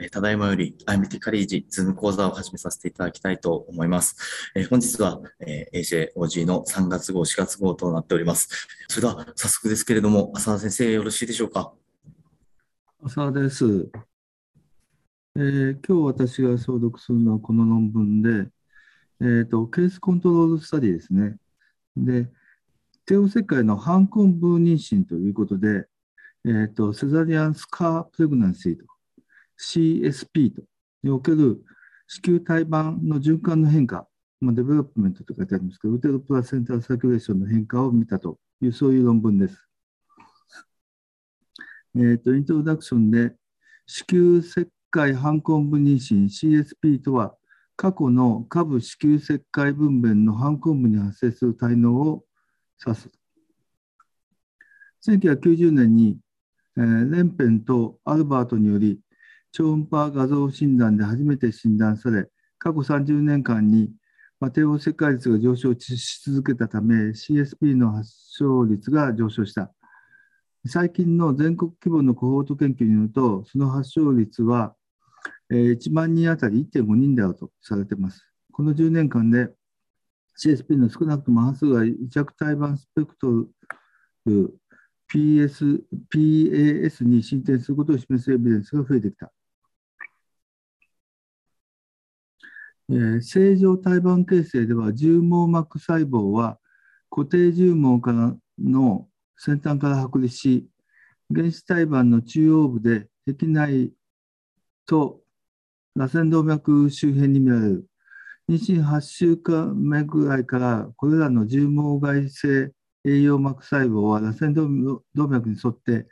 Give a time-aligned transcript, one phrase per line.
[0.00, 4.50] えただいまより IMT カレッジズーム講座を始めさせていただきたいと思います。
[4.56, 8.48] え本日は、え AJOG の3月号、4月号となっております。
[8.88, 11.72] それでは早速ですけれども、浅田先生よろしいでしょうか？
[13.04, 13.64] 浅田です。
[15.36, 18.50] えー、今日私が抄読するのはこの論文で、
[19.20, 21.36] えーと、 case control study ですね。
[21.96, 22.28] で、
[23.06, 25.86] 帝王切開の瘢痕部妊娠ということで、
[26.44, 28.86] えーと、 cesarean scar pregnancy と
[29.58, 30.62] CSP と
[31.02, 31.62] における
[32.06, 34.06] 子宮胎盤の循環の変化、
[34.40, 39.68] まあ、 development と書いてありますけど、 uteroplacental circulation の変化を見たという、そういう論文です。
[41.96, 43.34] えーと、イントロダクションで、
[43.86, 47.34] 子宮切開瘢痕部妊娠 CSP とは、
[47.76, 52.24] 過去の下部子宮切開分娩の瘢痕部に発生する胎嚢を
[52.84, 53.10] 指す。
[55.06, 56.18] 1990年に、
[56.76, 59.00] えー、レンペンとアルバートにより
[59.56, 63.88] 超音波画像診断で初めて診断され、過去30年間に
[64.52, 69.72] 帝王切開率が上昇し続けたため、CSP の発症率が上昇した。
[70.66, 74.74] 最近の全国規模のコホート研究によると、その発症率は
[75.52, 78.26] 1万人当たり1.5人であるとされています。
[78.50, 79.50] この10年間で
[80.36, 83.46] CSP の少なくとも半数が委着胎盤スペクト
[84.26, 84.54] ル
[85.12, 85.82] PS
[86.12, 89.30] PAS に進展することを示すエビデンスが増えてきた。
[92.90, 96.58] えー、正常胎盤形成では重網膜細胞は
[97.10, 100.68] 固定重網からの先端から剥離し
[101.34, 103.92] 原子胎盤の中央部で壁内
[104.86, 105.20] と
[105.96, 107.86] 螺旋動脈周辺に見られる
[108.50, 112.72] 妊娠8週間目ぐらいからこれらの重網外性
[113.06, 116.06] 栄養膜細胞は螺旋動脈に沿って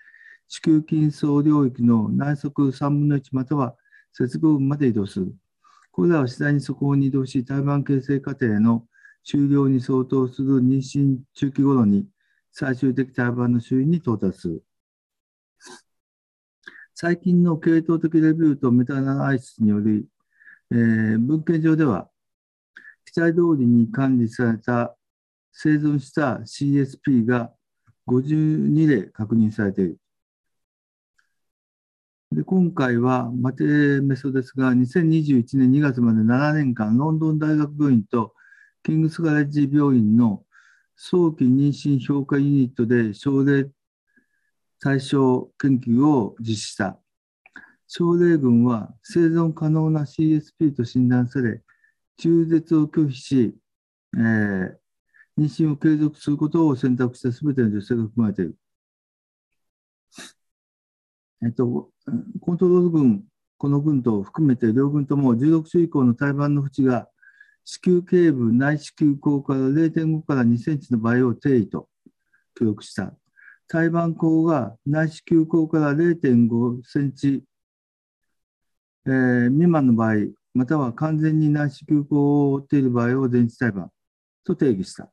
[0.48, 3.74] 子宮筋層領域の内側3分の1または
[4.12, 5.34] 接合部まで移動する。
[5.92, 8.86] これらは次第にそこに移動し、胎盤形成過程の
[9.24, 12.08] 終了に相当する妊娠中期頃に
[12.50, 14.64] 最終的胎盤の周囲に到達する。
[16.94, 20.06] 最近の系統的レビューとメタアナライシスにより、
[20.70, 22.08] えー、文献上では、
[23.04, 24.96] 期待通りに管理された
[25.52, 27.52] 生存した CSP が
[28.08, 30.01] 52例確認されている。
[32.34, 33.64] で今回はマテ
[34.00, 38.32] メソですが、2021年2月まで7年間、ロンドン大学病院と
[38.82, 40.42] キングスガレッジ病院の
[40.96, 43.68] 早期妊娠評価ユニットで症例
[44.80, 46.98] 対象研究を実施した。
[47.86, 51.60] 症例群は生存可能な CSP と診断され、
[52.16, 53.54] 中絶を拒否し、
[54.16, 54.74] えー、
[55.38, 58.56] 妊娠を継続することを選択したすべての女性が含まれている。
[61.44, 61.90] えっと、
[62.40, 63.24] コントロール群、
[63.58, 67.08] この群と含めて両群とも16週以降の胎盤の縁が
[67.64, 71.88] 子宮頸部内子宮口から0.5から2センチの場合を定位と
[72.56, 73.12] 記録した。
[73.68, 77.42] 胎盤口が内子宮口から0.5センチ、
[79.06, 80.14] えー、未満の場合、
[80.54, 83.90] または完全に内子宮口を覆っている場合を電池胎盤
[84.44, 85.10] と定義した。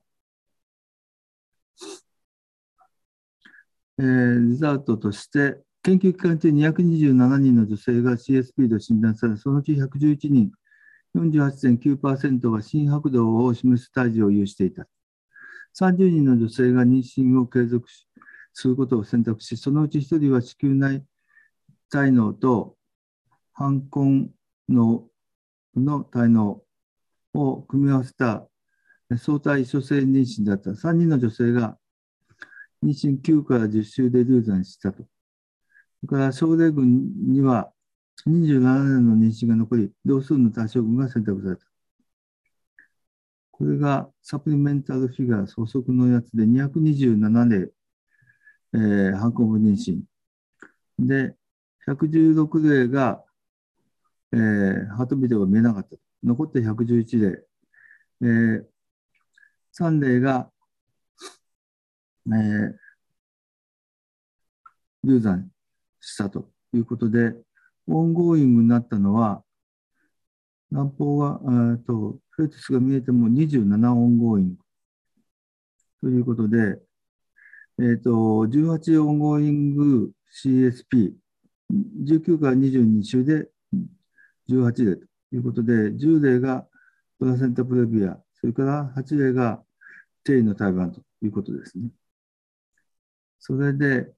[3.97, 10.51] えー、リザートとして、研究期間中227人の女性が CSP と診断され、そのうち111人、
[11.15, 14.87] 48.9%が心拍動を示す胎児を有していた。
[15.79, 17.87] 30人の女性が妊娠を継続
[18.53, 21.05] することを選択し、そのうち1人は子宮内
[21.89, 22.75] 体能と
[23.53, 24.29] 反根
[24.67, 25.05] の
[25.75, 26.61] の体能
[27.33, 28.47] を組み合わせた
[29.17, 30.71] 相対異所性妊娠だった。
[30.71, 31.77] 3人の女性が
[32.83, 35.05] 妊娠9から10週で流産したと。
[36.01, 37.71] それから奨励軍には
[38.27, 41.65] 27年の妊娠が残り、同数の多少軍が選択された。
[43.51, 47.71] これが supplemental figure、補足のやつで227例、
[48.73, 49.99] えー、瘢痕部妊娠。
[50.99, 51.35] で、
[51.87, 53.23] 116例が、
[54.31, 55.97] えー、 heart beat が見えなかった。
[56.23, 57.43] 残って111例。
[58.21, 58.65] えー、
[59.77, 60.49] 3例が、
[62.27, 62.73] えー、
[65.03, 65.49] 流産
[65.99, 67.33] したということで、
[67.87, 69.43] ongoing になったのは、
[70.71, 71.39] 南方が、
[71.73, 74.57] えっと、 fetus が見えても27 ongoing
[76.01, 76.79] ということで、
[77.79, 80.11] えっと、18 ongoing
[80.43, 81.13] CSP、
[82.05, 83.49] 19から22週で
[84.49, 86.67] 18例ということで、10例が
[87.19, 89.61] placenta previa、それから8例が
[90.23, 91.89] 低位の胎盤ということですね。
[93.39, 94.11] それで、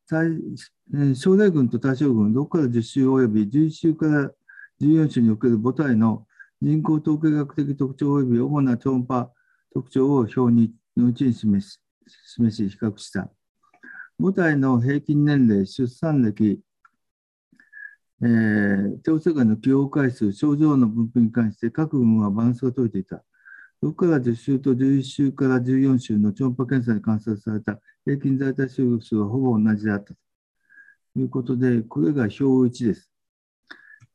[1.16, 4.32] 症例群と対照群、6から10週及び11週から
[4.82, 6.26] 14種における母体の
[6.60, 9.32] 人口統計学的特徴及び主な超音波
[9.74, 11.80] 特徴を表にのうちに示し、
[12.34, 13.30] 示し比較した。
[14.20, 16.60] 母体の平均年齢、出産歴、
[18.24, 23.24] えー、調査外の起用回数、症状の分布に関して各群はバランスが取れていた。
[23.84, 30.16] 6から10週と11週から14週の超音波検査に観察された平均在体周数はほぼ同じであったと
[31.16, 33.12] いうことで、これが表1です。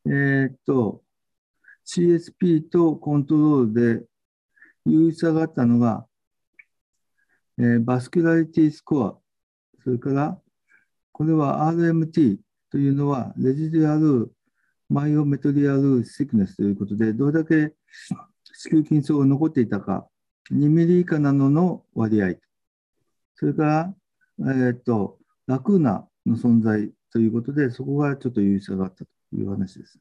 [0.07, 1.03] えー、っと、
[1.85, 4.07] CSP とコントロールで
[4.87, 6.07] 優位差があったのが、
[7.59, 9.19] えー、バスキュラリティスコア、
[9.83, 10.41] それから、
[11.13, 12.39] これは RMT
[12.71, 14.33] というのは、レジデュアル
[14.89, 17.75] マイオメトリアルシクネスということで、どれだけ
[18.57, 20.09] 子宮筋層が残っていたか、
[20.51, 22.35] 2ミリ以下などの割合、
[23.35, 23.95] それから、
[24.39, 29.99] えー、と、ラクーナの存在ということで、そこがちょっと優位差があったという話です。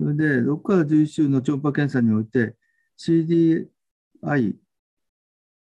[0.00, 2.56] それで、6から11週の超音波検査において、
[2.98, 3.68] CDI、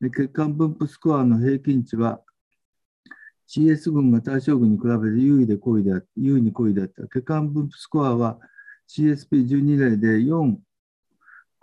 [0.00, 2.20] 血管分布スコアの平均値は、
[3.48, 7.02] CS 群が対象群に比べて優位で高位であ優位に高位であった。
[7.08, 8.38] 血管分布スコアは
[8.88, 10.56] CSP12 例で4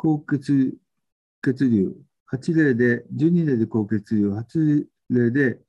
[0.01, 0.80] 高血
[1.44, 1.95] 血流、
[2.33, 5.59] 8例で、12例で高血流、8例で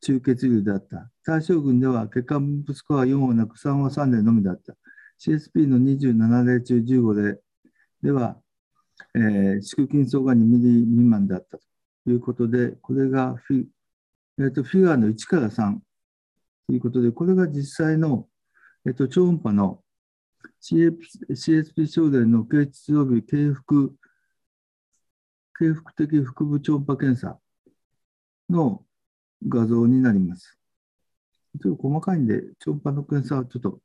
[0.00, 1.10] 中血流であった。
[1.24, 4.76] 対象群では血管分布スコア4はなく3は3例のみだった。
[5.18, 7.40] CSP の27例中15例
[8.04, 8.36] では、
[9.16, 11.62] えー、子宮筋層が2ミリ未満だったと
[12.06, 13.64] いうことで、これがフィ,、
[14.38, 15.78] えーと、フィガーの1から3
[16.68, 18.28] ということで、これが実際の、
[18.86, 19.80] えーと、超音波の
[20.60, 23.90] CSP 症例の形質及び経腹
[25.58, 27.38] 経腹的腹部超音波検査
[28.50, 28.82] の
[29.48, 30.58] 画像になります。
[31.62, 33.80] ちょっと細かいんで、超音波の検査はちょっと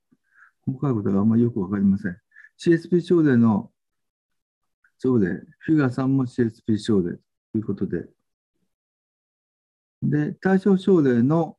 [0.65, 2.17] 細かいことがあんまりよくわかりません。
[2.59, 3.71] CSP 症例の
[4.99, 5.29] 症例、
[5.59, 8.05] フィガー3も CSP 症例ということで、
[10.03, 11.57] で、対象症例の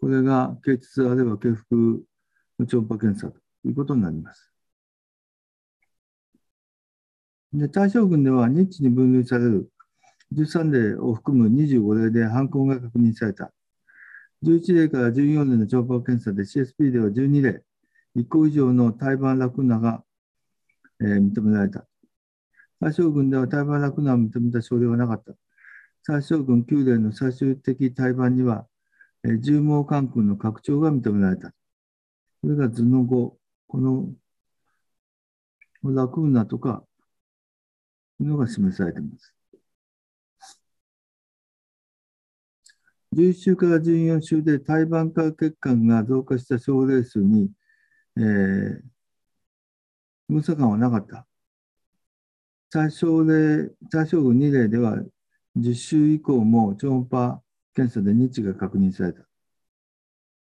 [0.00, 1.64] これが形質あるいは経腹
[2.58, 4.52] の超音波検査ということになります。
[7.52, 9.70] で対象群ではニッチに分類される
[10.34, 13.52] 13例を含む25例で犯行が確認された。
[14.44, 17.62] 11例から14例の超音波検査で CSP では12例、
[18.16, 20.04] 1個以上の胎盤ラクナが、
[21.00, 21.86] えー、認められた。
[22.80, 25.32] 最小群では胎盤ラクナを認めた症例はなかった。
[26.02, 28.66] 最小群9例の最終的胎盤には、
[29.24, 31.52] えー、重毛管腔の拡張が認められた。
[32.42, 33.37] これが図の後、
[33.68, 34.08] この
[35.84, 36.82] ラクーナとか、
[38.20, 39.34] いうのが示されています。
[43.14, 47.50] 11週から14週で胎盤化血管が増加した症例数に
[48.18, 48.80] えー、
[50.28, 51.26] 分差感はなかった。
[52.70, 54.96] 対象例、対象群2例では、
[55.56, 57.40] 10週以降も超音波
[57.74, 59.22] 検査で日が確認された。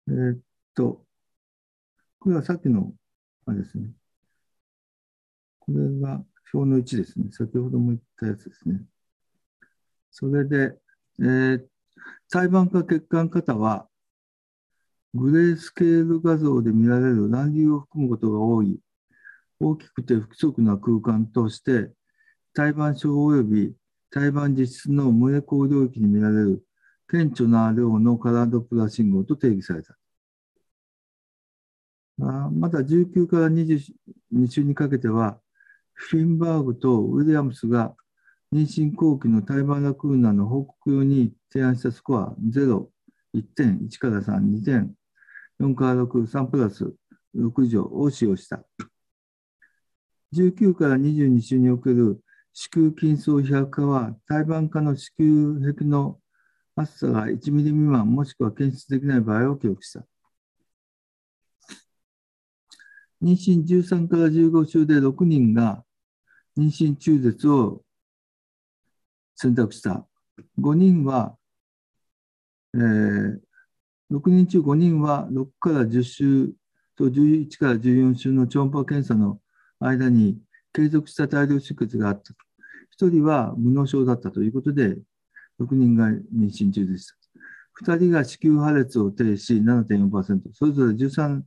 [0.08, 0.38] えー、っ
[0.74, 1.04] と、
[2.18, 2.92] これはさっきの、
[3.46, 3.90] あれですね。
[5.60, 7.26] これが表の1ですね。
[7.30, 8.82] 先ほども言ったやつですね。
[10.10, 10.76] それで、
[11.20, 11.64] えー、
[12.30, 13.88] 胎盤化血管型は、
[15.14, 18.80] グレースケール画像で見られる乱流を含むことが多い、
[19.60, 21.90] 大きくて不規則な空間として、
[22.54, 23.74] 胎盤症及び
[24.10, 26.64] 胎盤実質の無エコ領域に見られる
[27.08, 29.96] 顕著な量のカラードプラ信号と定義された。
[32.18, 35.38] まだ19から22週にかけては、
[35.94, 37.94] フィンバーグとウィリアムスが
[38.52, 42.86] 妊娠後期の胎盤ラクーナの報告用に提案したスコア0、
[43.34, 44.94] 1点、1から3、2点、
[45.60, 46.92] 4から6、3プラス
[47.34, 48.62] 6乗を使用した。
[50.34, 52.20] 19から22週における
[52.52, 56.18] 子宮筋層比較化は、胎盤化の子宮壁の
[56.76, 60.04] 厚さが1ミリ未満もしくは検出できない場合を記録した。
[63.22, 65.84] 妊娠13から15週で6人が
[66.58, 67.82] 妊娠中絶を
[69.36, 70.06] 選択した。
[70.60, 71.36] 5人は、
[72.74, 73.38] えー、
[74.10, 76.52] 6人中5人は6から10週
[76.96, 79.40] と11から14週の超音波検査の
[79.78, 80.38] 間に
[80.72, 82.34] 継続した大量出血があった。
[82.98, 84.96] 1人は無脳症だったということで、
[85.60, 87.14] 6人が妊娠中でした。
[87.84, 91.42] 2人が子宮破裂を呈し7.4%、それぞれ13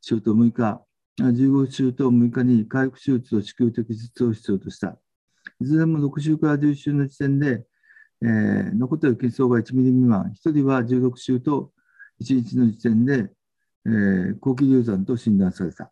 [0.00, 0.85] 週と6日、
[1.18, 4.98] 15週と6日に回復手術と子宮摘出を必要とした。
[5.60, 7.64] いずれも6週から11週の時点で、
[8.22, 11.72] えー、残っている血層が1ミリ未満、1人は16週と
[12.20, 13.30] 1日の時点で、
[13.86, 15.90] えー、後期流産と診断された。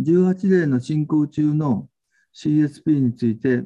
[0.00, 1.88] 18例の進行中の
[2.34, 3.64] CSP について、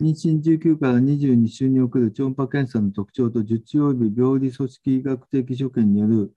[0.00, 6.32] 妊娠19から22週における超音波検査の特徴と術中及び病理組織医学的所見による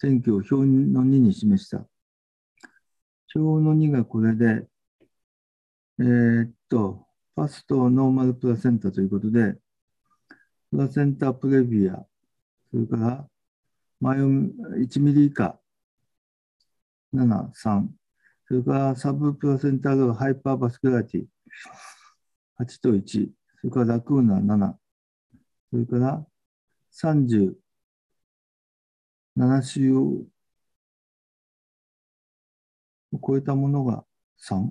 [0.00, 1.86] 選挙を表の2に示した。
[3.34, 4.66] 表の2がこれで、
[5.98, 9.56] えー、っと、ファストノーマルプラセンタということで、
[10.70, 12.06] プラセンタプレビア、
[12.70, 13.28] それから
[14.00, 15.60] マヨ1ミリ以下、
[17.12, 17.88] 7、3、
[18.48, 21.24] それからサブプラセンタルハイパーバスクラティ、
[22.58, 23.28] 8と1、
[23.60, 24.74] それからラクーナ7、
[25.70, 26.26] それから
[26.90, 27.52] 30
[29.40, 30.26] 7週を
[33.26, 34.04] 超えたものが
[34.46, 34.68] 3、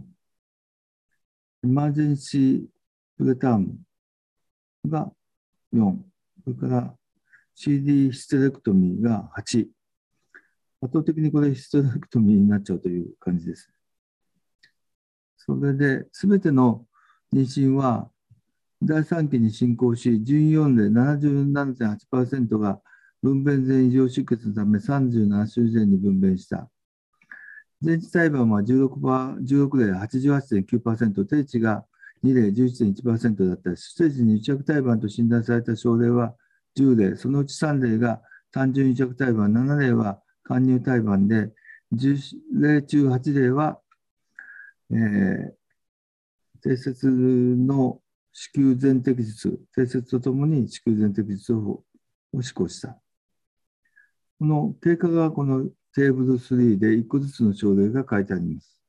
[1.64, 2.66] エマージェンシー
[3.18, 3.80] プレターム
[4.88, 5.12] が
[5.74, 5.98] 4、
[6.44, 6.94] それから
[7.56, 9.68] CD ヒステレクトミーが8。
[10.82, 13.72] 圧倒的にこれヒステレクトミーになっちゃうという感じです。
[15.36, 16.86] それで、すべての
[17.34, 18.12] 妊娠は
[18.84, 22.80] 第3期に進行し、14で77.8%が
[23.22, 26.70] 分娩前異常出血のため37週前に分娩した。
[27.82, 28.90] 前置胎盤は 16,
[29.42, 31.86] 16例88.9%、定値が
[32.24, 36.34] 2例11.1%だったステージに癒着胎盤と診断された症例は
[36.78, 38.22] 10例、そのうち3例が
[38.52, 41.52] 単純癒着胎盤、7例は貫入胎盤で、
[41.94, 42.18] 10
[42.62, 43.80] 例中8例は、
[44.92, 45.52] えー、
[46.62, 51.84] 定説の子宮全摘術、定説とともに子宮全摘術を
[52.42, 52.98] 施行した。
[54.40, 58.80] この経過がこのテーブル3で1個ずつの症例が書いてあります。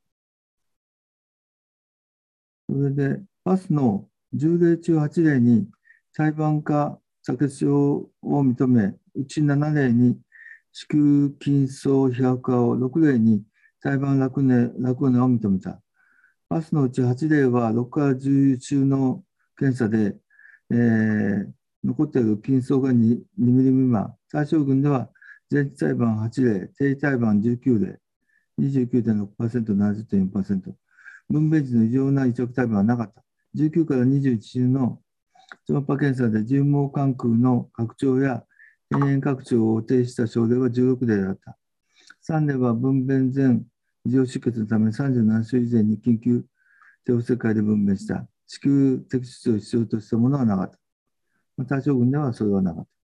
[2.68, 5.66] それで、パスの10例中8例に
[6.12, 10.20] 裁判化左血症を認め、うち7例に
[10.72, 13.42] 子宮筋層非白化を6例に
[13.82, 15.80] 裁判楽根楽根を認めた。
[16.48, 19.24] パスのうち8例は6から10週の
[19.58, 20.16] 検査で、
[20.70, 21.46] えー、
[21.82, 24.14] 残っている筋層が 2, 2ミリ未満。
[24.30, 25.10] 対象群では
[25.50, 27.98] 前置裁判8例、定位裁判19例、
[28.60, 30.74] 29.6%、70.4%。
[31.28, 33.22] 分娩時の異常な移植タイムはなかった。
[33.56, 35.00] 19から21週の
[35.66, 38.44] 超音波検査で重毛管空の拡張や
[38.90, 41.56] 変炎拡張を呈した症例は16例だった。
[42.28, 43.60] 3例は分娩前
[44.04, 46.44] 異常出血のため37週以前に緊急
[47.04, 48.26] 帝王切開で分娩した。
[48.46, 50.70] 子宮摘出を必要としたものはなかっ
[51.58, 51.64] た。
[51.64, 52.99] 対象群ではそれはなかった。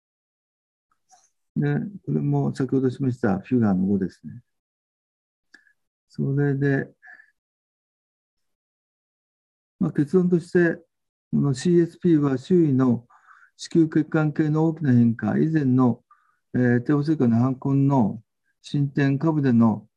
[1.56, 4.42] で、これも先ほど示したフィガーの5ですね。
[6.10, 6.90] それで、
[9.80, 10.76] まあ、結論として、
[11.32, 13.08] この CSP は周囲の
[13.58, 16.04] 子宮血管系の大きな変化、以前の、
[16.54, 18.22] えー、帝王切開の反根の
[18.62, 19.88] 進展、下部での、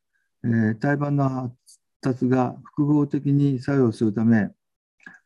[0.43, 1.55] えー、胎盤の発
[2.01, 4.49] 達が複合的に作用するため、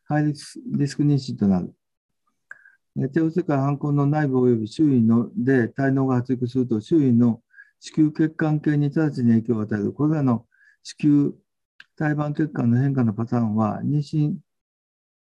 [0.04, 0.60] ハイリス
[0.96, 1.74] ク妊娠となる。
[2.94, 7.40] 帝王切開反根の内部及び周囲ので体能が発育すると、周囲の
[7.80, 9.92] 子宮血管系に直ちに影響を与える。
[9.92, 10.46] これらの
[10.82, 11.30] 子宮
[11.96, 14.34] 胎盤血管の変化のパターンは、妊娠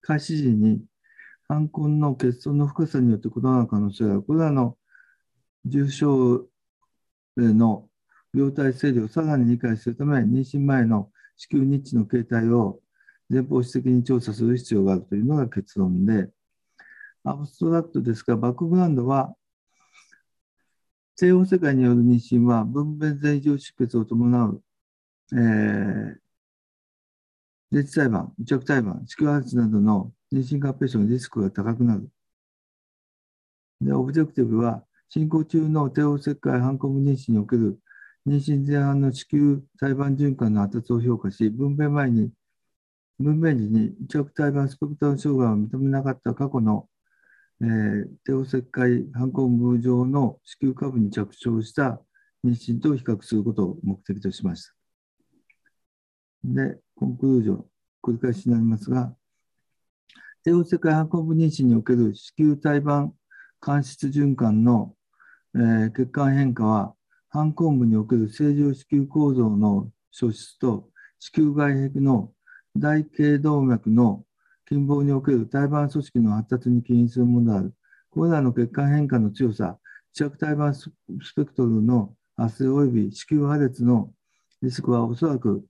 [0.01, 0.83] 開始時に
[1.49, 4.23] 犯根の欠損の深さによって異なる可能性がある。
[4.23, 4.77] これらの
[5.65, 6.47] 重症
[7.37, 7.89] の
[8.33, 12.81] 病態整理をさらに理解するため、妊娠前の子宮ニッチの形態を
[13.29, 16.31] 前方史的に調査する必要があるというのが結論で、
[17.29, 19.35] アブストラクトですが、バックグラウンドは、
[21.17, 24.63] 西方世界による妊娠は分娩前異常出血を伴う、
[25.33, 26.17] えー、
[27.73, 32.09] 自治裁判、癒着裁判、子宮発などの妊娠合併症のリスクが高くなる。
[33.81, 37.81] で、オブジェクティブは、進行中の帝王切開反抗妊娠における
[38.25, 42.31] 妊娠前半の子宮胎盤循環の発達を評価し、分娩前に、
[43.19, 46.89] 分娩時に癒着胎盤スペクトラム障害を認めなかった過去の、
[47.63, 52.01] えー、帝王切開反抗部上の子宮下部に着床した
[52.45, 54.75] 妊娠と比較することを目的としました。
[56.45, 57.65] で、コンクルージョン、
[58.03, 59.15] 繰り返しになりますが、
[60.45, 63.15] 帝王切開反抗部妊娠における子宮胎盤
[63.61, 64.95] 間質循環の、
[65.55, 66.95] えー、血管変化は、
[67.29, 72.33] 反抗部における正常子宮構造の消失と子宮外壁の
[72.77, 74.26] 大頸動脈の
[74.69, 77.75] 近傍における胎盤組織の発達に起因するものである。
[78.11, 79.79] これらの血管変化の強さ、
[80.13, 80.91] 視着胎盤ス
[81.37, 84.11] ペクトルの発生及び子宮破裂の
[84.63, 85.65] リスクはおそらく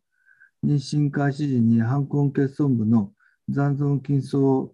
[0.64, 3.12] 妊娠開始時に反根欠損部の
[3.50, 4.72] 残存筋層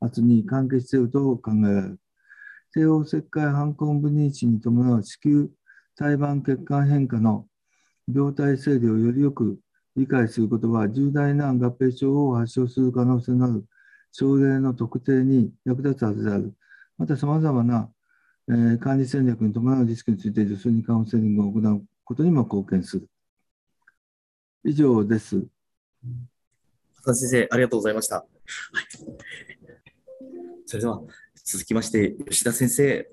[0.00, 2.00] 圧に関係していると考えられる。
[2.74, 5.46] 帝王切開反根部妊娠に伴う子宮
[5.94, 7.46] 胎盤血管変化の
[8.12, 9.60] 病態整理をよりよく
[9.96, 13.64] 理解することは、重大な合併症を発症する可能性のある
[14.10, 16.54] 症例の特定に役立つはずである。
[16.98, 17.90] また、さまざまな、
[18.48, 23.08] えー、管理戦略に伴うリスクについて、女性にカウンセリングを行うことにも貢献する。
[24.64, 25.44] 以上です。
[27.04, 28.16] 先生、ありがとうございました。
[28.16, 28.26] はい、
[30.66, 31.02] それでは、
[31.44, 33.08] 続きまして、吉田先生、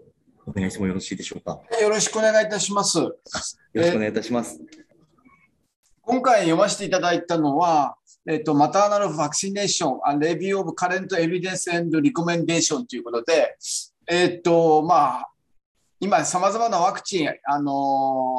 [0.45, 1.61] お願いしてもよろしいでしょうか？
[1.81, 2.97] よろしくお願いいたします。
[2.97, 3.15] よ
[3.73, 4.59] ろしくお願いいたします。
[6.09, 7.95] 今回読ませていただいたのは、
[8.27, 13.55] えっと、マターナルファクシネーション、レビューオブカレントエビデンスエンドリコメンデーションということで、
[14.07, 15.29] えっと、まあ、
[15.99, 18.37] 今、さまざまなワクチン、あの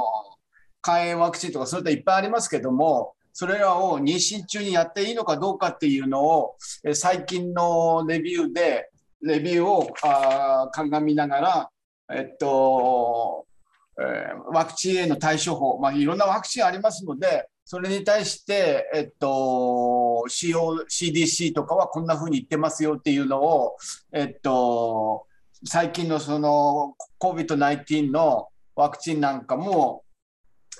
[0.82, 6.56] 肝炎ワクチンとか、そういったいっぱいありますけども、それらを妊娠中にやっていいのかどうかっていうのを、
[6.94, 8.90] 最近のレビューで、
[9.22, 11.70] レビューをあ鑑みながら、
[12.12, 13.46] えっと、
[14.00, 23.76] え、ワクチンへの対処法、まあ、いろんなワクチンありますので、それに対して、えっと、CO、CDC とかはこんなふうに言ってますよっていうのを、
[24.10, 25.24] えっと、
[25.64, 30.02] 最近のその COVID-19 のワクチンなんかも、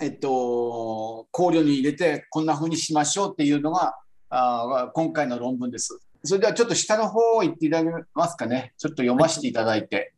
[0.02, 3.94] えっと、考慮に入れてこんなふうにしましょうっていうのが
[4.28, 6.00] あ今回の論文です。
[6.25, 8.73] それではちょっと下の方を言っていただけますかね。
[8.78, 10.12] ちょっと読ませていただいて。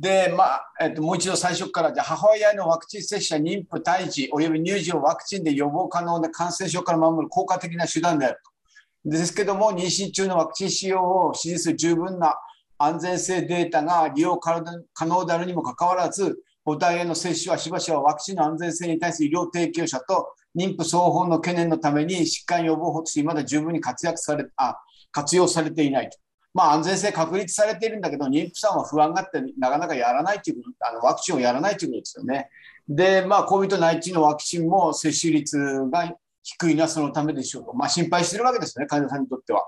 [0.00, 8.40] で、まあ、えっと、もう一度最初から、じゃ母親のワクチン接種や妊婦、胎児、および乳児をワクチンで予防可能な感染症から守る効果的な手段である
[9.04, 9.10] と。
[9.10, 12.34] ですけども、妊娠中のワクチン使用を支持する十分な
[12.78, 14.62] 安全性データが利用可
[15.04, 24.76] 能であるにもかかわらず、母体への接種はしばしばワクチンの安全性に対する医療提供者と妊婦双方の懸念のために疾患予防法としてまだ十分に活躍されあ
[25.12, 26.18] 活用されていないと。
[26.52, 32.48] まあ、安全性確立されているんだけど、妊婦さんは不安があって、なかなかやらないというあのワクチンをやらないということですよね。
[32.88, 35.58] で、まあ、COVID-19 のワクチンも接種率
[35.90, 39.64] が低いのはそのためでしょうと、まあ、心配しているわけですよね、患者さんにとっては。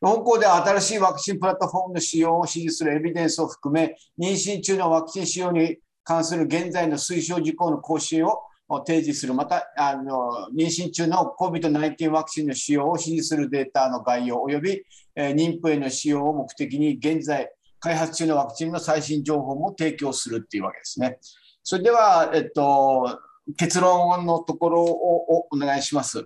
[0.00, 8.42] 香港では新しいワクチンプラットフォームの使用を支持するエビデンスを含め、妊娠中のワクチン使用に関する現在の推奨事項の更新を
[8.84, 14.82] 提示する、またあの妊娠中の COVID-19 ワクチンの使用を支持するデータの概要及び、
[15.16, 17.50] え、妊婦への使用を目的に現在
[17.80, 21.18] 開発中のワクチンの最新情報も提供するっていうわけですね。
[21.62, 23.20] それでは、えっと、
[23.56, 26.24] 結論のところをお願いします。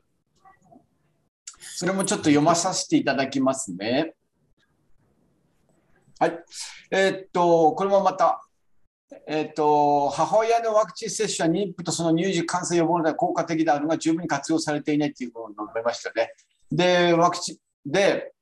[1.59, 4.15] それもちょっと読まさせていただきますね。
[6.19, 6.39] はい。
[6.91, 8.45] えっと、これもまた
[9.27, 16.33] えっと、母親のワクチン接種は妊婦とその乳児感染予防で効果的であるが十分に活用されていないということを述べましたね。
[16.71, 17.57] で、ワクチン、
[17.91, 18.33] で、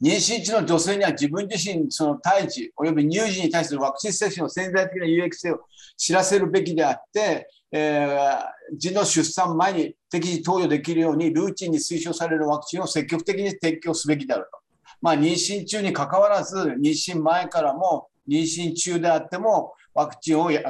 [0.00, 5.60] 妊娠中の女性には自分自身、その胎児及び乳児に対するワクチン接種の潜在的な有益性を
[5.96, 14.58] 知らせるべきであって、えー、児の出産前に適時投与できるようにルーチンに推奨されるワクチンを積極的に提供すべきであると。
[15.00, 20.62] まあ、妊娠中にかかわらず、妊娠前からも妊娠中であっても、ワクチンをや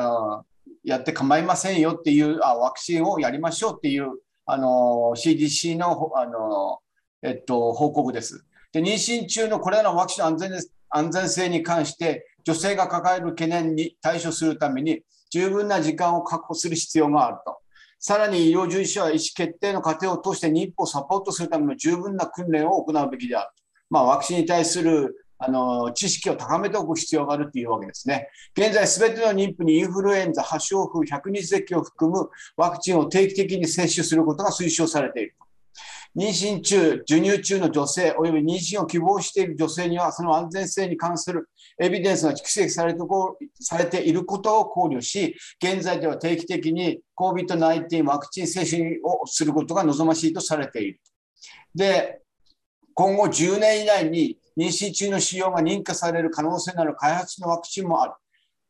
[0.84, 6.80] やって構いませんよっていうあ、ワクチンをやりましょうっていうあの CDC のあの、
[7.22, 8.46] えっと、報告です。
[8.72, 17.58] で妊娠中のこれらのワクチンの安全安全性に関して、女性が抱える懸念に対処するために、十分な時間を確保する必要があると。
[18.00, 23.50] さらに医療従事者は意思決定の過程を通して妊婦をサポートするための十分な訓練を行うべきである。
[23.90, 28.28] まあ、ワクチンに対するあの知識を高めておく必要があるというわけですね。
[28.56, 35.34] 現在、すべての妊婦にインフルエンザ、発症風、百日咳を含むワクチンを定期的に接種することが推奨されている。
[36.18, 41.48] 妊娠中、授乳中の女性、および妊娠を希望している女性には、その安全性に関する
[41.80, 43.00] エビデンスが蓄積されて
[43.60, 51.00] されていることを考慮し、現在では定期的に COVID-19 ワクチン接種をすることが望ましいとされている。
[51.72, 52.20] で、
[52.94, 58.14] 今後10年以内に妊娠中の使用が認可される可能性のある開発のワクチンもある。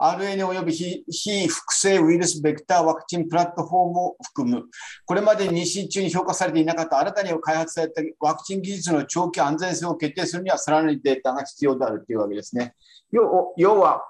[0.01, 4.65] RNA 及び非複製ウイルスベクターワクチンプラットフォームを含む、
[5.05, 12.75] これまで妊娠中に評価されていなかった新たに開発されたワクチン技術の長期安全性を決定するには、さらにデータが必要であるというわけですね。
[13.11, 14.05] 要は、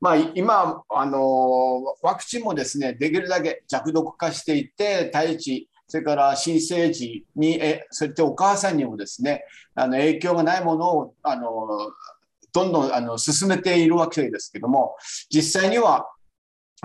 [0.00, 11.66] まあ、今あの、ワクチンもですねできるだけ弱毒化していて、対地それから新生児に、えそれってお母さんにもですね、あの影響がないものをあの
[12.52, 14.96] どんどんあの進めているわけですけども、
[15.28, 16.06] 実際には、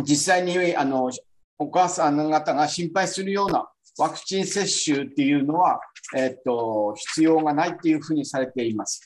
[0.03, 1.09] 実際にあの
[1.57, 5.79] お母さん方が心配するようなワクチン接種っていうのは、
[6.15, 9.01] えっと、必要がないっていうふうにされています。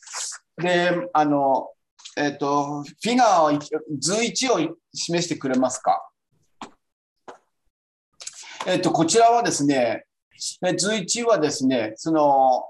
[0.58, 1.70] で、あの、
[2.18, 3.60] えっと、フィガーを、
[4.00, 6.10] 図1を示してくれますか？
[8.66, 10.06] えっと、こちらはですね、
[10.78, 12.66] 図1はですね、その、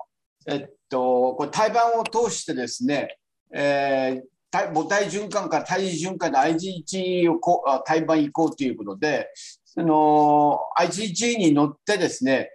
[0.46, 3.18] えっと、これ胎盤を通してですね、
[3.54, 9.30] えー、母体循環から胎児循環で IgG をこ胎盤移行ということで、
[9.66, 12.52] その IgG に乗ってですね、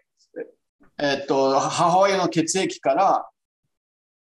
[0.99, 3.29] えっと、母親の血液から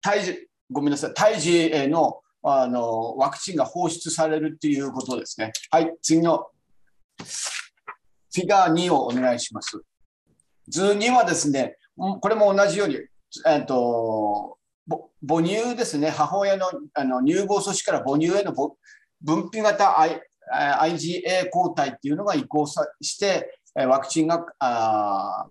[0.01, 5.53] 胎児、ごめんなさい、胎児へのあのワクチンが放出されるということですね。
[5.71, 6.47] はい、次の
[7.19, 9.81] フィガー2をお願いします。
[10.69, 12.97] 図2はですね、これも同じように、
[13.47, 14.58] えっと、
[15.27, 18.53] 母乳ですね、母親のあの乳房組織から母乳への
[19.21, 19.97] 分泌型
[20.51, 25.47] IgA 抗体っていうのが移行さして、ワクチンがあ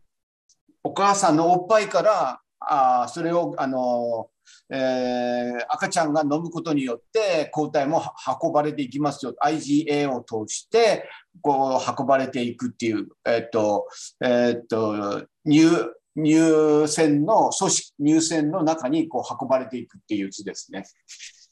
[0.83, 4.29] お母さんのおっぱいからあそれをあの、
[4.69, 8.01] えー、赤ちゃんが飲むことによって抗体も
[8.41, 9.35] 運ばれていきますよ。
[9.43, 11.07] IgA を通して
[11.41, 13.87] こう運ばれていくっていう、えっと
[14.23, 15.69] えっと乳
[16.17, 20.83] 乳腺の組織、乳腺の中にこう運ばれていくっていう図ですね。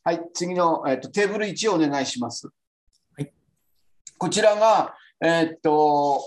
[0.04, 2.48] はい、次の、えっと、テーブル1をお願いします。
[2.48, 3.32] はい、
[4.18, 6.22] こちらが、えっと、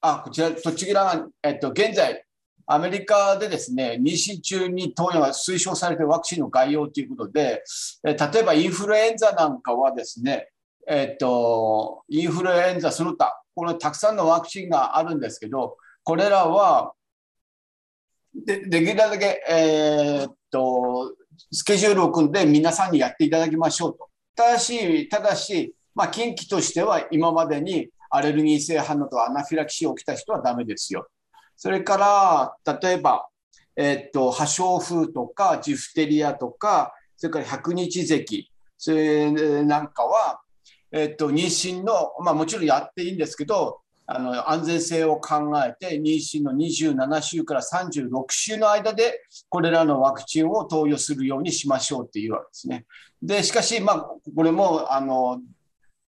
[0.00, 2.24] あ、こちら、こちらが、えっと、現在、
[2.66, 7.62] アメリカでですね、妊娠中に投与が推奨されているワクチンの概要ということで、
[8.04, 10.50] え例えばインフルエンザなんかはですね、
[10.88, 16.92] えっと、インフルエンザその他、このたくさんのワクチンがあるんですけど、これらは
[18.44, 21.14] でできるだけ、えー、っと、
[21.50, 24.08] スケジュールを組んで皆さんにやっていただきましょうと。
[24.34, 31.08] ただし、ただし、まあ、近畿としては今までにアレルギー性反応とアナフィラキシーを起きた人はダメですよ。
[31.56, 31.96] それか
[32.66, 33.28] ら、例えば、
[33.76, 39.30] えー、っと、破傷風とかジフテリアとか、それから百日咳、それ
[39.64, 40.40] なんかは、
[40.92, 52.86] えー、っと、妊娠の、まあもちろんやっていいんですけど、あの安全性を考えて妊娠の27週から36週の間でこれらのワクチンを投与するようにしましょうっていうわけですね。
[53.20, 55.40] でしかし、まあ、これもあの、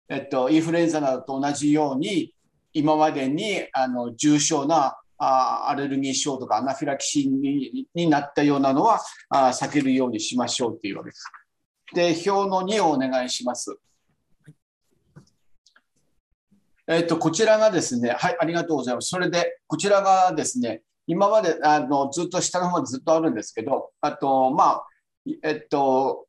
[0.08, 2.32] えっと、インフルエンザなどと同じように
[2.72, 12.24] 今までにあの重症なあアレルギー症とかアナフィラキシーにになったようなのはあ避けるようにしましょうっていうわけです。
[12.24, 13.76] で表の2をお願いします。
[16.90, 19.08] えっと、こちらがですね、はい、ありがとうございます。
[19.08, 24.86] それで、こちらがですね、今まであのずっと下の方までずっとあるんですけど、あと、まあ、
[25.42, 26.26] えっと、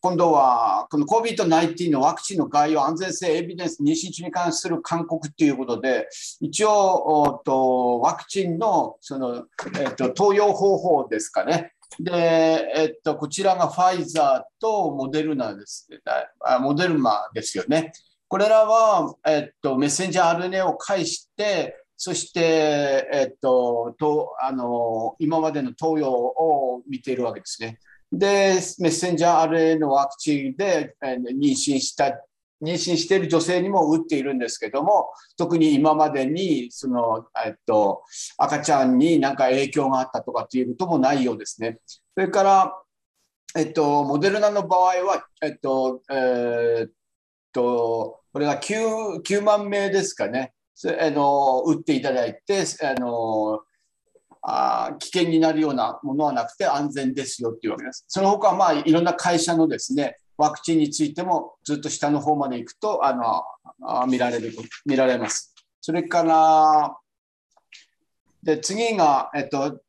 [0.00, 6.06] 今度はこの COVID-19 のワクチンの概要、安全性、エビデンス、妊娠中に関する勧告ということで、
[6.40, 9.46] 一応、とワクチンのその、
[9.80, 11.72] えっと、投与方法ですかね。
[11.98, 15.88] で、えっと、こちらがファイザーとモデルナです。
[16.60, 17.92] モデルマですよね。
[18.28, 27.78] これらは、えっと、メッセンジャー RNA を介して、そして、えっと、とあの今までの投与を見ているわけですね。
[28.12, 32.24] で、メッセンジャー RNA のワクチンで、え妊娠した
[32.62, 38.02] 妊娠している女性にも打っているんですけども、特に今までにその、えっと、
[38.38, 41.78] 赤ちゃんに何か影響があったとかっていうこともないようですね。
[41.86, 42.82] それから、
[43.56, 46.88] えっと、モデルナの場合は、えっと、えー、
[47.54, 50.52] と、これが 9, 9万名ですかね、
[51.00, 53.60] あの打っていただいてあの
[54.42, 58.04] あ、危険になるようなものはなくて安全ですよっていうわけです。
[58.08, 63.42] その他はまあいろんな会社のですねワクチンについてもずっと下の方まで行くとあの
[63.88, 64.52] あ見られる
[64.84, 65.54] 見られます。
[65.80, 66.96] それから
[68.42, 69.80] で次が、えっと、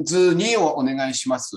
[0.00, 1.56] 図2をお願いします。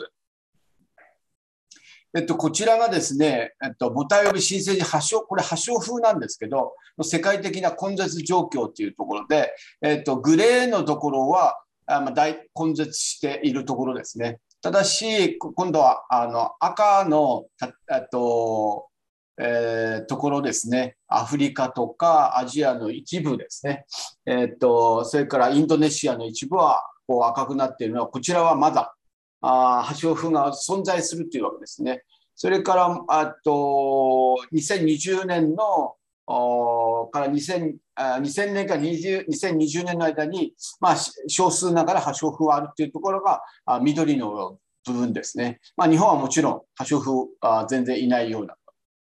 [2.18, 9.54] えっと、こちらがですね、えっと、母体及び新生児発症、これ発症風なんですけど、世界的な根絶状況というところで、
[9.84, 14.40] えっと、グレーのところは、あまあ、大根絶しているところですね。
[14.64, 18.88] ただし、今度はあの赤のえっと、
[19.40, 23.86] えー、ところですね、アフリカとかアジアの一部ですね、
[24.26, 28.97] えっとそれからインドネシアの一部はこう赤くなっているのは、こちらはまだ
[29.42, 32.04] あ破傷風が存在するというわけですね。
[32.36, 35.96] それからあと2020年の
[37.12, 40.96] から 2000, 2000年から2020年の間に、まあ、
[41.28, 43.42] 少数ながら破傷風はあるというところが
[43.82, 45.60] 緑の部分ですね。
[45.76, 48.56] まあ、日本はもちろん破傷風は全然いないような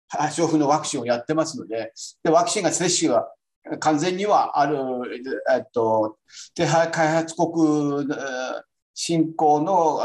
[0.08, 3.28] 破傷風のワクチンをやってますのででワクチンが接種が
[3.80, 4.78] 完全にはある、
[5.52, 6.18] えっと、
[6.54, 8.06] 開発国
[8.96, 10.00] 信仰の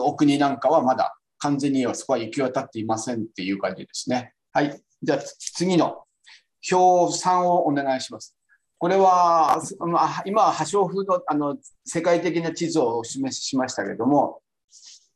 [0.00, 4.34] お国なんかはまだ完全にはそこは行き渡っていませんっていう感じですね。
[4.52, 4.78] はい。
[5.02, 5.18] じゃあ
[5.54, 6.02] 次の
[6.70, 8.36] 表3をお願いします。
[8.78, 14.40] これは、まあ、今は破傷風のあの世界的な地図をお示ししましたけれども、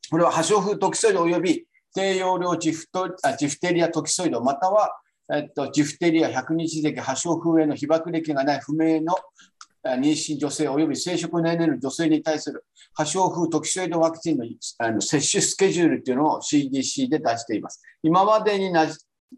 [0.09, 4.95] これは破傷風トキソイド及び低用量ジフトあジフテリアトキソイド、または、
[5.33, 9.15] えっと、ジフテリア100日歴破傷風への被爆歴がない不明の
[9.93, 14.45] 妊娠女性及び生殖年齢の女性に対する破傷風トキソイドワクチンの
[14.79, 17.81] あの接種スケジュールっていうのを CDC で出しています。
[18.01, 18.87] 今までにな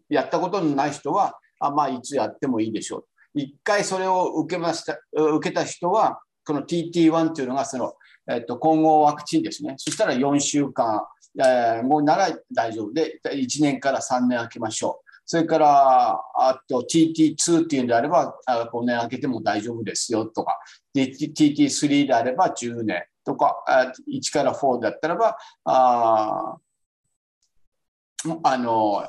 [0.08, 3.04] やったことのない人は、あまあ、いつやってもいいでしょう。
[3.34, 7.92] 一回それを受けました受けた人は、この TT1 というのがその、
[8.30, 9.74] えっと、混合ワクチンですね。
[9.76, 11.02] そしたら4週間、
[11.84, 15.07] 後なら大丈夫で、1年から3年空けましょう。
[15.30, 20.58] それから、あと TT2 っていうんであれば、5年空けても大丈夫ですよとか、
[20.96, 23.62] TT3 であれば10年とか、
[24.10, 26.56] 1から4だったらば、あ
[28.42, 29.06] あの、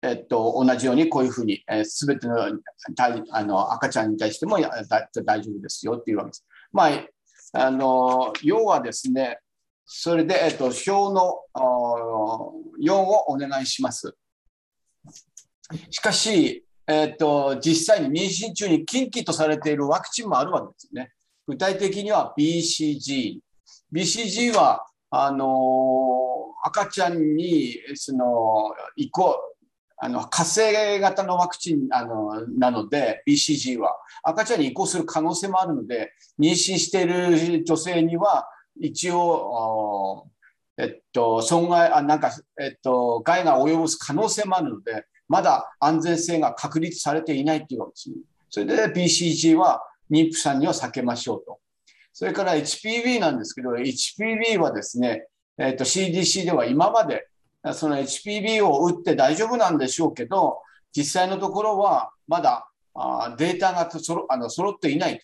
[0.00, 2.34] えっと、同じようにこういうふうに、す、べ、ての
[3.30, 4.70] あの赤ちゃんに対してもや
[5.22, 6.46] 大丈夫ですよっていうわけです。
[6.72, 6.90] まあ、
[7.52, 9.38] あの要はですね、
[9.84, 11.40] それで、えっと、表の
[12.80, 14.16] 4をお願いします。
[15.90, 21.12] しかし、えっと、実際に妊娠中に禁忌とされているワクチンもあるわけですね。
[21.46, 23.40] 具体的には BCG。
[23.92, 29.36] BCG は、あの、赤ちゃんに、その、移行、
[29.98, 38.48] あの、火星型のワクチンあのなので、BCG は赤ちゃんに移行する可能性もあるので、妊娠している女性には、
[38.80, 40.28] 一応、
[40.76, 48.16] えっと、損害、あなんか、えっと、害が及ぼす可能性もあるので、まだ安全性が確立されていないというわけですね。
[48.50, 51.58] それで BCG は妊婦さんには避けましょうと。
[52.12, 55.26] それから HPV なんですけど、HPV はですね、
[55.58, 57.28] えっと、CDC では今まで
[57.74, 60.60] その HPV を打って大丈夫なんでしょうけど、
[60.96, 65.22] 実際のところはまだあデータがそろあの揃っていない。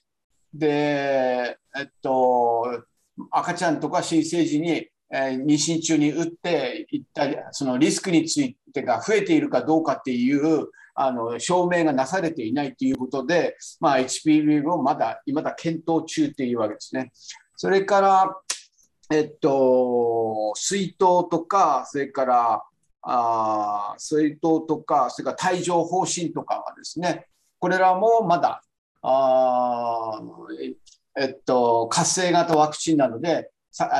[0.52, 2.84] で、えっと、
[3.30, 17.12] 赤ちゃんとか新生児に、えー、妊娠中に打っていったり、そのリスクについてが増えているかどうかっていうあの証明がなされていないということで、まあ、HPV をまだ、まだ検討中っていうわけですね。
[17.56, 18.36] それから、
[19.10, 22.62] えっと、水筒とか、それから、
[23.02, 27.26] あ水筒とか、それから帯状疱疹とかはですね、
[27.58, 28.62] これらもまだ、
[29.02, 30.22] あ
[31.20, 33.50] えっと、活性型ワクチンなので、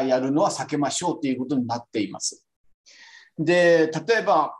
[0.07, 2.45] やるのは避けましょうということになっています。
[3.39, 4.57] で、例えば、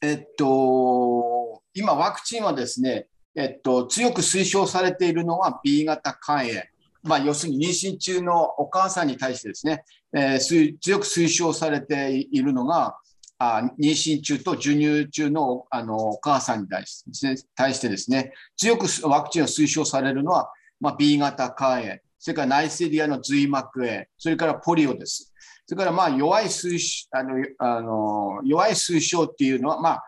[0.00, 6.62] えっと、今、ワクチンはですね、えっと、強く推奨されているのは B 型肝炎。
[7.04, 9.84] まあ、要するに妊娠中のお母さんに対してですね、
[10.14, 12.96] えー、強く推奨されているのが、
[13.38, 25.32] あ妊娠中と授乳中のあのお母さんに対してですね、対してですね強くワクチンを推奨されるのは、まあ、B 型肝炎、それからナイセリアの髄膜炎、それからポリオです。
[25.66, 26.78] それからまあ弱い推
[27.10, 30.04] あのあの弱い推奨っていうのは、まあ、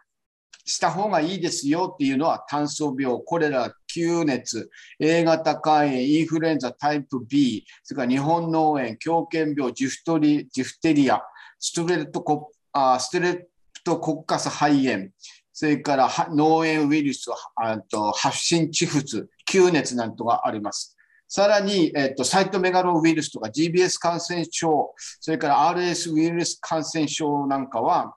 [0.64, 11.20] した方がいいですよっていうのは炭素病、コレラ、吸熱、A 型肝炎、インフルエンザタイプ B、それから日本脳炎、狂犬病、ジフトリジフテリア、
[11.58, 13.40] ストレットコあストレッ
[13.84, 15.08] トコッカス肺炎、
[15.52, 20.93] それから脳炎ウイルス、あと発疹チフス、吸熱なんとがあります。
[21.34, 28.14] さらに、えっと、サイトメガロウイルスとか GBS 感染症、それから RS ウイルス感染症なんかは、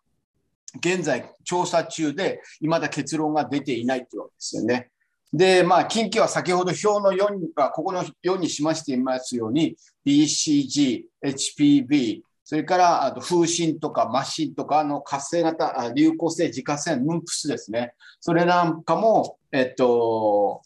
[0.76, 4.92] 現在調査中で、いまだ結論が出ていないというわけですよね。
[5.34, 9.76] で、まあ、近畿は先ほど表の4が、ここの4にしましていますように、
[10.06, 17.94] BCG、HPV、それからあと風疹とか麻疹とかの活性型、流行性自家腺、ムンプスですね。
[18.22, 20.62] それなんかも、えっと、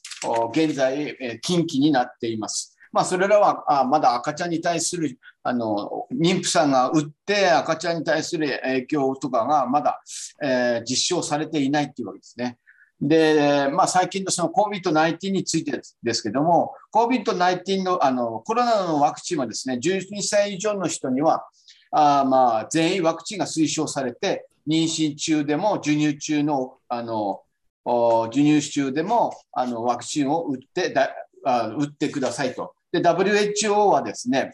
[0.54, 2.78] 現在、近畿になっています。
[2.92, 10.04] まあ、それらはまだ赤ちゃんに対するあの妊婦さんが打って赤ちゃんに対する影響とかがまだ、
[10.40, 12.60] えー、実証されていないというわけですね。
[13.02, 21.48] で、まあ、最近のその COVID-19 についてですけども、COVID-19 のあのコロナのワクチンはですね、12歳以上の人には、
[21.92, 27.42] あまあ全員ワクチンが推奨されて、妊娠中でも授乳中のあの
[27.86, 31.10] 授乳中でもあのワクチンを打ってだ
[31.44, 32.74] あ打ってくださいと。
[32.92, 34.52] で、WHO はですね、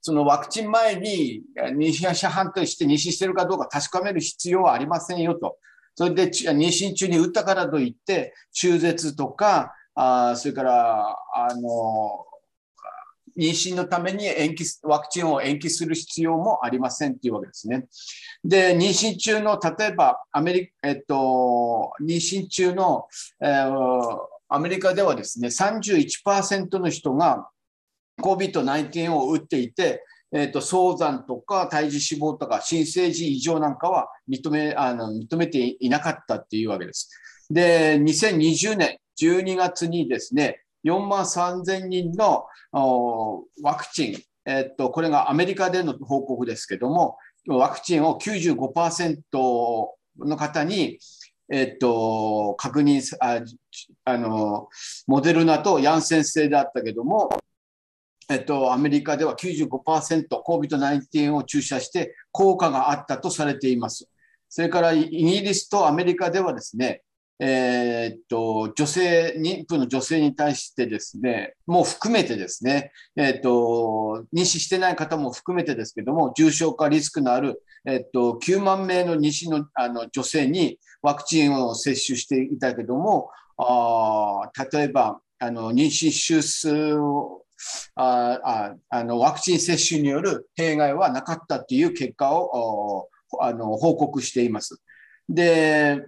[0.00, 5.56] そのワクチン前に妊娠者判定して妊娠しているかどうか確かめる必要はありませんよと。
[5.94, 12.24] それで妊娠中に打ったからといって、中絶とか、あそれから、あの、
[13.36, 17.86] 妊娠のために延期、ワクチンを延期する必要もありませんというわけですね。
[18.44, 23.06] で、妊娠中の、例えば、アメリカ、えっと、妊娠中の、
[23.40, 24.18] えー、
[24.48, 27.48] アメリカではですね、31%の人が
[28.20, 37.10] COVID-19 を打っていて、えーと、早産とか胎児死亡とか新生児異常なんかは認めあの認めていなかったっていうわけです。
[37.50, 42.46] で、2020年12月にですね、4万3000人の
[43.62, 47.16] ワクチン、えっと、これがアメリカでの報告ですけども、
[47.46, 49.20] ワクチンを95%
[50.18, 50.98] の方に、
[51.50, 53.42] えっと、確認あ
[54.04, 54.68] あの、
[55.06, 57.30] モデルナとヤンセン製であったけども、
[58.30, 64.08] えっと、アメリカでは95%、COVID-19 を注射して効果があったとされています。
[64.48, 67.02] それからイギリスとアメリカではですね、
[67.44, 83.28] えー、っと、女性、妊婦の女性に対してですね、もう含めてですね、えー、っと、妊娠してない方も含めてですけども、重症化リスクのある、えー、っと、9万名の妊娠のあの女性にワクチンを接種していたけども、
[83.58, 87.42] あ例えば、あの、妊娠出数を
[87.96, 93.08] あああのワクチン接種による弊害はなかったという結果を
[93.40, 94.80] あの報告しています。
[95.28, 96.04] で、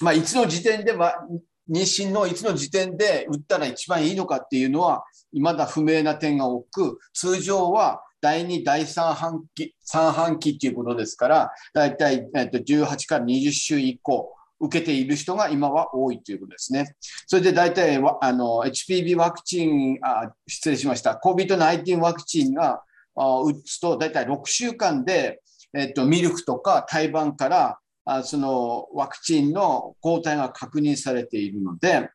[0.00, 1.26] まあ、いつの時点では、
[1.70, 16.96] 妊娠のいつの時点で打ったら一番いいのかっていうのは、未だ不明な点が多く、通常は第2、第3半期、3半期っていうことですから、だいたい18から20週以降、受けている人が今は多いということですね。
[17.26, 22.82] それで大体あの HPV ワクチンあ、失礼しました、COVID-19 ワクチンが
[23.16, 25.40] 打つと大体6週間で、
[25.74, 32.10] えっと、ミルクとか胎盤からあそのワクチンの抗体が確認されているので、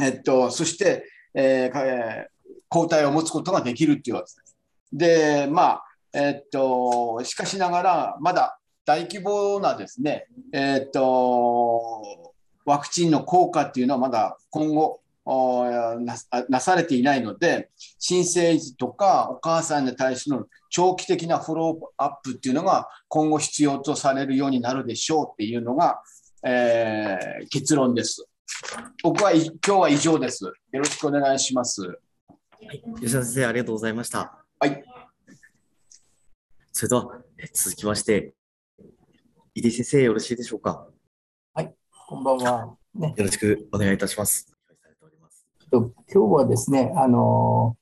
[0.00, 2.26] えっと、そして、えー、
[2.68, 4.56] 抗体を持つことができるっていうわけです。
[4.92, 12.32] で、まあ、えっと、しかしながら、まだ大規模なですね、えっと、
[12.64, 26.02] ワクチンの効果っていうのはまだ今後なされていないので、新生児とかお母さんに対しての長期的なフォローアップっていうのが今後必要とされるようになるでしょうっていうのが、
[26.44, 28.26] えー、結論です。
[29.02, 30.44] 僕は今日は以上です。
[30.44, 31.82] よろしくお願いします。
[31.82, 31.94] は
[32.72, 34.44] い、吉田先生、ありがとうございました。
[34.58, 34.82] はい。
[36.72, 37.20] それでは、
[37.52, 38.32] 続きまして、
[39.54, 40.86] 井出先生、よろしいでしょうか？
[41.54, 41.74] はい、
[42.08, 42.76] こんばんは。
[42.94, 44.57] ね、よろしくお願いいたします。
[45.70, 47.76] と今日はですね、あの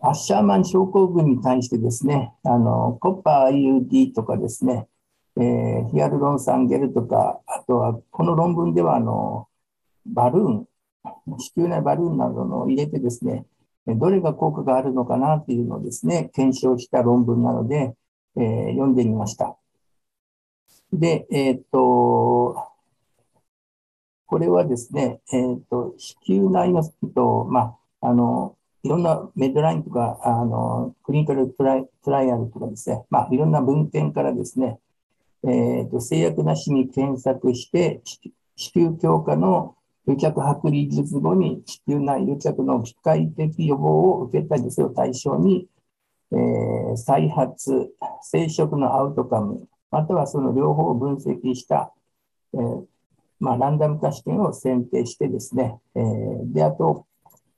[0.00, 4.86] アッシャーマン症候群に対してですね、あのコッパー IUD とかですね、
[5.36, 9.48] えー、ヒアルロン酸ゲルとか、あとはこの論文ではあの
[10.06, 10.68] バルーン、
[11.38, 13.46] 子宮内バルーンなどの入れてですね、
[13.86, 17.94] どれが効果があるのかなっていうのをですね、検証した論文なので、
[18.36, 19.56] えー、読んでみました。
[20.92, 22.73] で、えー、っと、
[24.26, 26.82] これはですね、えーと、子宮内の
[27.14, 34.78] と、まあ、あのいろんなメッドラインとか、あのクリニカルトライトライアルとかですね、まあ、いろんな文献からですね、
[35.44, 38.02] えーと、制約なしに検索して、
[38.56, 39.74] 子宮強化の
[40.06, 45.66] 癒着剥離術後に子宮内癒着の機械的予防を受けた女性を対象に、
[46.32, 47.90] えー、再発、
[48.22, 51.92] 生殖のアウトカム、またはその両方を分析した、
[52.52, 52.84] えー、
[53.40, 57.06] まあ、ランダム化試験を選定してですね、えー、で、あと、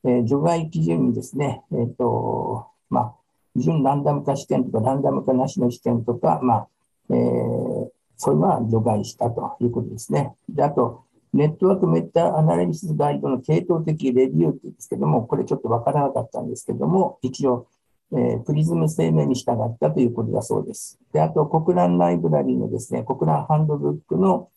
[0.04, 3.14] えー、除外基準にですね、えっ、ー、と、まあ、
[3.56, 6.68] 準ランダム化試験とか、ランダム化なしの試験とか、まあ、
[7.10, 10.34] えー、そういうのは除外したということですね。
[10.48, 17.66] で、あと、ネットワークメタアナリシスガイドの系統的レビューって言うんですけども、これちょっとわからなかったんですけども、一応、
[18.12, 20.98] えー、プリズム声明に従ったということだそうです。
[21.12, 24.48] で、あと、国難ライブラリーのですね、国難ハンドブックの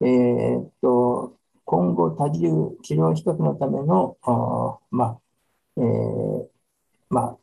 [0.00, 4.16] えー、っと、今後多重治療比較のための、
[4.90, 5.20] まあ、
[5.76, 6.48] えー、
[7.10, 7.36] ま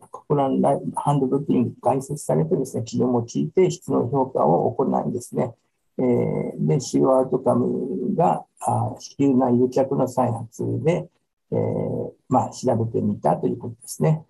[0.00, 5.54] あ、国難ハンドブックに概説されてですね、治療を用いて質の評価を行いですね、
[5.98, 11.08] えー、で、使用アウトカムが、あ子宮内癒着の再発で、
[11.50, 14.24] えー、まあ、調べてみたということですね。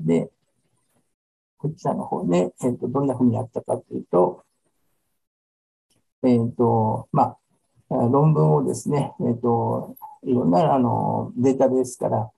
[0.00, 0.30] で、
[1.58, 4.44] こちらの方ね、えっ、ー、と、どんなふうにやったかというと、
[6.24, 7.36] えっ、ー、と、ま
[7.90, 12.30] あ、論文をですね、えっ、ー、と、いろんなあのデータベースから、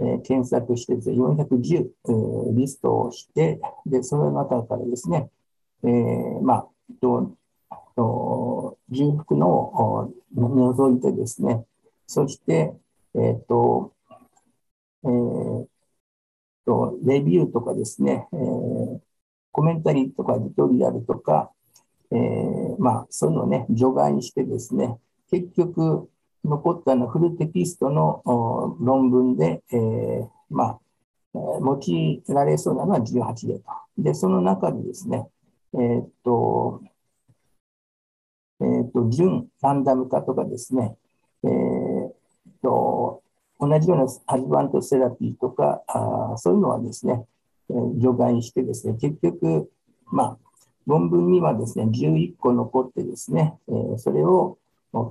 [0.00, 5.30] えー、検索してですね、410、えー、リストをして、で、その中からですね、
[5.84, 6.68] えー、まあ、
[7.00, 7.36] と、
[7.94, 11.64] と重複のを除いてですね、
[12.06, 12.74] そして、
[13.14, 13.92] えっ、ー、と、
[15.04, 15.66] えー、
[16.64, 19.00] と、レビューとかですね、えー、
[19.50, 21.50] コメンタリーとかエディトリアルとか、
[22.12, 24.98] えー、まあ、そういうのをね、除外してですね、
[25.30, 26.08] 結局、
[26.44, 28.22] 残ったのフルテキストの
[28.80, 30.78] 論文で、えー、まあ、
[31.34, 33.64] 用いられそうなのは18例と。
[33.96, 35.28] で、その中でですね、
[35.74, 36.82] えー、っと、
[38.60, 40.96] えー、っと、準ランダム化とかですね、
[41.44, 42.12] えー、っ
[42.62, 43.22] と、
[43.58, 47.24] 同じようなアジバントセラピーとか、あそういうのはですね、
[47.70, 49.70] え、除外してですね、結局、
[50.06, 50.38] まあ、
[50.86, 54.58] 論文にはですね、11個残ってですね、え、それを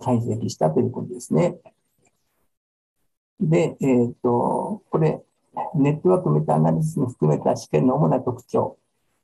[0.01, 1.57] 解析したということですね。
[3.39, 5.21] で、えっ、ー、と、これ、
[5.75, 8.77] ネットワークメタアナリシスに含めた試験の主な特徴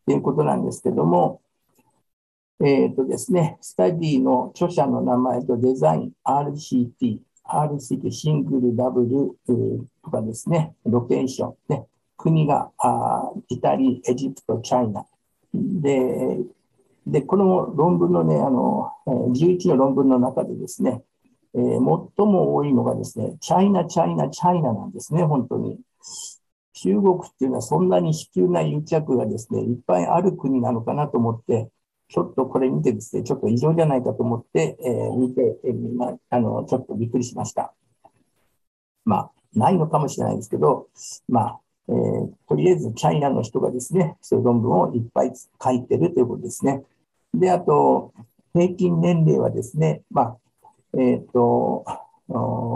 [0.06, 1.42] ということなんですけども、
[2.60, 9.38] えっ、ー、とですね、スタディの著者の名前とデザイン RCT、RCT シングルダブル
[10.04, 11.86] とかですね、ロケーション、ね、
[12.18, 15.06] 国があイタリー、エジプト、チャイナ。
[15.82, 16.40] で、
[17.06, 21.04] で、この論文のね、あの、11の論文の中でですね、
[21.56, 21.80] えー、最
[22.26, 25.80] も多いのがですね、チャイナ、チャイナ、チャイナなんですね、本当に。
[26.74, 31.72] 中国っていうのはそんなに卑急な癒着がですね、いっぱいある国なのかなと思って、
[32.10, 37.74] ちょっとこれ見てですね、ちょっと異常じゃないかと思って、えー、見て、えー、まあ、の、ちょっとびっくりしました。
[39.06, 40.88] まあ、ないのかもしれないですけど、
[41.28, 41.60] まあ、
[41.90, 45.32] えー、とりあえずチャイナの人がですね、そういう論文をいっぱい
[45.64, 46.84] 書いてるということですね。
[47.34, 48.14] で、あと、
[48.54, 50.38] 平均年齢はですね、まあ、
[50.98, 51.86] えっ、ー、と、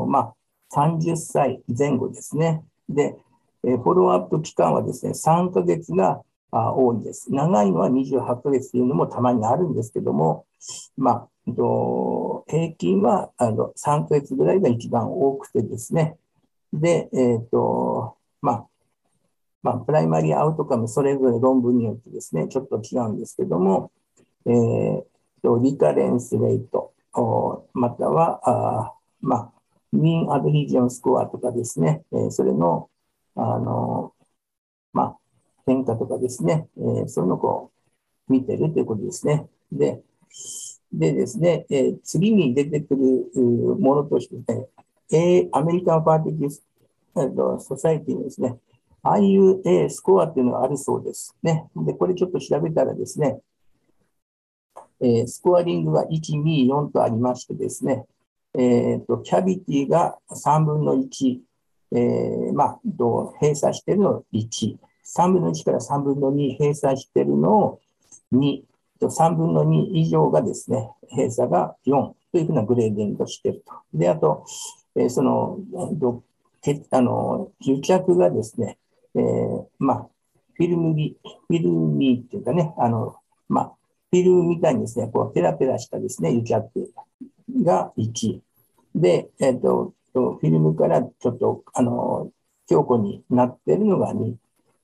[0.07, 0.34] まあ、
[0.74, 2.64] 30歳前後ですね。
[2.88, 3.18] で、
[3.62, 7.34] フォローアップ期間はですね、3ヶ月が多いです。
[7.34, 10.45] 長いのは28ヶ月というのもたまにあるんですけども、
[10.97, 16.18] まあ、平均はあの3ヶ月ぐらいが一番多くてですね。
[16.72, 18.68] で、えっ、ー、と、まあ、
[19.64, 23.91] まあ、プライマリーアウトカム、それぞれ論文によってですね、ちょっと違うんですけども、
[24.45, 25.03] えー、
[25.43, 26.93] とリカレンスレート、
[27.74, 29.51] または、あまあ、
[29.91, 32.89] ミンアドヒジョンスコアとかですね、えー、それの、
[33.36, 34.14] あの、
[34.93, 35.18] まあ、
[35.66, 37.72] 変化とかですね、えー、そういうのをこ
[38.30, 39.47] う見てるということですね。
[39.72, 40.01] で、
[40.93, 43.30] でですね、えー、次に出てくる
[43.80, 44.68] ものとしてね、
[45.12, 46.63] A、 American Fertility、
[47.16, 48.57] えー、と Society にですね、
[49.03, 51.67] IUA スコアっていうのがあるそうですね。
[51.75, 53.39] で、これちょっと調べたらですね、
[55.01, 58.05] えー、 scoring が1、2、4とありましてですね、
[58.53, 61.39] えーと、 cavity が3分の1、
[61.93, 64.75] えー、まあ、閉鎖しているのを1、
[65.17, 67.79] 3分の1から3分の2閉鎖しているのを
[68.33, 68.61] 2、
[69.01, 73.73] 3分の2以上がですね、閉鎖が4というふうな grading をしていると。
[73.93, 74.45] で、あと、
[74.95, 75.57] えー、その、
[76.91, 78.77] あの、癒着がですね、
[79.16, 80.09] えー、まあ、
[80.53, 83.16] フィルムビ、フィルミっていうかね、あの、
[83.49, 83.74] まあ、
[84.12, 86.93] フィルムみたいにですね、こう、ペラペラしたですね、癒着
[87.64, 88.39] が1。
[88.95, 92.30] で、えっ、ー、と、フィルムからちょっと、あの、
[92.68, 94.36] 強固になってるのが2。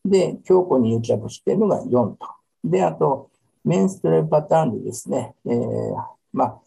[0.05, 2.17] で、強固に癒着してるのが4と。
[2.63, 3.29] で、あと、
[3.63, 5.95] メンストレパターンでですね、えー、
[6.31, 6.61] まあ、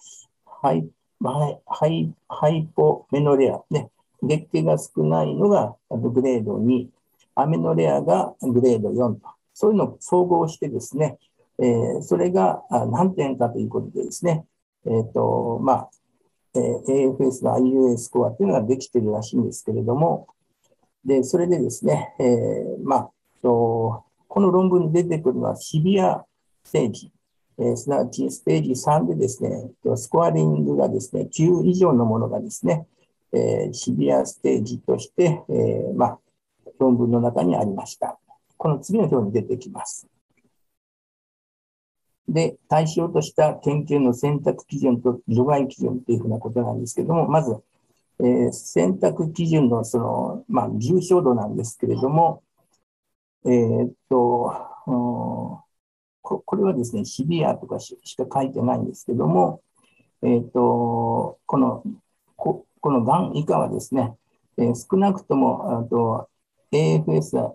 [0.45, 0.87] ハイ、
[1.23, 3.91] ハイ、 hypomenorrhea、ね、
[4.23, 6.89] 月経が少ないのがグレード2、
[7.35, 11.19] amenorrhea がグレード4と、そういうのを総合してですね、
[11.59, 14.47] えー、それが何点かということでですね、
[14.87, 15.91] えっ、ー、と、まあ、
[16.55, 20.29] えー、AFS の IUA スコアっていうのができてるらしいんですけれども、
[21.05, 23.11] で、それでですね、えー、まあ、
[23.43, 26.25] とこの論文に出てくるのはシビア
[26.65, 27.13] ステージ、
[27.59, 32.87] えー、すなわちステージ3でですね、スコアリングがですね、9以上のものがですね、
[33.33, 36.19] えー、シビアステージとして、えー、まあ、
[36.81, 38.19] 論文の中にありました。
[38.57, 40.09] この次の表に出てきます。
[42.27, 47.57] で、対象とした研究の選択基準と除外基準というふうなことなんですけども、まず、
[48.21, 52.43] えー、選択基準のその、まあ、重症度なんですけれども、
[53.45, 54.55] えー、っと、
[56.23, 59.63] これはですね、シビアとかしか書いてないんですけども、
[60.23, 61.83] えー、っと、この、
[62.37, 64.17] ここのがん以下はですね、
[64.59, 66.29] え、少なくとも、あと
[66.73, 67.55] AFS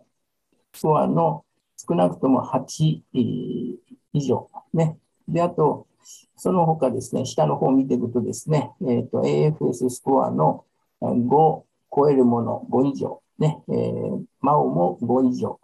[0.73, 1.45] スコアの
[1.77, 4.49] 少なくとも8以上。
[4.73, 4.97] ね。
[5.27, 5.87] で、あと、
[6.35, 10.65] その他ですね、下の方を見ていくとですね、えっ、ー、と、AFS スコアの
[11.01, 11.63] 5
[11.95, 13.21] 超えるもの5以上。
[13.39, 13.61] ね。
[13.69, 15.59] えー、マオも5以上。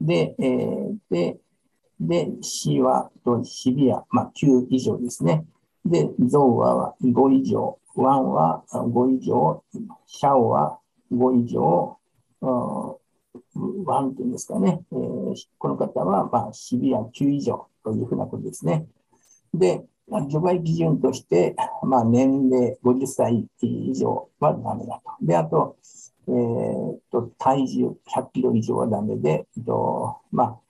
[0.00, 1.38] で、えー、で、
[2.00, 5.44] で、シワとシビア、まあ、9以上ですね。
[5.84, 9.62] で、ゾウは5以上、ワンは5以上、
[10.06, 10.80] シャオは
[11.12, 11.96] 5以上、
[12.42, 18.86] ワンっていうんですかね、えー、この方は、まあ、シビア9以上というふうなことですね。
[19.54, 25.24] で、まあ除外基準として、まあ、年齢50歳以上はダメだと。
[25.24, 25.76] で、あと、
[26.28, 30.60] えー、と体重100キロ以上はダメで、えっとまあ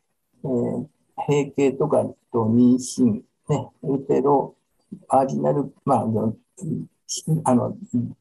[0.44, 0.86] えー、
[1.26, 4.54] 閉経とかと妊娠、ね、ウテロ、
[5.08, 7.76] アージナル、まあ、あの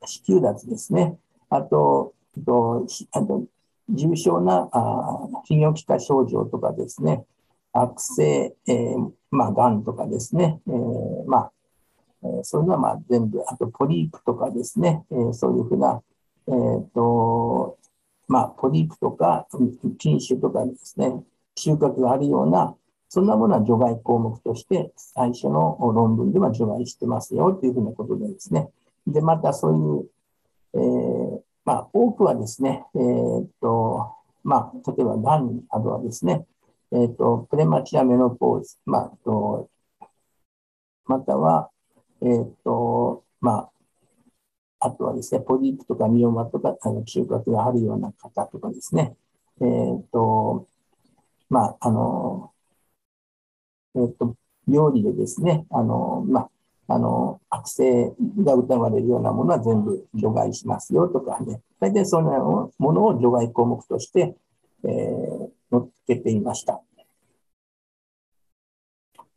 [0.06, 1.18] 子宮脱ですね。
[1.50, 2.14] あと、
[2.46, 3.46] とあと
[3.90, 7.26] 重症なあ泌尿器科症状とかですね、
[7.74, 11.52] 悪性、えー、まあ、がんとかですね、えー、まあ、
[12.24, 16.02] えー、そういうのはまあ全部、あとポリープとかですね、えー、そういうふうな、
[16.48, 17.78] えーと
[18.28, 19.48] まあ、ポリープとか
[19.98, 21.24] 菌種とかですね、
[21.56, 22.76] 収穫があるような、
[23.10, 28.70] そんなものは除外項目として、最初の論文では除外してますよというふうなことでですね、
[29.08, 30.08] で、またそう
[30.74, 31.31] いう、えー、
[31.66, 36.46] まあ、多くはですね、えー、っと、まあ、例えば、がんなどはですね、
[36.92, 39.70] えー、っと、プレマチアメノポーズ、まあ、と
[41.06, 41.70] または、
[42.22, 43.70] えー、っと、ま
[44.80, 49.16] あ、あとはですね、ポリープとかミオマとか、あの、収穫があるような方とかですね、
[49.62, 50.68] えっと、
[51.50, 52.54] まあ、あの、
[53.96, 54.36] えっと、
[54.68, 56.52] 料理でですね、あの、まあ、
[56.94, 58.14] あの、悪性
[58.44, 64.36] が疑われるようなものは全部除外しますよとかね、大体そのものを除外項目として、
[64.84, 66.82] えー、載っけていました。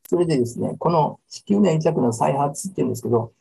[0.08, 3.32] それでですね、この子宮内弱の再発っていうんですけど、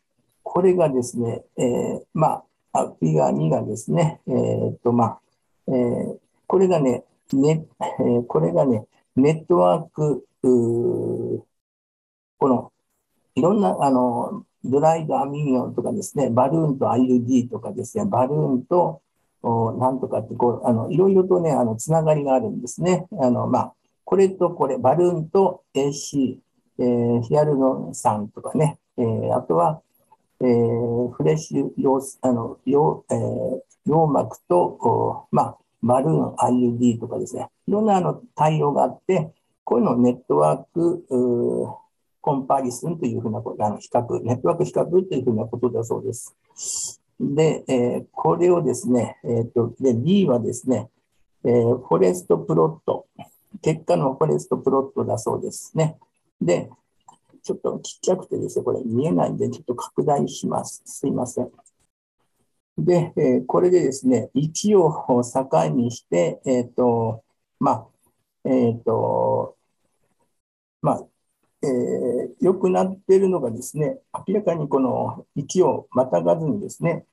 [0.43, 5.19] これがですね、えー、まあ、アピガ2がですね、えー、っと、まあ、
[5.67, 7.03] えー、これがね、
[7.33, 8.85] ね、えー、これがね、
[9.15, 10.25] ネットワーク、
[12.39, 12.72] この
[13.35, 19.01] いろんな、あの、ドライドアミニオンとかですね、バルーンと IUD とかですね、バルーンと、
[19.41, 23.07] おなんとかって、こう、あの、いろいろとね、あの、つながりがあるんですね。
[23.19, 23.73] あの、まあ、
[24.05, 26.37] これとこれ、バルーンと AC、
[26.79, 29.81] えー、ヒアルロン酸とかね、えー、あとは、
[30.39, 39.33] えー、フレッシュ用、あの、用、えー、用膜と、おまあ、バルーン IUD とかですね、いろんなあの対応があって、
[39.65, 41.05] こういうのをネットワーク、
[42.23, 46.33] コンパリスンというふうなこと、あの比較、ネットワーク比較というふうなことだそうです。
[47.19, 50.89] で、えー、これをですね、えーと、で B はですね、
[51.43, 53.07] えー、フォレストプロット、
[53.61, 55.97] 結果のフォレストプロットだそうですね。
[56.39, 56.69] で、
[57.43, 60.81] ちょっとちっちゃくてですね、これ見えないんで、ちょっと拡大します。
[60.85, 61.51] すいません。
[62.77, 67.21] で、えー、これでですね、1を境にして、えっ、ー、と、
[67.59, 67.87] まあ、
[68.45, 69.57] えっ、ー、と、
[70.81, 71.07] まあ、
[71.63, 73.97] えー、良くなっているのがですね、
[74.27, 77.05] 明らかにこの1をまたがずにですね、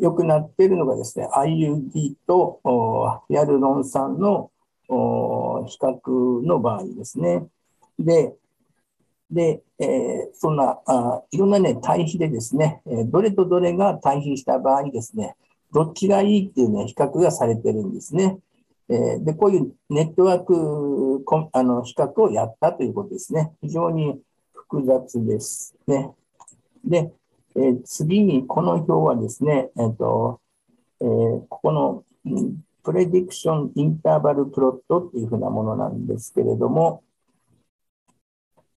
[0.00, 2.60] 良くなっているのがですね、IUD と
[3.28, 4.50] ヒアルロン酸の
[4.88, 7.46] 比較の場合ですね。
[7.98, 8.32] で、
[9.28, 15.34] で、えー、そんなあ、いろんなね、対比でですね、えどれとどれが対比した場合ですね、
[15.72, 18.38] どっちがいいっていうね、比較がされてるんですね。
[18.90, 23.52] え、で、こういうネットワークあの比較をやったということですね。
[23.62, 24.20] 非常に
[24.52, 26.12] 複雑ですね。
[26.84, 27.12] で、
[27.54, 30.40] え、次にこの表はですね、えーと
[31.00, 32.04] えー、ここの
[32.82, 37.04] プレディクションインターバルプロットっていうふうなものなんですけれども、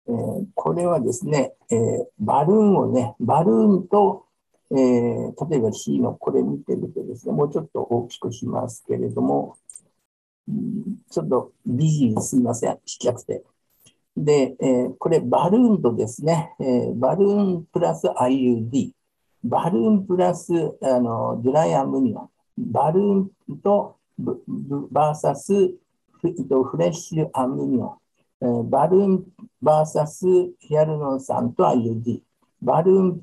[0.08, 4.26] えー、これはですね、えー、バルーンをね、バルーンと、
[4.72, 9.56] え、例えば C のこれ見てるとですね、もうちょっと大きくしますけれども、
[11.10, 13.42] ちょっとビジーすみません、ちっちゃくて。
[14.16, 18.92] で、えー、これバルーンとですね、えー、バルーンプラス IUD、
[19.44, 23.30] バルーンプラスあのドライアムニオン、バルーン
[23.62, 23.96] と
[24.90, 27.96] バーサスフレッシュアムニオン、
[28.42, 29.24] えー、バルーン
[29.62, 30.26] バーサス
[30.58, 32.20] ヒアルロン酸と IUD、
[32.60, 33.22] バルーン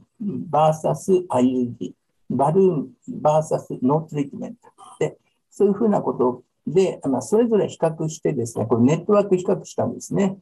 [0.49, 1.91] バーサス IUD、
[2.29, 2.89] バルーン
[3.21, 4.69] versus no treatment。
[4.99, 5.17] で、
[5.51, 10.37] そういうふうなことをで、まあ、それぞれ比較してですね、これネットワーク比較したんですね。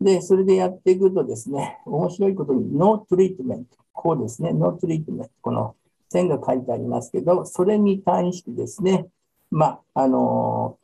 [0.00, 5.76] で、それでやっていくとですね、面白いことに、 no treatment、こうですね、 no treatment、この
[6.08, 9.06] 線が書いてありますけど、それに対してですね、
[9.50, 10.78] まあ、あの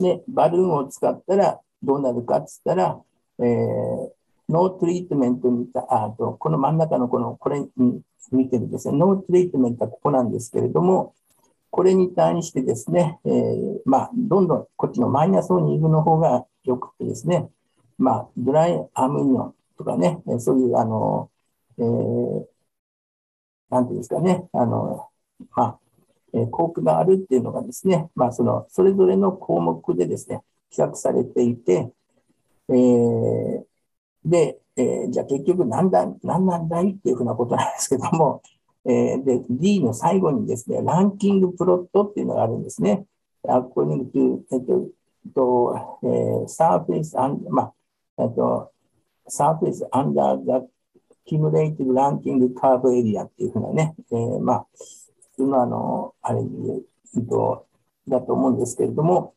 [0.00, 3.00] ー、ね、バルーンを使ったらどうなるかっつったら、
[3.38, 4.10] えー、
[4.48, 8.02] no treatment にた、あと、この真ん中のこの、これに
[8.32, 11.14] 見てるですね、 no treatment はここなんですけれども、
[11.72, 17.48] これに対してですね、えー、まあ、どんどんこっちのマイナスの2分の方がよくてですね、
[17.96, 21.30] まあ、 dry amnion とかね、そういう、あの、
[21.78, 22.44] えー、
[23.70, 25.08] なんていうんですかね、あの、
[25.56, 25.78] まあ、
[26.34, 31.90] えー、効果があるっていうのがですね、まあ、その、それぞれの項目でですね、比較されていて、
[32.68, 33.64] えー、
[34.26, 38.42] で、えー、じゃあ結局何だ、何なんだいっていうふうなことなんですけども、
[38.84, 43.04] えー、で、D の最後にですね、ランキングプロットっていうのがあるんですね。
[43.46, 44.88] according to, えっと、
[45.34, 48.72] とえー、surface and, まあ、えっと、
[49.28, 50.68] surface under the
[51.26, 54.66] cumulative ranking curve area っていうふうなね、えー、まあ、
[55.36, 57.66] 普通のあの、あれ、えっと、
[58.08, 59.34] だと思うんですけれども、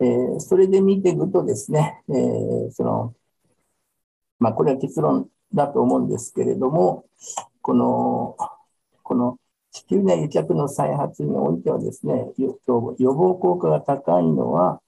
[0.00, 3.14] えー、それで見ていくとですね、えー、その、
[4.38, 7.06] まあ、これは結論だと思うんですけれども、
[7.62, 8.36] この、
[9.04, 9.38] この
[9.70, 12.58] 子宮内癒着の再発においてはですね、予
[13.14, 14.80] 防効果が高いのは、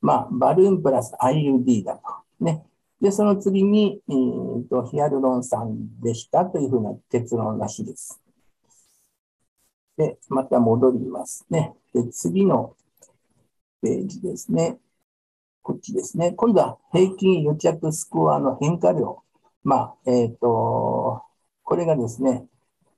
[0.00, 2.02] まあ、バルーンプラス IUD だと。
[2.44, 2.64] ね。
[3.00, 8.20] で、その次に、えーと、ヒアルロン酸でしたというふうな結論らしいです。
[9.96, 11.74] で、また戻りますね。
[11.92, 12.76] で、次の
[13.80, 14.78] ページですね。
[15.62, 16.32] こっちですね。
[16.32, 19.22] 今度は平均癒着スコアの変化量。
[19.62, 21.22] まあ、えっ、ー、と、
[21.62, 22.46] これがですね、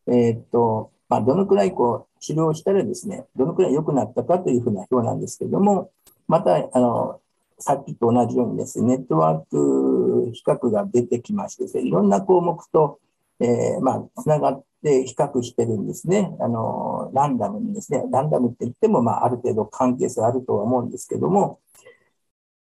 [0.08, 5.90] えっ、と、まあ、どのくらいこう治療したらですね、どのくらい良くなったかというふうな表なんですけども、
[6.26, 7.20] また、あの、
[7.58, 13.00] さっきと同じようにですね、ネットワーク比較が出てきましてですね、いろんな項目と、
[13.40, 16.36] えー、まあ、つながって比較してるんですね。
[16.40, 21.60] あの、ランダムにですね、ランダムって言っても、まあ、ある程度関係性あるとは思うんですけども、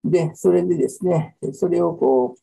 [0.05, 2.43] で、それでですね、それをこう、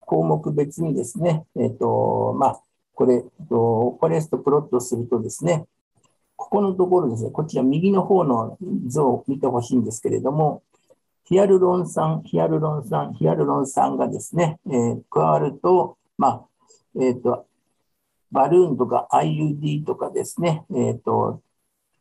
[0.00, 2.62] 項目別にですね、えっ、ー、と、まあ、
[2.94, 5.66] これ、フォレストプロットするとですね、
[6.36, 10.62] ここのところですね、こちら右の方の図を見てほしいんですけれども、
[11.24, 16.44] ヒアルロン酸、ヒアルロン酸、ヒアルロン酸がですね、えー、加わると、まあ、
[17.00, 17.46] えっ、ー、と、
[18.30, 21.40] バルーンとか IUD とかですね、えっ、ー、と、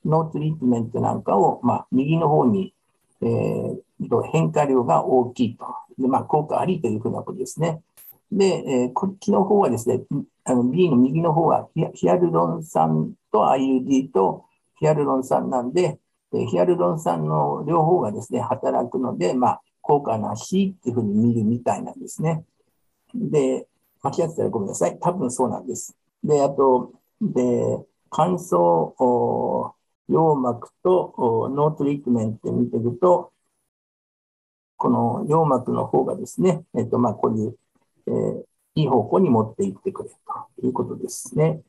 [0.03, 2.73] no treatment なんかを、まあ、右の方に、
[3.21, 5.65] えー、変化量が大きいと。
[5.97, 7.81] で、まあ、効果ありというふうなことですね。
[8.31, 10.01] で、えー、こっちの方はですね、
[10.45, 14.45] あの B の右の方はヒアルロン酸と IUD と
[14.79, 15.99] ヒアルロン酸なんで、
[16.49, 22.43] ヒアルロン酸の両方がですね、またぐので、まあ、効果なしっていうふうに見るみたいなんですね。
[23.13, 23.67] で、
[24.01, 24.97] 間違ってたらごめんなさい。
[24.99, 25.95] 多分そうなんです。
[26.23, 29.73] で、あと、で、乾燥
[30.07, 33.31] 羊膜と no treatment 見てると、
[34.77, 37.57] この羊膜の方がですね、えっと、まあ、こういう、
[38.07, 38.43] えー、
[38.75, 41.61] いい方向に持っていってくれということですね。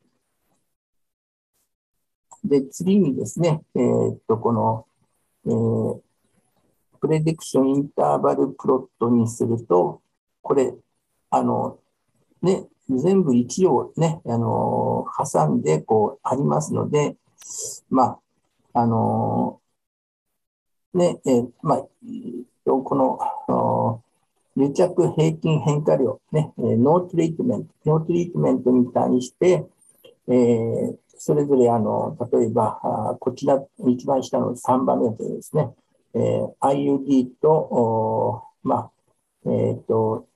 [2.44, 4.86] で、次にですね、えー、っと、この、
[5.46, 6.00] えー、
[7.00, 10.02] prediction interval plot にすると、
[10.42, 10.74] これ、
[11.30, 11.78] あの、
[12.42, 17.16] ね、全部1をね、あの、挟んで、こう、ありますので、
[17.88, 18.20] ま
[18.74, 19.60] あ、あの、
[20.92, 21.88] ね、えー、まあ、
[22.66, 22.94] こ
[23.48, 24.03] の、
[24.56, 29.66] 癒着平均変化量、ね、 no treatment、no treatment に対して、
[30.28, 35.70] えー、それぞれあの、例えば、あこちら、一番下の3番目ですね、
[36.14, 38.90] えー、IUD と、おまあ、
[39.46, 40.28] えっ、ー、と、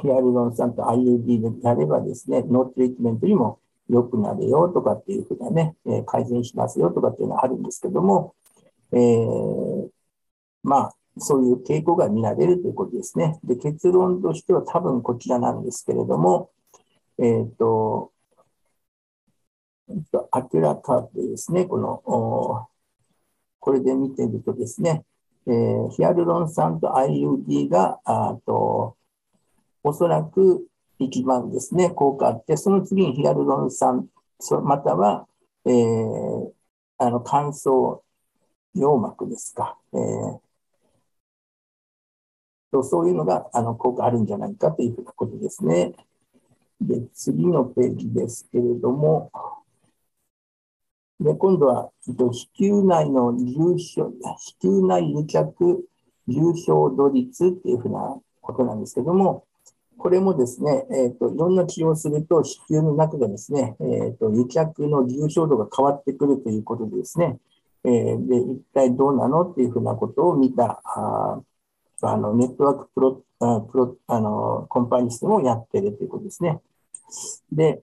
[0.00, 3.58] ヒアルロン酸と IUD でやればですね、 no treatment にも
[3.88, 8.34] 良くなるよとかっていうふうなね、え、改善しますよとかっていうのはあるんですけども、
[8.92, 9.88] えー、
[10.62, 13.38] まあ、そういう傾向が見られるということですね。
[13.44, 16.50] で、結論としては多分こちらなんですけれども、
[17.18, 18.12] えっ、ー、と、
[19.88, 22.68] 明らかでですね、この、
[23.60, 25.04] これで見てるとですね、
[25.46, 28.96] えー、ヒアルロン酸と IUD が、あと、
[29.82, 30.66] おそらく
[30.98, 34.08] 一番ですね、効果あって、その次にヒアルロン酸、
[34.64, 35.26] または、
[35.64, 36.52] えー、
[36.98, 38.00] あの、乾燥
[38.74, 40.40] 羊膜ですか、えー、
[42.76, 45.94] とそういうのがあの効果あるんじゃないかというふうなことですね。
[46.80, 49.30] で、次のページですけれども、
[51.18, 54.12] で今度は、えっと、子宮内の重症、
[54.60, 55.88] 子宮内癒着
[56.28, 59.44] 重症度率っていうふうなことなんですけども、
[59.96, 67.38] これもですね、えっ、と、いろんな治療をすると、子宮の中でですね、えっ、と、癒着の重症度が変わってくるということでですね、
[67.84, 71.40] えー、で、一体どうなのっていうふうなことを見た、あ
[72.02, 76.60] あのネットワークプロプロあのコンパニストもやってるということですね。
[77.52, 77.82] で、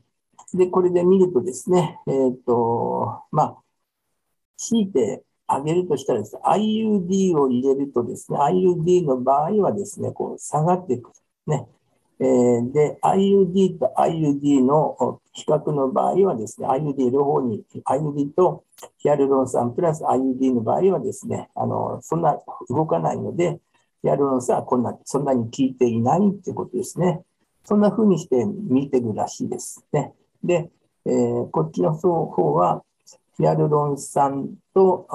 [0.53, 3.57] でこれで見るとですね、えっ、ー、と、まあ、
[4.57, 11.11] 強いてあげるとしたらですね、IUD を入れるとですね、IUD の場合はですね、こう下がっていく。
[11.47, 11.67] ね。
[12.19, 18.63] えー、で、IUD と IUD の比較の場合はですね、IUD 両方に、IUD と
[18.97, 22.39] ヒアルロン酸プラス IUD の場合はですね、あの、そんな
[22.69, 23.59] 動かないので、
[24.03, 27.23] ヒアルロン酸はこんな、そんなに効いていないっていうことですね。
[27.63, 30.13] そんな風にして見てるらしいですね。
[30.43, 30.69] で、
[31.05, 32.83] えー、こっちの方は、
[33.37, 35.07] ヒアルロン酸と、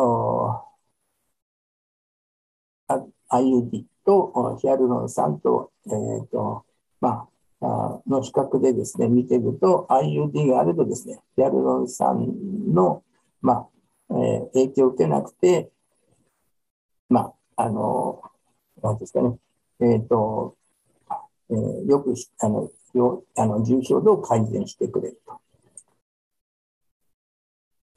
[3.30, 6.64] IUD とヒアルロン酸と、えっ、ー、と、
[7.02, 7.28] ま
[7.60, 12.26] あ、の比較でですね、見てると、IUD があるとですね、ヒアルロン酸
[12.72, 13.02] の、
[13.42, 13.68] まあ、
[14.10, 15.70] えー、影響を受けなくて、
[17.10, 18.22] まあ、あの、
[18.82, 19.36] なんですかね、
[19.80, 20.56] えっ、ー、と、
[21.50, 25.40] えー、よくあのよあの重症度を改善してくれると。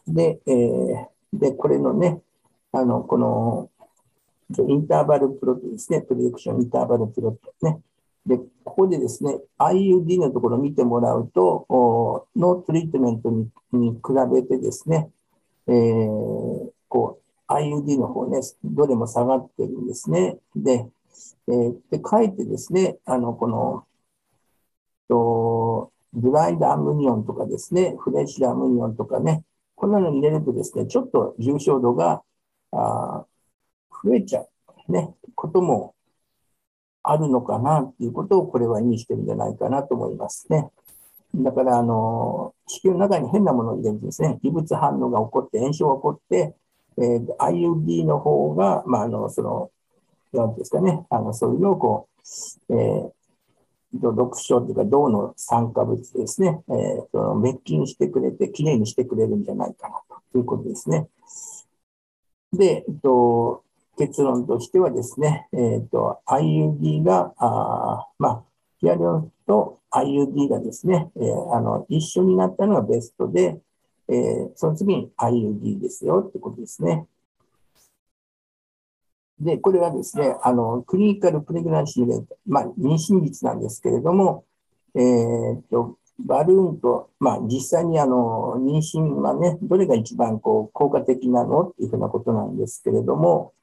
[0.08, 2.22] で、えー、で、これのね、
[2.72, 3.70] あの、この、
[4.50, 7.82] interval plot ですね、 prediction interval plot ね。
[8.26, 11.66] で、ここでですね、IUD のところを見てもらうと、
[12.36, 14.02] no treatment にに比
[14.32, 15.10] べてですね、
[15.68, 20.38] えー、こう、IUD の方ね、どれも下がってるんですね。
[20.56, 20.88] で、
[21.48, 23.86] えー、で、かえってですね、あの、この、
[25.08, 29.44] と、ドライドアムニオンとかですね、フレッシュアムニオンとかね、
[29.76, 32.24] こんなの入れるとですね、ちょっと重症度が
[32.72, 33.26] あ
[34.04, 34.42] 増えちゃ
[34.88, 35.96] う、ね、ことも
[37.04, 40.70] あるのかなっていうことをこれは意味してるんじゃないかなと思いますね。
[41.34, 46.56] だから、あの、子宮の中に変なものを入れるとですね、異物反応が起こって、炎症が起こって、
[47.02, 49.72] えー、IUD の方が、まあ、あの、その、
[50.34, 52.08] なんですかね、あの、そういうのをこ
[52.70, 59.96] う、えー、読書というか、銅の酸化物ですね、えー、その滅菌してくれて、きれいにしてくれるんじゃないかな
[60.32, 61.08] ということですね。
[62.54, 63.64] で、えっと、
[63.98, 68.44] 結論としてはですね、えっと、IUD が、あまあ、
[68.80, 73.60] ヒアルロンと IUD がですね、えー、あの一緒になったのがベストで、
[74.12, 77.08] えー、その次に IUD ですよってことですね。
[79.40, 84.46] で、これはですね、あの、クリニカルプレグナンシーレート、まあ、妊娠率なんですけれども、
[84.96, 93.54] えー、っと、バルーンと、まあ、実際にあの、妊娠はね、どれが一番こう、効果的なのっていうふうなことなんですけれども、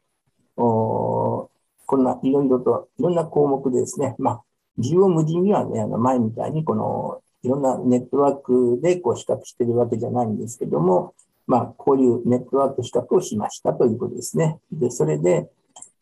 [0.57, 1.51] お
[1.86, 4.44] こんないろいろと、いろんな項目でですね、まあ、
[4.78, 11.14] 需要無人にはね、あの前みたいにこの、いろんなネットワークでこう比較してるわけじゃないんですけども、
[11.47, 14.59] まあ、こういうネットワーク比較をしましたということですね。
[14.70, 15.49] で、それで、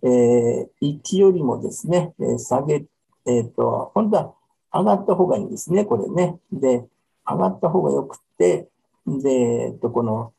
[0.02, 2.84] えー、1よりもですね、下げ、
[3.26, 4.34] えっ、ー、と、本当は
[4.72, 6.38] 上がった方がいいんですね、これね。
[6.52, 6.84] で、
[7.28, 8.68] 上がった方がよくて、
[9.06, 10.32] で、えっ、と、この、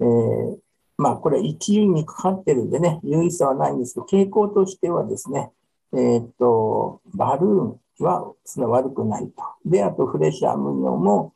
[0.00, 0.58] えー、
[0.98, 5.50] まあ、これ1優にかかってるんでね、優位差はないんですけど、傾向としてはですね、
[5.94, 9.42] えっ、と、バルーンはその悪くないと。
[9.64, 11.32] で、あとフレッシュアムニオも、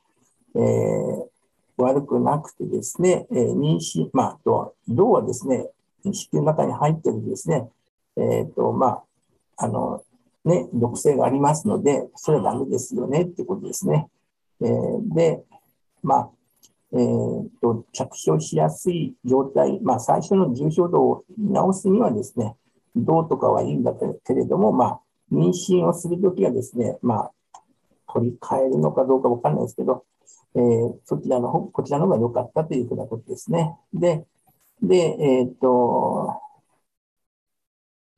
[0.54, 1.24] えー、
[1.78, 5.68] 悪くなくてですね、えー、妊娠、まあ、と、銅はですね、
[6.04, 7.68] 子宮の中に入ってるですね、
[8.16, 9.02] えっ、ー、と、ま
[9.56, 10.02] あ、あの、
[10.44, 14.08] ね、毒性がありますので、それはダメですよねってことですね。
[14.62, 15.42] えー、で、
[16.02, 16.30] まあ、
[16.92, 22.56] えーと、着床しやすい状態、まあ、最初の重症度を治すにはですね、
[22.96, 23.92] どうとかはいいんだ
[24.24, 25.00] けれども、まあ、
[25.32, 27.32] 妊娠をするときはですね、まあ、
[28.12, 30.04] 取り替えるのかどうかわかんないですけど、
[30.54, 33.76] えー、そちらの方、こちらの方が良かったというふうなことですね。
[33.92, 34.26] で、
[34.82, 36.40] で、えっ、と、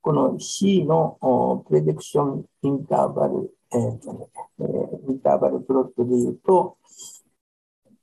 [0.00, 4.26] この C の prediction interval、えーとね
[4.60, 6.76] えー、 interval plot で言うと、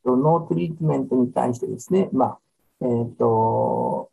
[0.06, 2.40] no treatment に対してですね、まあ、
[2.82, 4.12] えっ、ー、と、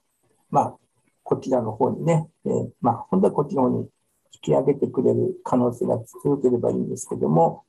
[0.51, 0.77] まあ、
[1.23, 3.89] こちらの方にね、えー、まあ、本当はこっちの方に
[4.37, 7.65] 引き上げてくれる可能性が強ければいいんですけども、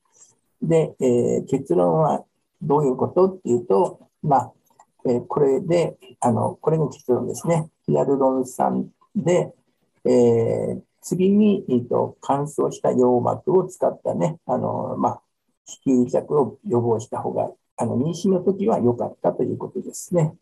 [0.62, 2.26] で、えー、結論は
[2.62, 4.54] どういうことっていうと、まあ、
[5.06, 7.70] えこれで、あの、これが結論ですね。
[7.86, 9.54] ヒアルロン酸で、
[10.04, 15.22] えー、次に、えーと、乾燥した羊膜を使ったね、あの、まあ、
[15.66, 20.36] 子宮弱を予防した方が、あの、妊娠の時は良かったということですね。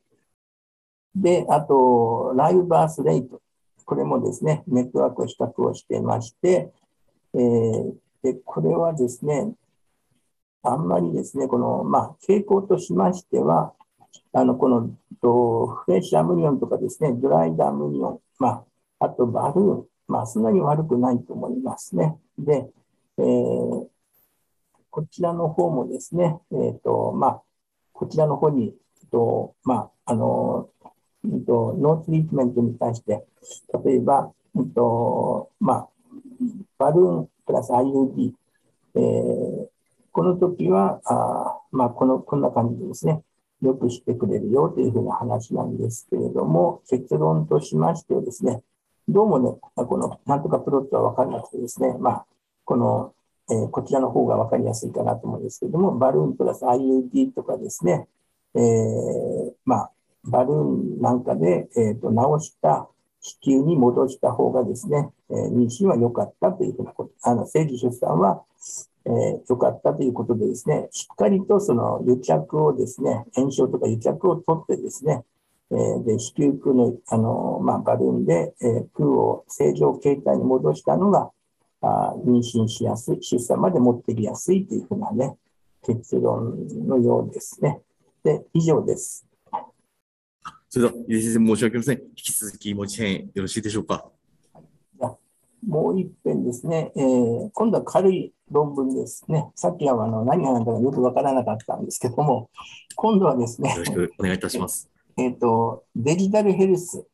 [1.15, 3.41] で、あと、ライブバースレイト。
[3.85, 6.71] これもですね、ネットワークを比較をしてまして、
[7.33, 9.53] えー、で、これはですね、
[10.63, 13.73] あんまりですね、この、まあ、傾向としましては、
[14.33, 14.89] あの、この、
[15.21, 18.65] とフレッシュアムニオンとかですね、ドライドアムニオン、ま
[18.99, 22.17] あ、あとバルーン、まあ、そんなに悪くないと思いますね。
[22.37, 22.67] で、
[23.17, 23.87] えー、
[24.89, 27.41] こちらの方もですね、えっ、ー、と、まあ、
[27.93, 28.75] こちらの方に、
[29.11, 30.69] とまあ、あの、
[31.25, 33.25] えー、と no treatment に対して、
[33.85, 35.89] 例えば、えーとまあ、
[36.77, 38.33] バルーンプラス IUD、
[38.95, 39.67] えー、
[40.11, 43.21] この時は、あまあ、この、こんな感じでですね、
[43.61, 48.61] よくしてくれるよというふうな話なんですけれども、結論としましてはですね、
[49.07, 52.25] どうもね、このなんとかプロットは分からなくてですね、まあ、
[52.63, 53.13] この、
[53.49, 58.07] えー、こちらの方が分かりやすいかなと思うんですけれども、バルーンプラス IUD とかですね、
[58.55, 59.91] えー、まあ、
[60.27, 62.87] バルーンなんかで、えーと、直した
[63.19, 68.43] 子宮に戻した方がですね、えー、妊娠は良かったというふうなこと、あの、生児出産は、
[69.05, 75.23] えー、良かったということでですね、しっかりとその癒着をですね、炎症とか癒着を取ってですね、
[75.71, 81.31] えー、で、子宮腔の、あの、まあ、バルーンで、えー、空を正常形態に戻したのが、
[81.81, 85.35] あ妊娠しやすい、出産まで持ってきやすいというふうなね、
[85.83, 87.81] 結論のようですね。
[88.23, 89.24] で、以上です。
[90.75, 91.99] それでは、ゆ先生、申し訳ありません。
[92.01, 94.09] 引き続き、もう一遍よろしいでしょうか。
[95.65, 99.49] もう一遍ですね、えー、今度は軽い論文ですね。
[99.55, 102.49] さっきはあの何が何だかよくわからなかったんですけども、
[102.97, 104.89] 今度はですね、よろしくお願いいたします。
[105.17, 107.07] えっ、と、デジタルヘルス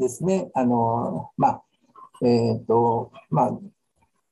[0.00, 0.50] ですね。
[0.52, 1.62] あの、まあ、
[2.22, 3.58] えっ、ー、と、まあ、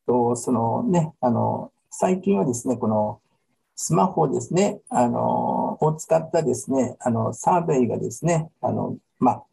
[0.04, 3.20] とそのね、あの、最近はですね、この
[3.82, 9.44] スマホですね、あの、を使ったですね、あの、サーベイがですね、あの、まあ、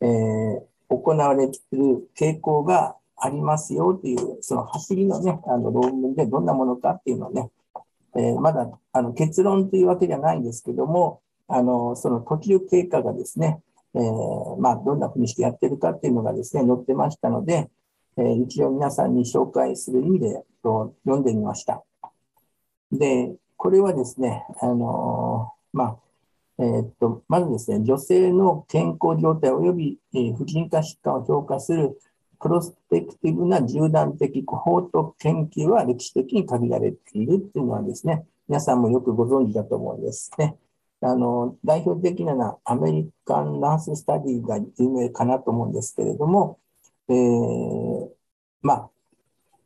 [0.00, 7.50] えー、行われている傾向がありますよという、その走りのね、あの論文でどんなものかっていうのをね、
[8.16, 13.60] えー、まだあの結論というわけじゃないんですけども、あのその途中経過がですね、
[13.94, 17.70] えー、まあ、どんなふうにしてやってるかっていうのがですね、載ってましたので、
[18.16, 21.84] えー、一応皆さんに紹介する意味でと読んでみました。
[22.90, 23.34] で、
[23.64, 25.98] これはですね、あのまあ、
[26.58, 29.98] えー、っと、まずですね、女性の健康状態及び、
[30.36, 31.98] 婦人科疾患を評価する
[32.38, 40.58] プロスペクティブな縦断的コホート研究は歴史的に限られているっていうのはですね、皆さんもよくご存知だと思うんですね。
[41.00, 46.58] あの、代表的なのはアメリカンナーススタディが有名かなと思うんですけれども、
[47.08, 48.10] えー、
[48.60, 48.90] まあ、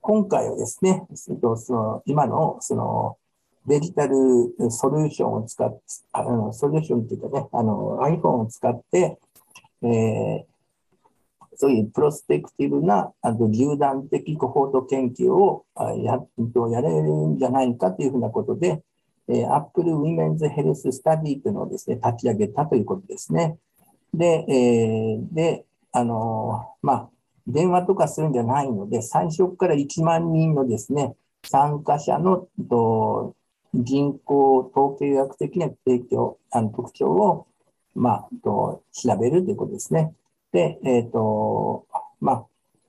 [0.00, 1.32] 今回はですね、そ
[1.72, 3.18] の今のその
[3.68, 4.14] デジタル
[4.70, 5.80] ソリューションを使って、
[6.12, 9.18] あのソリューションっていうかね、あの iPhone を使って、
[9.82, 10.44] えー、
[11.54, 16.18] そういうプロスペクティブなあと縦断的コホート研究をや
[16.70, 18.82] やれるんじゃないかというふうなことで、
[19.28, 23.58] えー、Apple Women's Health Study というのをですね、立ち上げたということですね。
[24.14, 27.10] で、えー、で、あの、まあ、
[27.46, 31.14] 電話とかするんじゃないので、最初から1万人のですね、
[31.44, 33.34] 参加者のと
[33.74, 37.46] 人口統計学的な提供、あの特徴を、
[37.94, 40.14] まあ、と調べるということですね。
[40.52, 41.86] で、え、ー、と、
[42.20, 42.46] まあ、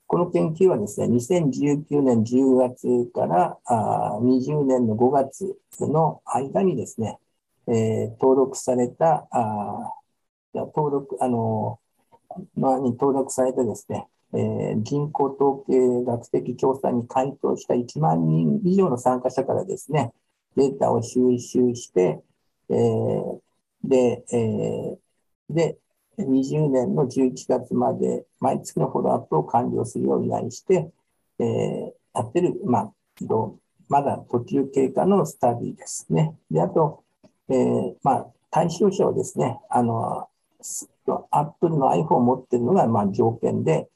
[0.08, 7.20] この研究はですね、2019年10月からあ20年の5月の間にですね、
[7.68, 9.94] えー、登録された、あ
[10.54, 11.80] 登録、あの、
[12.56, 20.12] まあ、に登録されてですね、えー、人口統計学的調査に回答した1万人以上の参加者からですね、
[20.56, 22.22] データを収集して、
[22.70, 23.40] えー、
[23.84, 25.78] で、えー、で、
[26.18, 30.92] 20年の11月まで毎月のフォローアップを完了するよう依頼して、
[31.40, 32.94] えー、やってる、まあ、
[33.88, 36.36] まだ途中経過のスタディですね。
[36.52, 37.04] で、あと、
[37.50, 40.28] えー、まあ、対象者をですね、あの、
[41.32, 43.90] アップルの iPhone を持っているのが、まあ、条件で、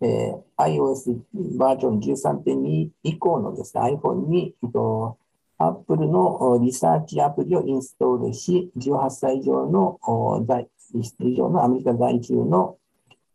[0.00, 1.18] えー、iOS
[1.58, 4.54] バージョン13.2以降のですね、iPhone に、
[5.58, 9.98] アップルのリサーチアプリをインストールし、18歳以上の
[10.92, 12.76] 以上のアメリカ在住の、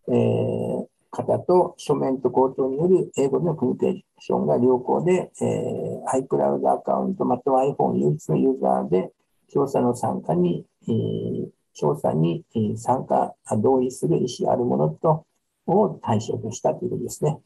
[0.08, 9.12] えー、方と書面と口頭による英語でのコミュニケーションが良好で、えー、iCloud アカウントまたは iPhone 唯一のユーザーで
[9.52, 12.44] 調査の参加に、えー、調査に
[12.78, 15.26] 参加、同意する意思あるものと
[15.68, 17.40] を対象としたということですね。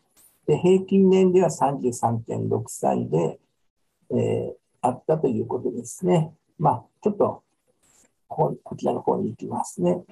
[0.48, 3.40] で平均年齢は33.6歳で、
[4.12, 6.34] えー、あったということですね。
[6.58, 7.44] まあ、ちょっと
[8.28, 10.04] ここちらの方に行きますね。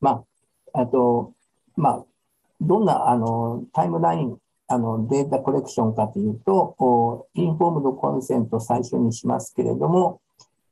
[0.00, 0.24] ま
[0.72, 1.32] あ、あと、
[1.76, 2.04] まあ、
[2.60, 10.20] どんなあのタイムラインあのデータコレクションかというと、インフォームドコンセント最初にしますけれども、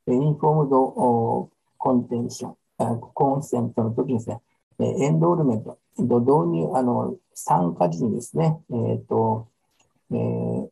[0.07, 4.39] インフォームドコンテンション、コンセントの時にですね、
[4.79, 9.49] enrollment、導入、あの参加時にですね、えーと
[10.11, 10.69] えー、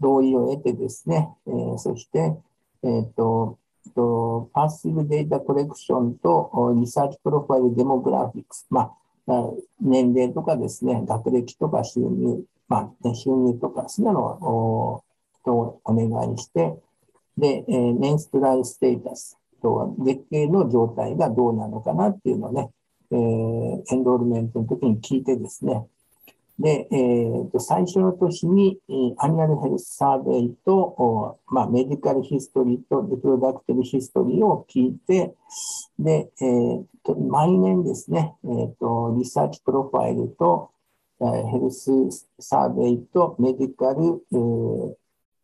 [0.00, 2.36] 同意を得てですね、えー、そして、
[2.82, 3.58] えーと
[3.98, 8.92] と、 passive data collection と research profile demographics、ま
[9.26, 15.02] あ、年齢とかですね、学歴とか収入、まあ、収入とか、そういうのを
[15.44, 16.74] お願いして、
[17.36, 22.70] で、えー、 menstrual status と月経の状態がどうなのかなっていうのをね、
[23.10, 25.86] えー、 enrollment の時に聞いてですね、
[26.58, 35.34] で、えー、と最初の年に、えー、 annual health survey と、まあ、 medical history と reproductive history を聞いて、
[36.00, 40.70] で、えー、と毎年ですね、えーと、 research profile と、
[41.20, 41.92] えー、ヘルス
[42.40, 44.94] サーベイとメディカル、えー、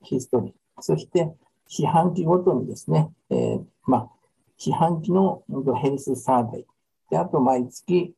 [0.02, 1.32] ヒストリー、そして
[1.68, 4.10] 四半期ごとにですね、えーまあ、
[4.58, 5.44] 四半期の
[5.80, 6.66] ヘルスサーベイ、
[7.10, 8.14] であと毎月、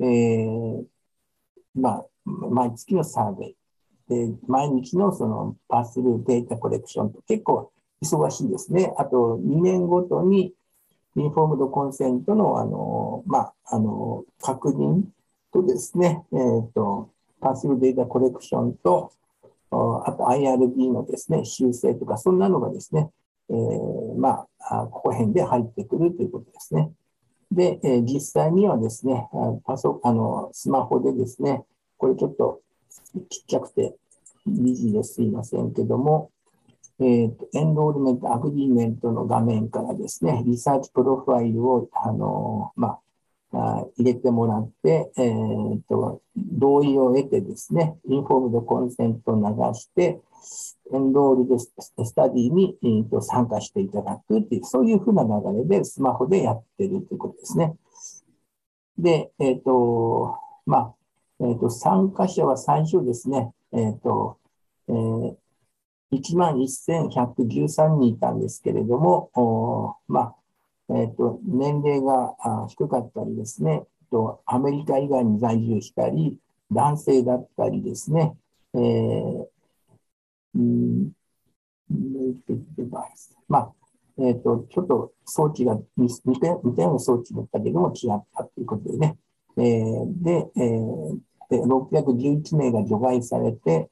[0.00, 0.84] えー
[1.74, 3.56] まあ、毎月のサーベイ、
[4.08, 8.92] で毎日のそのパスルデータコレクションと結構忙しいですね。
[8.98, 10.54] あと2年ごとに
[11.16, 15.02] インフォームドコンセントのあの、まあ、あの確認
[15.52, 17.10] とですね、えーと、
[17.40, 19.12] passive data collection と、
[19.70, 23.10] あと IRB のですね、修正とか、そんなのがですね、
[23.48, 26.92] えー、まあ、ここ辺で入ってくるということですね。
[27.50, 29.28] で、えー、実際にはですね、
[29.64, 31.64] パソあのスマホでですね、
[32.00, 32.62] これちょっと
[33.28, 33.94] ちっちゃくて
[34.46, 36.30] 理事ですいませんけども、
[36.98, 42.98] えーと、 enrollment、agreement の画面からですね、 research profile を、あのま
[43.52, 49.42] あ、入れてもらって、えーと、同意を得てですね、インフォームドコンセントを流
[49.74, 50.20] して、
[50.94, 51.70] エンロールドス
[52.14, 57.76] タディに、えーと、参加していただくっていう、そういうふうな流れでスマホでやってるということですね。
[58.96, 60.94] で、えっ、ー、と、まあ、
[61.40, 64.38] えーと、参加者は最初ですね、えーと
[64.88, 65.36] えー、
[66.12, 70.34] 1万1113人いたんですけれども、まあ
[70.90, 72.34] えーと、年齢が
[72.68, 76.38] 低かったりですねと、アメリカ以外に在住したり、
[76.70, 78.36] 男性だったりですね、
[78.74, 79.46] えー
[80.58, 81.12] ん
[83.48, 83.72] まあ
[84.18, 89.16] えーと、ちょっと装置が似たような装置だったけども違ったということでね、
[89.56, 91.18] えー、で、えー、
[91.56, 93.88] 611名が除外されて、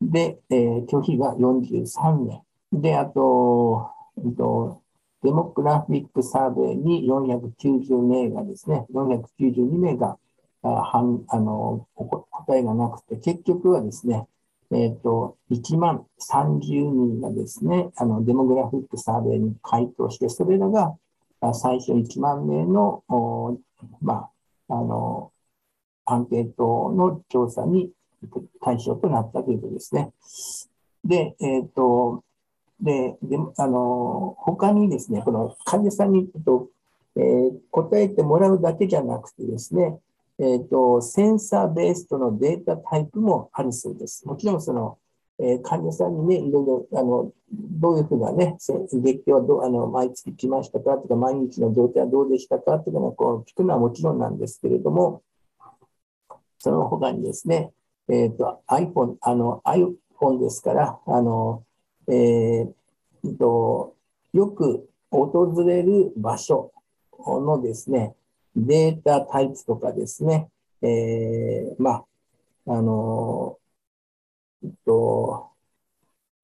[0.00, 2.42] で、えー、拒否が43名。
[2.72, 4.82] で、あと、えっと、
[5.22, 10.18] デモグラフィックサーベイに490名がですね、492名が
[10.62, 14.26] あはあの答えがなくて、結局はですね、
[14.70, 20.96] えっ、ー、と、1万30人がですね、あのデモグラフィックサーベイに回答して、それらが
[21.54, 23.02] 最初1万名の、
[24.00, 24.28] ま
[24.68, 25.32] あ、あの、
[26.04, 27.90] アンケートの調査に
[28.60, 30.12] 対象となったということですね。
[31.04, 32.24] で、えっ、ー、と、
[32.80, 36.68] で、であの、他にですね、この患者さんにと、
[37.16, 39.98] えー、答えてもらうだけじゃなくてですね、
[40.38, 44.26] えっ、ー、と、センサーベースとのデータタイプもあるそうです。
[44.26, 44.98] もちろん、その、
[45.38, 48.88] えー、患者さんにね、いろいろ、あの、どういうふうなね、月
[49.24, 55.22] 経はどあの毎月来ましたかとか、毎日の状態はどうでしたかとか、ね、こう聞くのはもちろんなんですけれども、
[56.62, 57.72] その他にですね、
[58.08, 61.64] えっ、ー、と iPhone、あの iPhone ですから、あの、
[62.06, 63.96] えー、と
[64.32, 66.72] よく訪れる場所
[67.18, 68.14] のですね、
[68.54, 70.50] データタイプとかですね、
[70.82, 72.04] えー、ま
[72.68, 73.58] あ、あの、
[74.62, 75.50] えっと、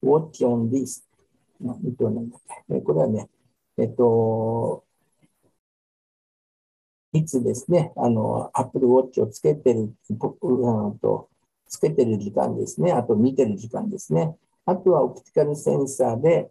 [0.02, 1.04] Watch on this。
[1.62, 2.80] えっと、なんだっけ。
[2.80, 3.28] これはね、
[3.78, 4.82] えっと、
[7.12, 9.92] いつですね、あの、Apple Watch をつけてる、
[11.00, 11.28] と
[11.68, 14.36] つけてる時間ですね、あと見てる時間ですね。
[14.66, 16.50] あとはオプティカルセンサーで、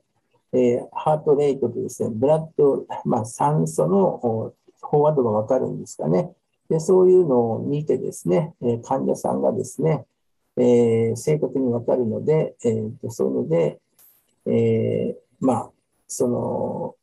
[0.53, 6.31] えー、ハートレートとですね、ブラッド、まあ、酸素の飽和度がわかるんですかね。
[6.69, 10.05] で、そういうのを見てですね、え、患者さんがですね、
[10.57, 13.79] えー、正確にわかるので、えーと、そういうので、
[14.47, 15.69] えー、まあ、
[16.07, 16.95] その、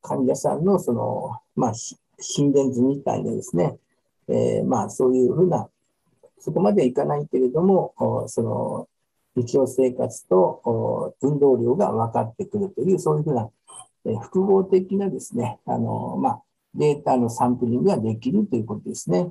[0.00, 1.72] 患者さんのその、まあ、
[2.22, 3.76] 心電図みたいなですね、
[4.28, 5.68] えー、まあそういうふうな、
[6.38, 7.94] そこまではいかないけれども、
[8.28, 8.88] その
[9.36, 13.50] 日常生活と運動量が分かってくるという、そういうふうな、
[14.04, 16.42] え、複合的なですね、あのまあ、
[16.74, 19.30] データのサンプリングができるということですね。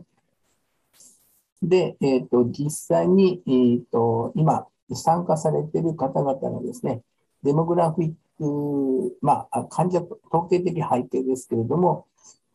[1.62, 7.02] で、えーと、実際に、えーと、今参加されている方々のですね、
[7.44, 10.00] デモグラフィック、まあ、患者
[10.32, 12.08] 統計的背景ですけれども、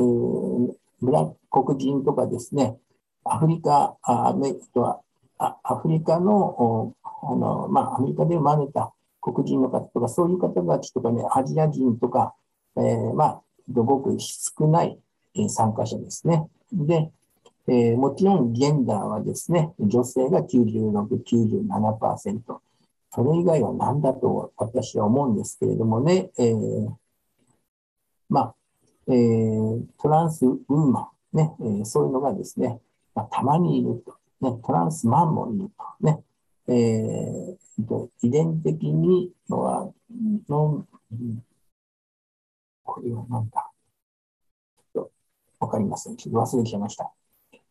[1.02, 2.76] ブラック黒人とかですね、
[3.24, 5.00] アフリカ、あメとは
[5.38, 12.34] アフリカの、あの、まあ、アメリカで生まれた黒人の方とか、そういう方たちとかね、アジア人とか、
[12.76, 14.98] えー、まあ、ごく少ない
[15.48, 16.46] 参加者ですね。
[16.72, 17.10] で、
[17.68, 22.58] えー、もちろん、ジェンダーはですね、女性が96、97%。
[23.10, 26.88] それ以外は何だと私は思うんですけれどもね、えー、
[28.28, 28.54] まあ、
[29.08, 32.80] えー、トランスウーマン、ね、えー、そういうのがですね、
[33.14, 36.22] まあ、たまにいると、ね、トランスマンもいると、ね、
[36.68, 39.92] えー、遺伝的にのは、
[40.48, 40.86] の、
[42.84, 43.70] これは何だ
[44.94, 45.10] ちょっと
[45.60, 46.16] わかりません。
[46.16, 47.12] ちょっと忘れちゃいました。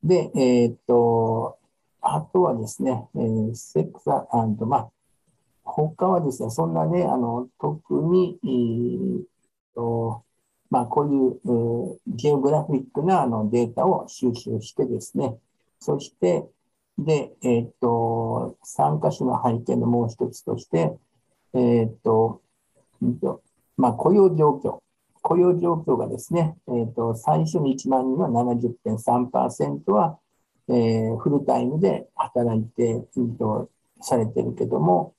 [0.03, 1.57] で、えー、っと、
[2.01, 4.91] あとはですね、えー、セックスアンド、まあ、
[5.63, 9.24] 他はですね、そんなね、あの、特に、えー、
[9.74, 10.24] と
[10.76, 15.38] まあ、こういう、ジオグラフィックなあのデータを収集してですね、
[15.80, 16.45] そして、
[16.97, 20.93] で、えっ、と、参加者の背景のもう一つとして、
[21.53, 22.41] えっ、と、
[23.78, 24.80] まあ、雇用状況。
[25.21, 30.19] 雇用状況がですね、えっ、と、最初に1万人は70.3%は、
[30.67, 32.99] えー、フルタイムで働いて、
[33.39, 33.69] と、
[34.01, 35.13] されてるけども、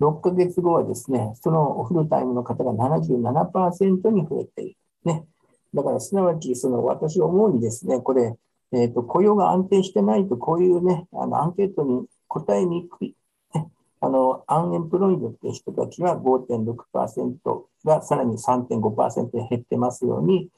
[0.00, 4.76] 6ヶ月後はですね、そのフルタイムの方が77%に増えている。
[5.04, 5.26] ね。
[5.74, 8.36] だから、すなわち、その私思うにですね、これ、
[8.72, 13.14] えっ、ー、と、雇用が安定してないと、こういうね、あの、アンケートに答えにくい。
[13.54, 20.48] ね、あの、アンエンプロイドって人たちは5.6%がさらに3.5%減ってますように、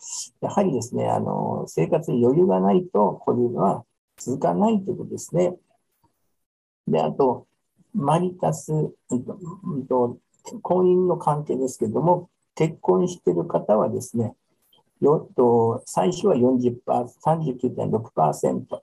[0.40, 3.84] やはりですね、あの、生活に余裕がないと、こういうのは
[4.16, 5.57] 続かないということですね。
[6.86, 7.47] で、あと、
[7.95, 10.18] マリタス、うんと、
[10.62, 14.34] 婚姻の関係ですけども、結婚している方はですね、
[15.00, 16.78] よと最初は40%、
[17.24, 18.80] 39.6%。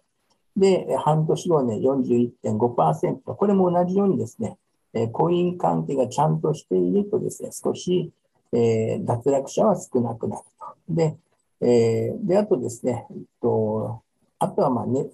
[0.57, 3.21] で、半年後はね、41.5%。
[3.35, 4.57] これも同じようにですね、
[4.93, 8.11] え婚姻関係がちゃんとしているとですね、少し、
[8.51, 10.75] えー、脱落者は少なくなると。
[10.89, 11.17] で、
[11.61, 14.03] えー、で、あとですね、えっと、
[14.39, 15.05] あとはまあね、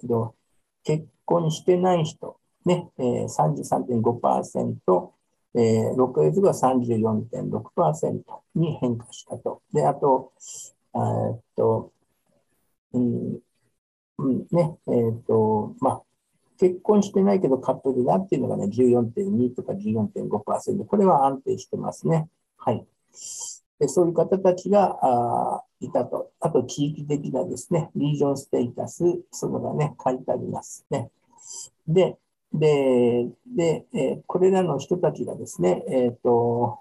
[0.82, 5.10] 結婚してない人、ね、えー、33.5%、
[5.54, 8.22] えー、6ヶ月後は34.6%
[8.54, 9.62] に変化したと。
[9.72, 10.32] で、あと、
[10.94, 10.98] え
[11.34, 11.92] っと、
[12.92, 13.38] うん、
[14.18, 16.02] うんね、えっと、まあ、
[16.58, 20.84] 結婚してないけどカップルだっていうのがね、14.2とか14.5%。
[20.84, 22.28] これは安定してますね。
[22.56, 22.84] はい。
[23.78, 26.32] でそういう方たちがいたと。
[26.40, 31.10] あと、地域的なですね、リージョンステータス、そのがね、書いてありますね。
[31.86, 32.18] で、
[32.52, 36.80] で、で、え、これらの人たちがですね、えっ、ー、と、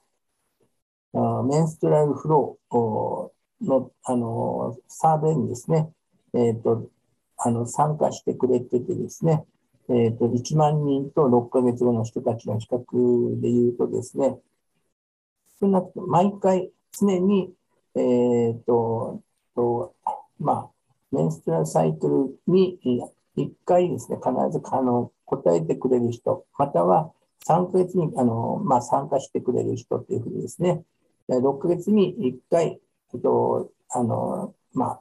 [1.46, 5.92] メンストラルフローの、あの、サーベイにですね、
[6.34, 6.90] えっ、ー、と、
[7.38, 9.46] あの、参加してくれててですね、
[9.90, 14.38] えっ、と、1万人と6ヶ月後の人たちの比較で言うとですね、
[15.60, 17.54] 少なくと毎回常に、
[17.96, 19.22] えっ、と、
[19.58, 19.96] と、
[20.40, 20.70] まあ、
[21.12, 22.80] メンストラルサイクルに
[23.38, 27.12] 1回ですね、必ずあの答えてくれる人、または
[27.48, 30.84] 3ヶ月にあの、まあ、参加してくれる人っていうふうにですね、
[31.30, 32.82] 6ヶ月に1回、
[33.14, 35.00] えっと、あの、まあ、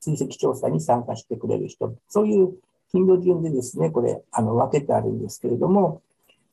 [0.00, 2.56] 追跡調査に参加してくれる人、そういう
[2.92, 6.02] 頻度順でですね、これ、あの、分けてあるんですけれども、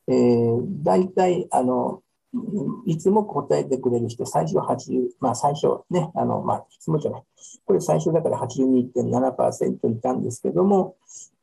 [0.08, 2.02] えー、大体、あの、
[2.86, 7.22] いつも答えてくれる人、最初は80、まあ最初ね、あの、まあ、いつもじゃない。
[7.64, 10.96] これ最初だから82.7%いたんですけども、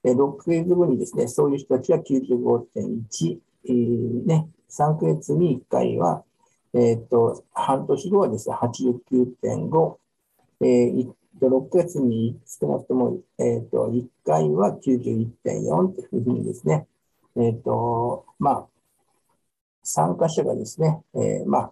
[0.03, 6.23] 6ヶ月後にですね、そういう人たちは95.1、えー、ね、3ヶ月に1回は、
[6.73, 9.97] え、ー、と、半年後はですね、89.5、
[10.61, 16.87] えー、6ヶ月に少なくとも、えっ、ー、と、1回は91.4というふうにですね、
[17.35, 18.67] えっ、と、まあ、
[19.83, 21.71] 参加者がですね、えまあ、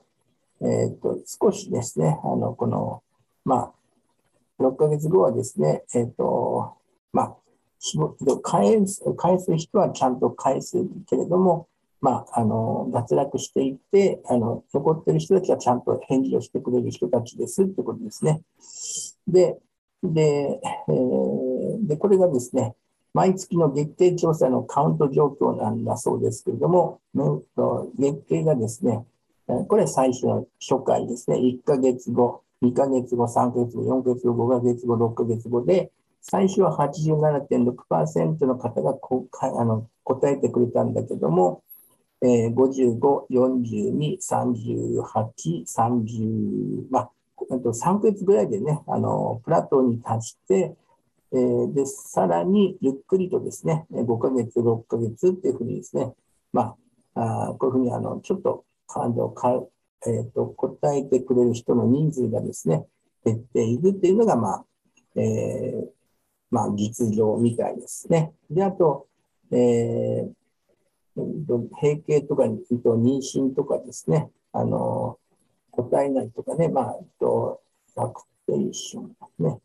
[0.62, 3.02] えっ、と、少しですね、あの、この、
[3.46, 3.74] ま
[4.60, 6.74] あ、6ヶ月後はですね、えっ、と、
[7.14, 7.36] まあ、
[8.44, 10.78] 返す、返す人はちゃんと返す
[11.08, 11.68] けれども、
[12.00, 18.42] まあ、あの、脱落していって、あの、残ってる人たちはちゃんと返事をしてくれる人たちですってことですね。
[19.28, 19.58] で、
[20.04, 20.60] で、
[20.90, 22.76] えー、でこれがですね、
[23.14, 29.06] 毎月の月経調査のカウント状況なんだそうですけれども、月経がですね、
[29.68, 41.64] これ最初の初回ですね、1ヶ月後、2ヶ月後、3ヶ月後、4ヶ月後、5ヶ月後、6ヶ月後で、最初は87.6%の方がこあの答えてくれたんだけども、
[42.22, 47.12] えー、55、42、38、30、まあ、
[47.50, 50.76] 3ヶ月ぐらいでね、あのプラトーに達して、
[51.34, 56.14] えー、で、さらにゆっくりとですね、5ヶ月、6ヶ月っていうふうにですね、
[56.52, 56.76] ま
[57.14, 59.62] あ、あこういうふうにあのちょっとあのか、
[60.08, 62.86] えーと、答えてくれる人の人数がですね、
[63.24, 64.66] 減っているっていうのが、まあ、
[65.16, 65.90] えー、
[66.50, 68.34] まあ、実情みたいですね。
[68.50, 69.08] で、あと、
[69.52, 70.32] えー、
[71.16, 75.18] 閉経とか、妊娠とかですね、あの、
[75.72, 77.62] 答えないとかね、まあ、と、
[77.96, 79.60] ラクテーションね、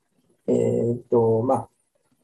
[0.46, 1.68] えっ、と、まあ、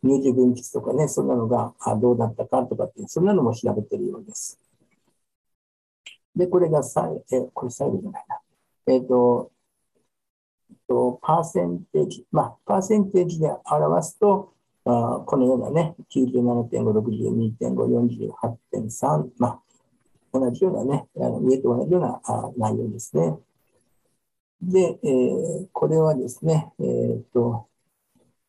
[0.05, 4.59] 乳児分泌とかね、そんなのがどうだったかとかって、そんなのも調べてるようです。
[6.35, 8.41] で、これが最、えこれ最後じゃないな。
[8.87, 9.53] えっ、ー、と、
[10.89, 14.53] と、パーセンテージ、まあ、パーセンテージで表すと、
[14.85, 18.29] あこのようなね、97.5、62.5、
[18.71, 19.61] 48.3、まあ、
[20.33, 23.39] 同じようなね、あの上と同じようなあ内容ですね。
[24.61, 27.69] で、えー、これはですね、えー、っと、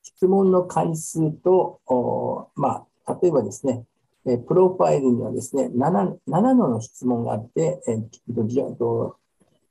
[0.03, 3.85] 質問の回数と、まあ、例えばですね、
[4.47, 9.13] プロファイルにはですね、7, 7の質問があって、えー、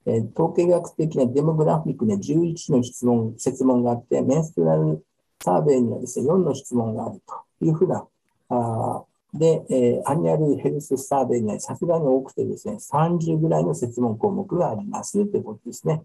[0.05, 5.05] えー、統計学的な demographic で11の質問、設問があって、 menstrual
[5.43, 8.07] survey にはですね、4の質問があるというふうな、
[8.51, 16.03] あで、えー、 annual health survey にはさすがに多くてですね、30ぐらいの設問項目がありますということですね。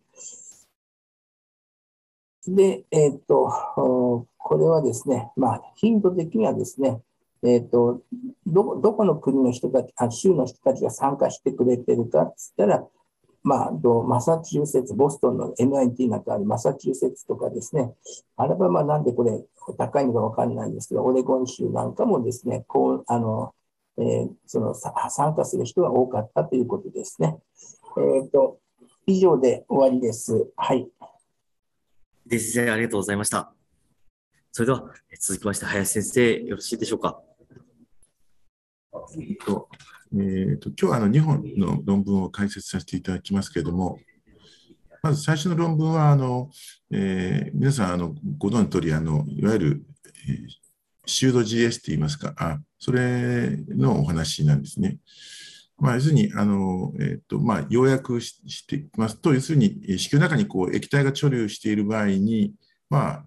[2.48, 7.02] で、えっ、ー、と、これはですね、まあ、頻度的にはですね、
[7.44, 8.02] えっ、ー、と、
[8.46, 12.88] ど、どこの国の人たち、あ州の人たちが参加してくれてるかって言ったら、
[13.44, 17.94] まあ、マサチューセッツ、ボストンの MIT なんかあるマサチューセッツとかですね、
[18.36, 19.42] アラバマなんでこれ
[19.78, 23.54] 高いのかわかんないんですけど、オレゴン州なんかもですね、こう、あの、
[23.98, 27.38] えー、その参加する人が多かったということですね。
[27.98, 28.60] えっ、ー、と、
[29.06, 30.50] 以上で終わりです。
[30.58, 30.90] はい。
[32.30, 33.54] 先生、ありがとうございました。
[34.52, 37.22] それでは、続きまして、林先生、よろしいでしょうか？
[39.20, 39.70] えっと、
[40.14, 44.00] えーと、今日はあの2本の論文を解説させていただきますけれども、
[45.02, 46.50] まず最初の論文はあの、
[46.92, 49.86] えー、皆さんあのご存知の通りあのいわゆる、
[50.28, 50.48] えー、
[51.06, 52.34] シュード GS といいますか？
[52.38, 54.98] あ、それのお話なんですね。
[55.80, 62.54] まあ、要するに、あのえーとまあ、要約していきますと、要するに子宮の中にこう液体が貯留している場合に、
[62.90, 63.26] まあ、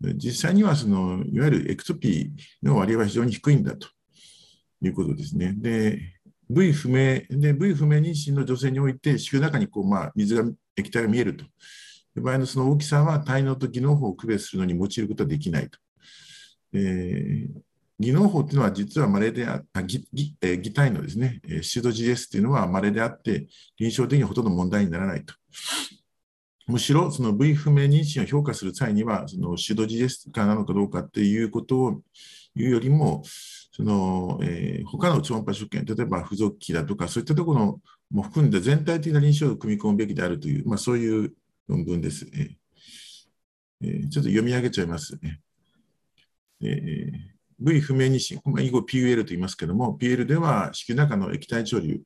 [0.00, 3.88] 実際にはそのいわゆるエクトピーの割合は非常に低いんだと
[4.82, 5.54] いうことですね。
[5.56, 6.00] で、
[6.48, 11.44] 部位不明で、部位不明妊娠の女性において、子宮の中にこう、まあ、水が、液体が見えると。
[12.20, 15.78] 場合のその大きさは体嚢と技能法を区別するのに用いることはできないと。
[16.72, 17.60] えー、
[17.98, 20.06] 技能法というのは実は稀でああ擬
[20.42, 23.46] え擬態のですね、シード GS というのは稀であって、
[23.78, 25.34] 臨床的にほとんど問題にならないと。
[26.66, 32.00] むしろ、その部位不明妊娠を評価する際には、そのシード GS かなのかどうかっていうことを
[32.56, 41.34] 言うよりも、その、えー、他の超音波所見、例えば付属機だとか、そういったところも含んで全体的な臨床を組み込むべきであるという、まあ、そういう
[41.68, 45.40] 論文です、えー、ちょっと読み上げちゃいますね。
[46.62, 52.02] えー、部位不明妊娠、まあ、以後 PUL と言いますけれども、PL では子宮の中の液体貯留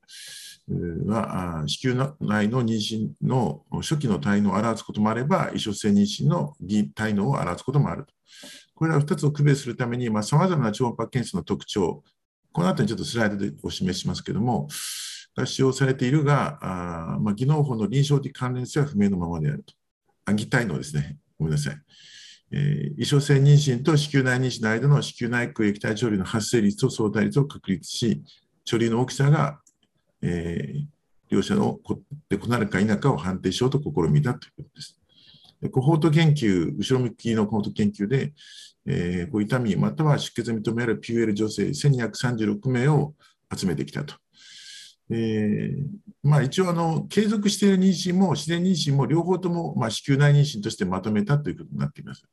[1.05, 6.53] は子宮内の妊娠の初期の体能を表すこともあれば、異所性妊娠の
[6.95, 8.13] 体能を表すこともあると。
[8.75, 12.03] これら2つを区別するために、さまざ、まな超音波検査の特徴、
[12.51, 14.67] この後にちょっとスライドでお示しますけれども、
[15.35, 19.73] が使用されているが、あまあ、技能法の臨床的関連性は不明のままであると。
[20.25, 21.77] あ擬態のですね、ごめんなさい。
[22.53, 28.21] えー、異所性妊娠と子宮内妊娠の間の子宮内腔液体処理の発生率と相対率を確立し、
[28.69, 29.59] 処理の大きさが、
[30.21, 30.85] えー、
[31.29, 31.79] 両者の
[32.29, 34.97] で異なるか否かを判定しようと試みたということです。
[35.71, 38.33] コホート研究、後ろ向きのコホート研究で、
[38.85, 43.13] えー、痛みまたは出血認められる PUL 女性1236名を
[43.55, 44.15] 集めてきたと。
[45.11, 52.23] えーまあ、一応あの、継続している妊娠も自然妊娠も両方とも、まあ、子宮内妊娠としてまとめたということになっています。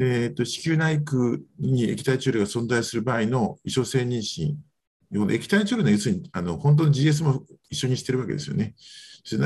[0.00, 4.54] えーと、子宮内腔に液体治療が存在する場合の異所性妊娠、
[5.32, 8.74] 液体治療の要するにあの本当の GS も一緒にしているわけですよね。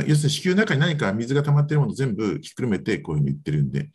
[0.07, 3.91] 要するに子宮の中に何か水が溜まっているものを全部ひっくるめてこういうふうに言ってるんで、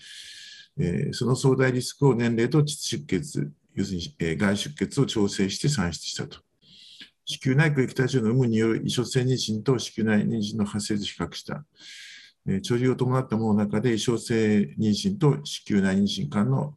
[0.79, 6.39] えー、その相対リスクを年齢と膣出血、要するに、えー、外出血を調整して算出したと。
[7.29, 11.65] 子宮内腔液体腫の有無による異所性妊娠と子宮内妊娠の発生と比較した。
[12.47, 16.75] えー、長寿を伴ったものの中で異所性妊娠と子宮内妊娠間の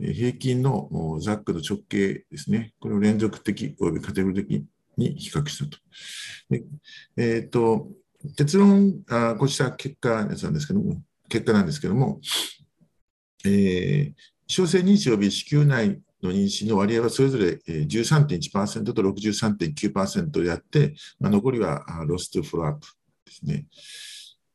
[0.00, 4.64] 平均のザックの直径ですね、これを連続的およびカテゴリー的
[4.96, 5.78] に比較したと。
[6.48, 6.64] で
[7.16, 7.88] えーと、
[8.36, 12.20] 結論あ、こうした結果なんですけども、結果なんですけども、
[13.44, 14.14] えー、
[14.46, 22.86] 小性妊娠及び子宮内の妊娠の割合はそれぞれ13.1%と63.9%であって、まあ、残りはロストフォローアップ
[23.26, 23.66] ですね。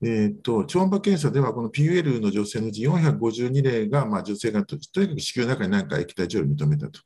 [0.06, 6.99] えーと、超音波検査では、この PUL の女性のうち452例が、まあ、女性がとにかく子宮の中に何か液体治療を認めたと。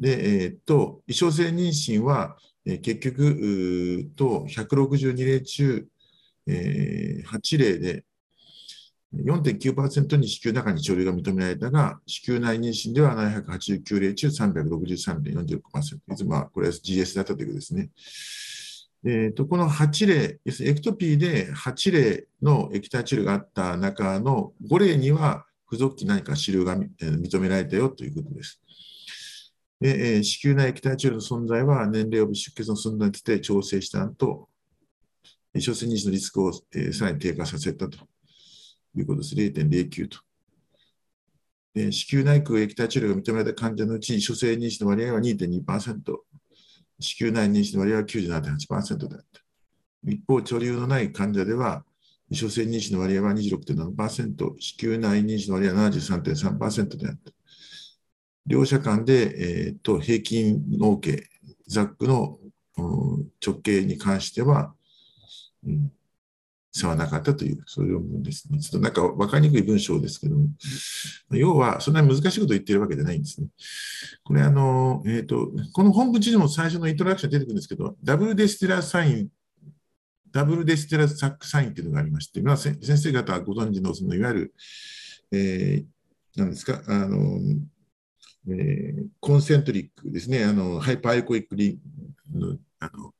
[0.00, 2.36] で、えーと、異常性妊娠は、
[2.66, 5.86] えー、結局と162例中、
[6.48, 8.04] えー、8例で
[9.14, 16.12] 4.9%に子宮中に治療が認められたが、子宮内妊娠では789例中363.46%。
[16.12, 17.90] いつもはこれは GS だったということですね。
[19.04, 28.60] えーと、この8例、エクトピーで8例の液体治療があった中の5例には、付属期何か治療が認められたよということです。
[29.80, 34.48] でえー、子宮内液体治療の存在は年齢及び出血の存在について調整したと、
[35.56, 37.98] 小性妊娠のリスクを、えー、さらに低下させたと
[39.00, 39.34] いうことです。
[39.34, 40.18] 0.09と。
[41.74, 46.02] で子宮内腔液体治療が認められた患者のうち、初性妊娠の割合は2.2%、
[47.00, 49.40] 子宮内妊娠の割合は97.8%であった。
[50.04, 51.84] 一方、貯留のない患者では、
[52.30, 57.32] 初性妊娠の割合は26.7%、子宮内妊娠の割合は73.3%であった。
[58.46, 61.28] 両者間で、えーと、平均脳計、
[61.66, 62.38] ザックの、
[63.44, 64.72] 直径に関しては、
[65.66, 65.92] うん、
[66.78, 68.60] 差はなかったという、そういう文ですね。
[68.60, 70.48] ちょっとなんか分かりにくい文章ですけども、
[71.30, 73.48] 要はそんなに難しいことを言ってるわけじゃないんですね。
[74.24, 84.54] これ、あの、えっ、ー、と、この本文中にも最初の introduction 出てくるんですけど、 double decidual sign、double decidual sac sign っていうのがありまして、まあ、先生方はご存知の、そのいわゆる、
[85.32, 87.40] えー、なんですか、あの、
[88.50, 91.78] えー、 concentric ですね、あの hyperechoic リ
[92.32, 93.12] のあの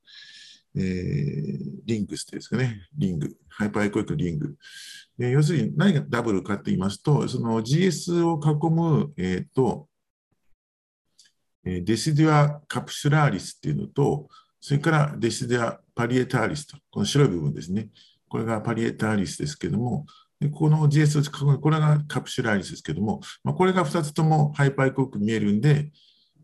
[0.75, 4.55] えー、 rings ですかね、 ring、hyperechoic ring。
[5.19, 9.89] えー、要するに何がダブルかと言いますと、その GS を囲む、えーと
[11.63, 14.27] decidua capsularis っていうのと、
[14.59, 17.89] それから decidua parietalis と、この白い部分ですね。
[18.27, 20.05] これが parietalis ですけども、
[20.39, 25.91] でこの GS を囲む、これが capsularis ですけども、まあ、これが2つとも hyperechoic 見えるんで、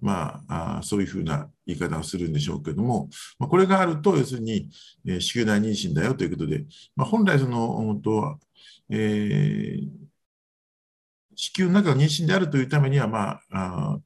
[0.01, 3.09] まあ、あそういうふうな言い方をするんでしょうけども、
[3.39, 4.69] まあ、これがあると、要するに、
[5.05, 6.65] えー、子宮内妊娠だよということで、
[6.95, 8.39] まあ、本来その、本当
[8.89, 9.87] えー、
[11.35, 13.99] 子宮の中が妊娠であるというためには、まあ、あ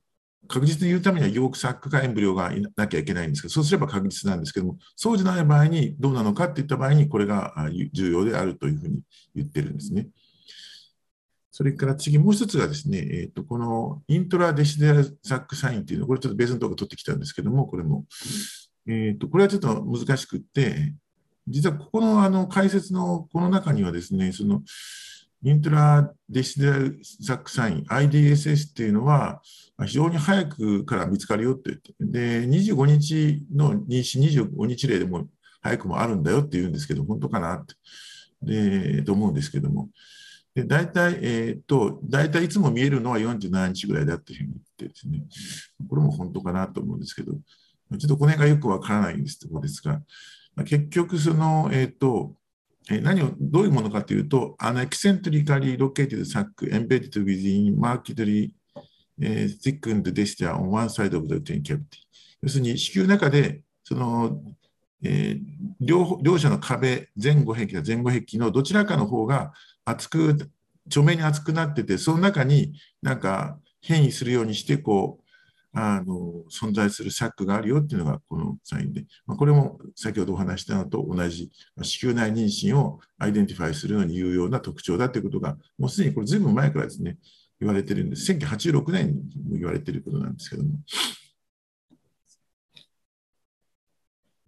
[0.49, 7.53] 確実に言うためには、ヨークサックかエンブリオがいなきゃいけないんですけど、そうすれば確実なんですけども、そうじゃない場合にどうなのかっていった場合に、これが
[7.93, 9.01] 重要であるというふうに
[9.35, 10.07] 言ってるんですね。
[11.51, 18.05] それから次、もう一つがですね、えーと、このイントラデシデラザックサインっていうの、これちょっと別のところ取ってきたんですけども、これも、
[18.87, 20.93] えーと、これはちょっと難しくって、
[21.47, 24.61] 実はここのあの解説のこの中にはですね、その
[25.43, 26.73] イントラデシデラ
[27.21, 29.41] ザックサイン、IDSS っていうのは、
[29.85, 35.27] 非常に早くから見つかるよって言って、で、25日の妊娠25日例でも
[35.61, 37.75] 早くもあるんだよって言うんですけど、本当かなって、
[38.41, 39.89] で、と思うんですけども、
[40.61, 45.23] で大体、えっ、ー、と、大体いつも見えるのは47日ぐらいだというふうに言ってですね、
[45.89, 47.37] これも本当かなと思うんですけど、ちょ
[47.95, 50.01] っとこの辺がよくわからないんですとこですが、
[50.65, 52.35] 結局、その、えっ、ー、と、
[52.89, 61.99] 何をどういうものかというと、あのエキセントリカリロケティドサック、エンベディドウィズインマーキトリー、スティックンドデスティアオンワンサイドオブドテンキャプティ。
[62.41, 64.41] 要するに、子宮の中で、その
[65.03, 65.39] えー、
[65.79, 69.53] 両両者の壁、前後壁や前後壁のどちらかの方が
[69.85, 70.51] 厚く、
[70.87, 75.29] 著名に厚くなってて、その中になんか変異するようにして、こう、
[75.71, 81.51] あの存在する sac があるよっていうのがこのサインで、まあ、これも先ほどお話したのと同じ、
[81.81, 87.17] 子宮内妊娠を identify するのに有用な特徴だということが、もうすでにこれずいぶん前からですね、
[87.59, 88.31] 言われてるんです。
[88.31, 90.69] 1986年にも言われてることなんですけども。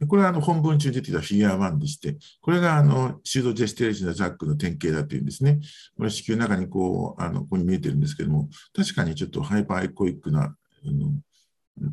[0.08, 5.60] これはあの本文中に出てきたフィギュア1でして、これがあの pseudogestational sac の典型だというんですね。
[5.96, 10.56] これ子宮の中にこう、あのここに見えてるんですけども、確かにちょっと hyperechoic なあ
[10.86, 11.12] の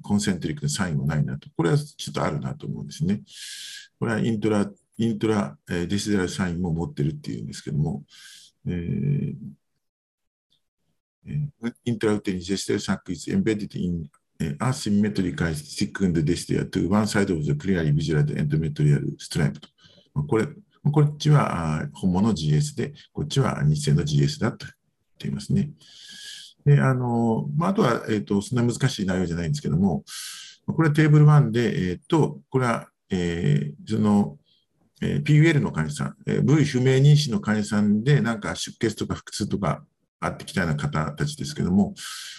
[0.02, 1.48] concentric なサインはないなと。
[1.56, 3.22] これはちょっとあるなと思うんですね。
[3.98, 8.04] これは intra、intra、えー、 decidual sign も持ってるっていうんですけども、
[8.66, 9.34] えー
[11.84, 13.74] intrauterine gestational sac is embedded
[14.40, 19.68] in asymmetrical thickened decidua to one side of the clearly visualized endometrial stripe と。
[20.26, 20.46] これ、
[20.92, 24.72] こっちは本物の GS で、こっちは偽の GS だと言っ
[25.18, 25.70] ていますね。
[26.64, 30.04] で、あの、まあ、あとは、えっ、ー、と、そんな難しい内容じゃないんですけども、
[30.66, 34.38] これはテーブル1で、えっ、ー、と、これは、えー、その、
[35.00, 39.84] えー、PUL の患者さん、えー、部位不明妊娠の患者さんで、なんか出血とか腹痛とか
[40.20, 41.94] あってきたような方たちですけども、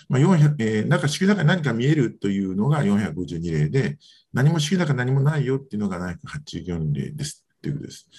[0.09, 3.97] まあ400えー、なんか子宮の中に何か見えるというのが452例で、
[4.33, 8.09] 何も子宮の中何もないよっていうのが784例ですっていうことです。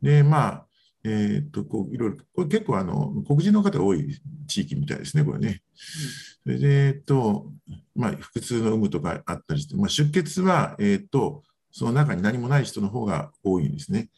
[0.00, 0.66] で、まあ、
[1.04, 5.62] えっ、と、こう、いろいろ、これ結構あの、黒人の方が多い地域みたいですね、これね。
[5.74, 7.50] それで、えっ、と、
[7.96, 14.10] まあ、腹痛の有無とかあったりして、まあ、出血は、えっ、と、その中に何もない人の方が多いんですね。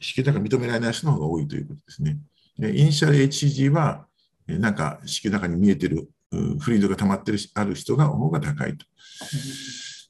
[0.00, 2.18] 子宮だから認められない人の方が多いということですね。
[2.58, 4.06] でイニシャル HCG は、
[4.58, 6.08] なんか子宮の中に見えてる
[6.60, 8.86] フリードが溜まってるある人が方が高いと。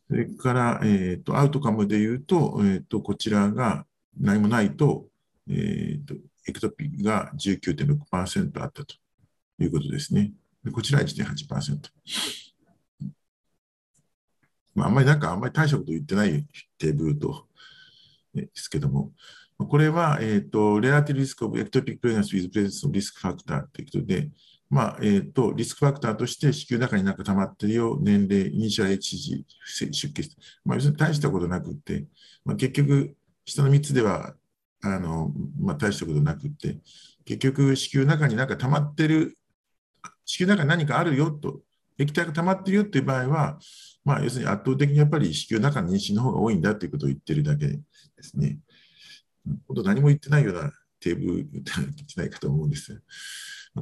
[0.09, 3.87] それから、えーと、アウトカムで言うと,、えーと、こちらが
[4.19, 5.07] 何もないと,、
[5.49, 6.15] えーと、
[6.49, 8.97] ectopy が19.6%あったと
[9.61, 10.33] いうことですね。
[10.65, 11.79] でこちらは1.8%。
[14.75, 16.45] まあ、あんまりなんかあんまり大したこと言ってない
[16.79, 17.47] テーブルと
[18.35, 19.13] ですけども、
[19.67, 24.31] これは、えっ、ー、と、 relative risk of ectopic pregnancy with presence の risk factor ということで、
[24.71, 29.45] まあ、えっ、ー、と、 risk factor として子宮の中になんか溜まってるよ、年齢、 initial HG、
[29.93, 30.37] 出血。
[30.65, 32.07] まあ、要するに大したことなくって、
[32.45, 33.15] まあ、結局、
[33.45, 34.35] 下の3つでは、
[34.83, 36.79] あの、まあ、大したことなくって、
[37.25, 39.37] 結局、子宮の中になんか溜まってる、
[40.25, 41.61] 子宮の中に何かあるよと、
[41.99, 43.59] 液体が溜まってるよっていう場合は、
[44.05, 47.83] まあ、要するに圧倒的にやっぱり子宮の中の妊娠の方が多いんだということを言ってるだけで
[48.23, 48.59] すね。
[49.67, 53.03] ほと何も言ってないようなテーブルじゃないかと思うんです。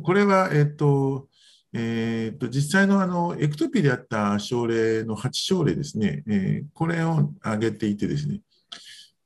[0.02, 1.28] これは、えっ、と、
[1.72, 8.40] えーと、実際のあの ectopy であった症例の8症例ですね、えー、これを挙げていてですね、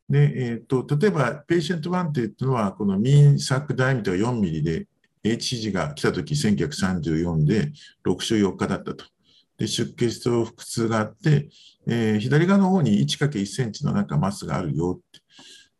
[0.09, 4.87] でえーと、例えば、 patient 1っていうのは、この mean sac diameter 4ミリで、
[5.25, 7.73] HCG が来たとき1934で
[8.05, 9.05] 6週4日だったと。
[9.57, 11.49] で出血と腹痛があって、
[11.87, 15.21] えー、左側の方に 1×1 センチのなんか mass があるよって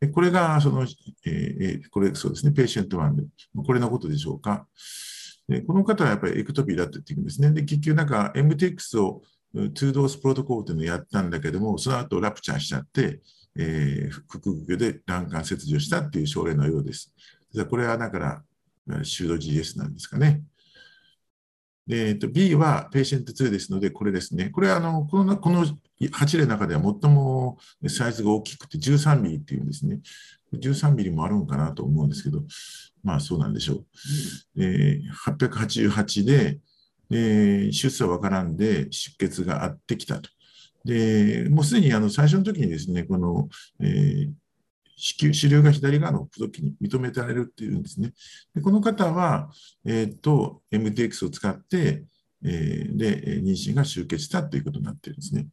[0.09, 0.87] これが、その、
[1.27, 3.23] えー、これ、そうですね、 patient 1で、
[3.65, 4.67] これのことでしょうか。
[5.49, 7.51] でこの方はやっぱり ectopy だったっていうんですね。
[7.53, 9.23] で、結局なんか MTX を
[9.55, 13.21] 2 dose protocol というのをやったんだけども、その後 rupture しちゃって、
[13.57, 17.13] えー、腹腔で卵管切除したっていう症例のようです。
[17.69, 20.43] これはだから、 pseudo GS なんですかね。
[21.87, 24.51] で、えっと、B は patient 2ですので、これですね。
[24.51, 25.67] これはあのこのこの
[26.01, 30.01] 8例の中では最もサイズが大きくて13ミリっていうんですね。
[30.55, 32.43] 13ミリもあるのかなと思うんですけど、
[33.03, 33.85] まあそうなんでしょう。
[34.59, 36.61] えー、888で、
[37.11, 40.31] えー、出産は分からんで出血があってきたと。
[40.85, 43.49] で、もうすでにあの最初の時にですね、この、
[43.81, 44.31] えー、
[44.97, 48.13] 子宮支流が左側の付属に認められるっていうんですね。
[48.55, 49.51] でこの方は、
[49.85, 52.05] えーと、MTX を使って、
[52.45, 55.47] えー、で妊娠が終結したということになっているんですね。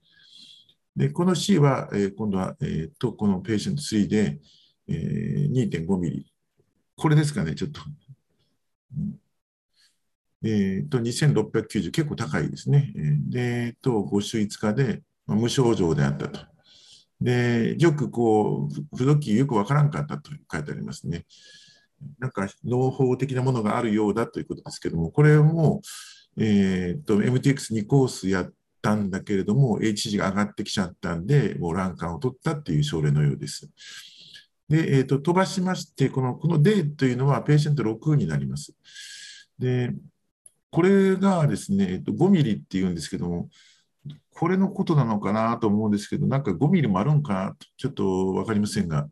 [0.95, 4.39] でこの C は、えー、今度は、えーと、このペーシェント3で、
[4.87, 6.25] えー、2.5ミリ。
[6.95, 7.81] これですかね、ちょっと。
[10.43, 12.93] えー、と2690、結構高いですね。
[13.29, 16.39] で、と5週5日で、まあ、無症状であったと。
[17.21, 21.25] で、よくこう、不動機よくわからんかったと書いてありますね。
[22.19, 25.81] なんか、農法的なものがあるようだということですけども、これも、
[26.37, 33.69] えっ、ー、と、MTX2 コースやったんだけれども、HG が上がってきちゃったんで、もう卵管を取ったっていう症例のようです。
[34.69, 38.73] で、えっ、ー、と、飛ばしまして、この、この D というのはペーシェント6になります。
[39.57, 39.91] で、
[40.71, 43.49] これがですね、えっと、5ミリっていうんですけども、
[44.39, 49.09] これのことなのかなと思うんですけど、なんか5ミリもあるんかなと、ちょっと分かりませんが。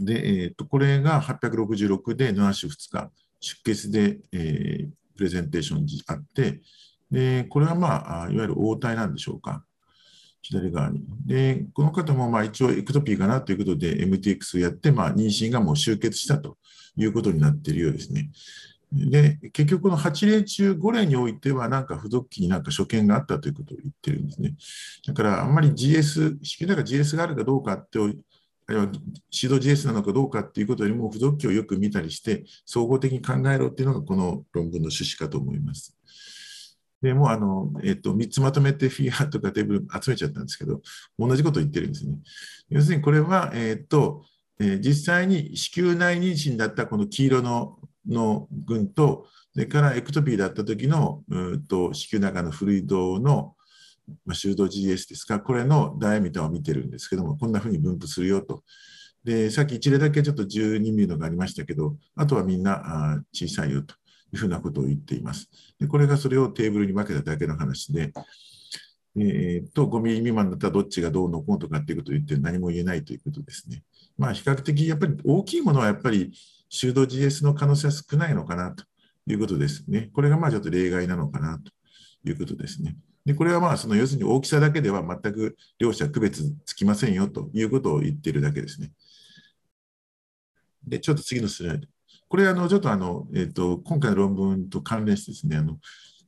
[0.00, 6.62] で、えー、とこれが866で7週2日、出血で、えー、プレゼンテーションあって、
[7.10, 9.62] でこれはまあ、いわゆる応体なんでしょうか。
[10.40, 11.04] 左側に。
[11.26, 16.56] で、この方もまあ一応エクトピーかなということで MTX をやって、まあ、妊娠がもう終結したと
[16.96, 18.30] いうことになっているようですね。
[18.92, 24.54] で、結局この8例中5例においては、なんか不読機になんか所見があったということを言ってるんですね。
[25.06, 28.18] だからあんまり GS、子宮だか GS があるかどうかって、ある
[28.68, 28.82] いは
[29.30, 35.96] 指導 GS なのかどうかっていうことよりも、不読機をよく見たりして、総合的に考えろっていうのがこの論文の趣旨かと思います。
[37.00, 40.82] でもあの、えっと、3つまとめてフィギュアとかテーブル集めちゃったんですけど、
[41.18, 42.14] 同じことを言ってるんですね。
[42.68, 44.24] 要するにこれは、えっと、
[44.60, 47.78] えー、実際に子宮内妊娠だったこの黄色の
[48.08, 53.54] の群と、それからエクトピーだった時のうんと子宮中のフルイドの、
[54.24, 58.62] まあ、修道 GS ですか、これのダイアミターを見てるんですけども、こんなふうに分布するよと。
[59.24, 63.94] で、さっき一例だけちょっと12ミリのがありましたけど、あとはみんなあ小さいよと
[64.32, 65.48] いうふうなことを言っています。
[65.78, 68.12] で、これがそれをテーブルに分けただけの話で、
[69.16, 73.82] えー、と5ミリ未満だったらどっちがどうのこうとかっていうことを言って何も言えないということですね。
[74.16, 76.32] まあ、比較的やっぱり大きいものはやっぱり
[76.72, 78.84] 修道 GS の可能性は少ないのかなと
[79.26, 80.08] いうことですね。
[80.14, 81.70] これがまあちょっと例外なのかなと
[82.28, 82.96] いうことですね。
[83.26, 88.90] でこれはまあその要するに大きさだけでは全く両者区別つきませんよということを言っているだけですね。
[90.82, 91.86] で、ちょっと次のスライド。
[92.26, 95.78] これあのちょっとあの、えーと、今回の論文と関連してですね、あの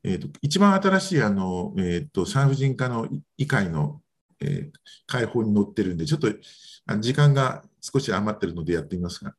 [0.03, 3.09] えーと、一番新しいあの、えーと、産婦人科の
[3.39, 4.03] 医会の、
[4.41, 4.73] えー、
[5.07, 6.29] 解放に載ってるんで、ちょっと
[7.01, 9.35] 時間が少し余ってるのでやってみますが、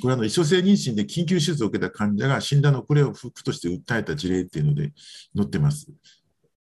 [0.00, 4.92] これあの、異所性妊娠で緊急手術を受けた患者が診断の遅れを不服として訴えた事例っていうので
[5.36, 5.88] 載ってます。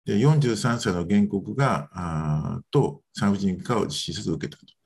[0.06, 4.78] で43歳の原告があと産婦人科を実施手術を受けたと。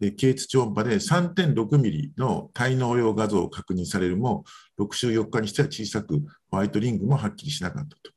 [0.00, 4.44] で経血超音波で3.6ミリの体能用画像を確認されるも、
[4.80, 8.10] 6週4日にしては小さく、ホワイトリングもはっきりしなかったと。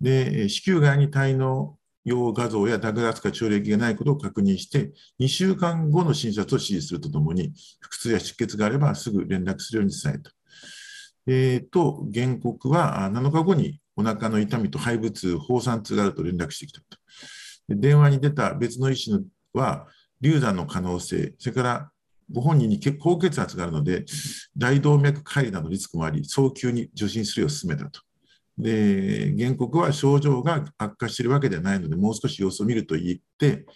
[0.00, 1.75] で、子宮外に体能
[2.06, 10.30] 用画像やダグラスか腸歴がないことを確認して、2週間後の診察を指示するとともに、腹痛や出血があればすぐ連絡するように伝えた。
[11.26, 16.86] えー、と、原告は7日後にお腹の痛みと肺部痛、放散痛があると連絡してきたと。
[17.68, 19.10] 電話に出た別の医師
[19.52, 19.88] は、
[20.20, 21.90] 流産の可能性、それから
[22.30, 24.04] ご本人に高血圧があるので、
[24.56, 28.05] 大動脈解離などリスクもあり、早急に受診するよう勧めたと。
[28.58, 33.66] で、原告は症状が悪化しているわけではないので、もう少し様子を見ると言って、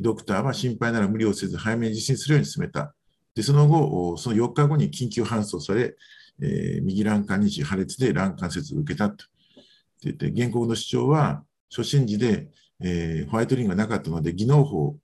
[0.00, 2.94] ドクターは心配なら無理をせず早めに受診するように勧めた。
[3.34, 5.96] で、その後、その4日後に緊急搬送され、
[6.40, 9.24] えー、右卵管日破裂で卵管切を受けたと。
[10.02, 12.48] 言って、原告の主張は、初診時で、
[12.80, 14.96] えー、ホワイトリングがなかったので、技能法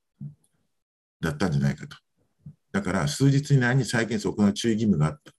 [1.20, 1.96] だったんじゃないかと。
[2.72, 5.32] だから、数日以内に再検査を行う注意義務があった。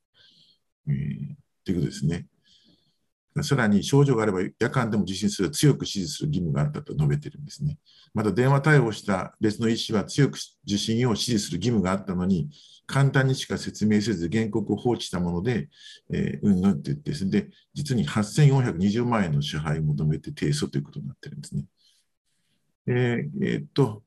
[0.88, 2.28] えー、ということですね。
[3.42, 7.78] さらに症状があれば夜間でも受診する強く指示する義務があったと述べているんですね。
[8.14, 12.50] また電話対応した別の医師は強く受診を指示する義務があったのに、
[12.88, 15.70] 簡単にしか説明せず原告を放置したもので、
[16.12, 21.66] えー、うんぬんって言って、で実に8420万円の支払いを求めて提訴ということになっているんですね。
[22.88, 24.04] えー、えー、っと、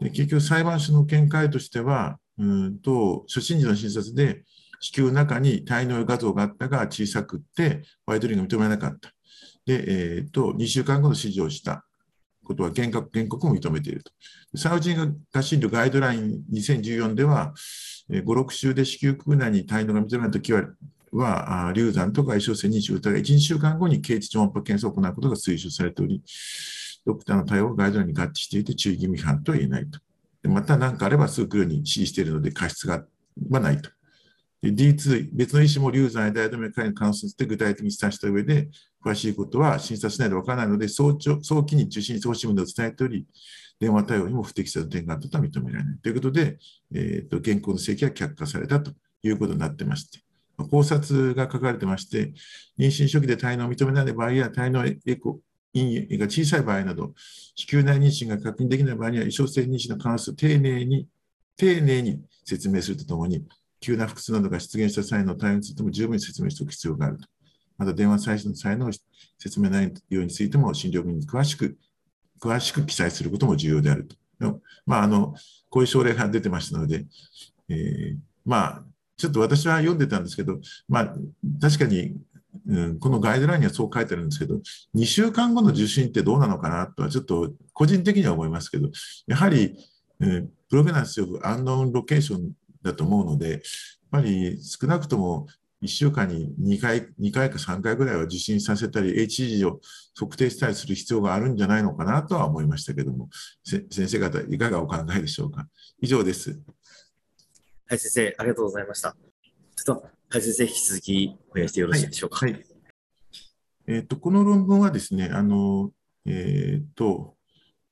[0.00, 4.44] 結局裁判所の見解としては、うんと初診時の診察で
[4.80, 9.12] 子宮の中に体内画像があったが小さくって、ホワイトリングが認めなかった。
[9.66, 11.84] で、えーと、2週間後の指示をした
[12.44, 14.12] ことは原告原告も認めていると。
[14.56, 17.52] 産婦人科診療ガイドライン2014では、
[18.10, 20.64] 5、6週で子宮腔内に体能が認めないときは、
[21.10, 26.22] は流産とか異常性妊娠疑い1、2週間後に経知超音波検査を行うことが推奨されており、
[27.06, 29.98] ドクターの対応がガイドラインに合致していて注意義務違反とは言えないと。
[30.44, 33.04] また何かあればすぐ来るように指示しているので過失が
[33.50, 33.90] はないと。
[34.60, 38.68] で D2、別の医師も流産や大動脈解離の関数で具体的に示唆した上で、
[39.04, 43.26] 詳しいことは診察しないとわからないので早朝、早期に受診してほしいものを伝えており、
[43.78, 45.98] 電話対応にも不適切な点があったとは認められない。
[45.98, 46.58] ということで、
[46.92, 50.20] えーと、現行の請求は却下されたということになってまして、
[50.70, 52.32] 考察が書かれてまして、
[52.78, 55.38] 妊娠初期で体能を認めない場合や体能エコ
[55.72, 57.14] 陰が小さい場合など、
[57.54, 61.06] 子宮内妊娠が確認できない場合には、異常性妊娠の関数を丁寧に、
[61.56, 63.44] 丁寧に説明するとともに、
[63.80, 67.28] 急な腹痛などが出現した際の対応についても十分に説明しておく必要があると。
[67.76, 68.90] また、電話採取の際の
[69.38, 71.78] 説明内容についても、診療日に詳しく、
[72.40, 74.16] 詳しく記載することも重要であると。
[74.86, 75.34] まあ、あの、
[75.70, 77.06] こういう症例が出てましたので、
[77.68, 78.84] えー、まあ、
[79.16, 81.14] ちょっと私は読んでたんですけど、まあ、
[81.60, 82.16] 確かに
[82.66, 84.60] うん、このガイドラインにはそう書いてあるんですけど、
[84.94, 88.90] 2週間後の受診ってどうなのかなとはちょっと個人的には思いますけど、
[89.26, 89.76] やはり、
[90.20, 92.52] えー、プログナンスよくアンノーンロケーション
[92.82, 93.60] だと思うので、やっ
[94.10, 95.46] ぱり少なくとも
[95.82, 99.80] 1週間に2回 ,2 回か3回ぐらいは受診させたり、HG を
[100.18, 103.28] 測定したりする必要があるんじゃないのかなとは思いましたけども、
[103.64, 105.68] 先生方、いかがお考えでしょうか？
[106.00, 106.60] 以上です。
[107.86, 109.16] はい、先生、ありがとうございました。
[109.76, 112.44] ちょっとはい、先生、引き続きお願いしてよろしいでしょうか？
[112.44, 112.66] はい、はい、
[113.86, 115.92] えーと、この論文はですね、あの
[116.26, 117.36] えーと、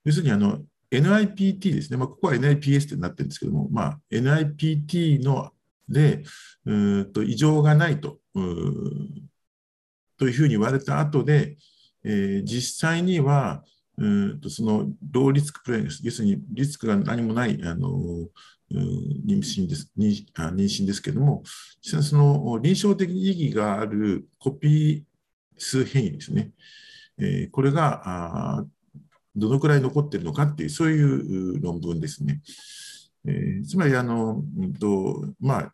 [0.04, 0.60] 要するにあの
[0.90, 5.50] NIPT ですね、まあ、ここは NIPS ってなってるんですけども、まあ、NIPT の
[5.88, 6.22] で
[6.64, 8.18] うと異常がないと
[10.18, 11.56] というふうに言われた後で、
[12.04, 13.62] えー、実際には
[13.98, 18.78] うんとそのローリスクプレイ要するにリスクが何もないあの、うん、
[19.26, 21.42] 妊娠です妊あ妊娠ですけども、
[21.82, 26.50] 実際その臨床的意義があるコピー数変異ですね、
[27.18, 28.64] えー、これがあ
[29.36, 32.40] どのくらい残ってるのかっていう、そういう論文ですね。
[33.26, 35.72] えー、つまりあの、うんとまあ、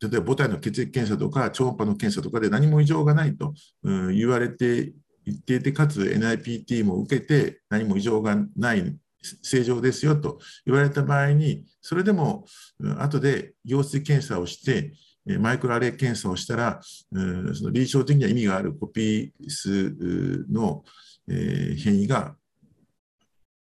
[0.00, 4.92] 例えば母体の血液検査とか超音波の検査とかで何も異常がないと、うん、言われて
[5.26, 8.96] 一定でかつ NIPT も受けて何も異常がない
[9.42, 12.46] 正常ですよと言われた場合にそれでも
[12.98, 14.92] 後で羊水検査をして
[15.38, 19.94] マイクロアレイ検査をしたらその臨床的には意味があるコピー数
[20.50, 20.84] の
[21.28, 22.34] 変異が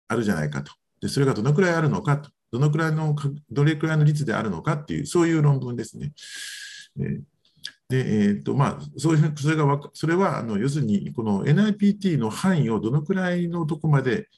[0.08, 3.14] あるじゃないかとでそれがどのくらいあるのかとどのくらいの
[3.50, 6.12] どれくらいの率であるのかっていうそういう論文ですね。
[7.88, 14.28] で、えーとまあ、そういうそれがそれはあの要するにこの NIPT の範囲をどのくらいのとこまで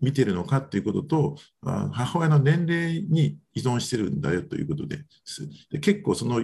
[0.00, 6.40] 見てるのかということと母親の年齢に依存してるんだよということですで結構その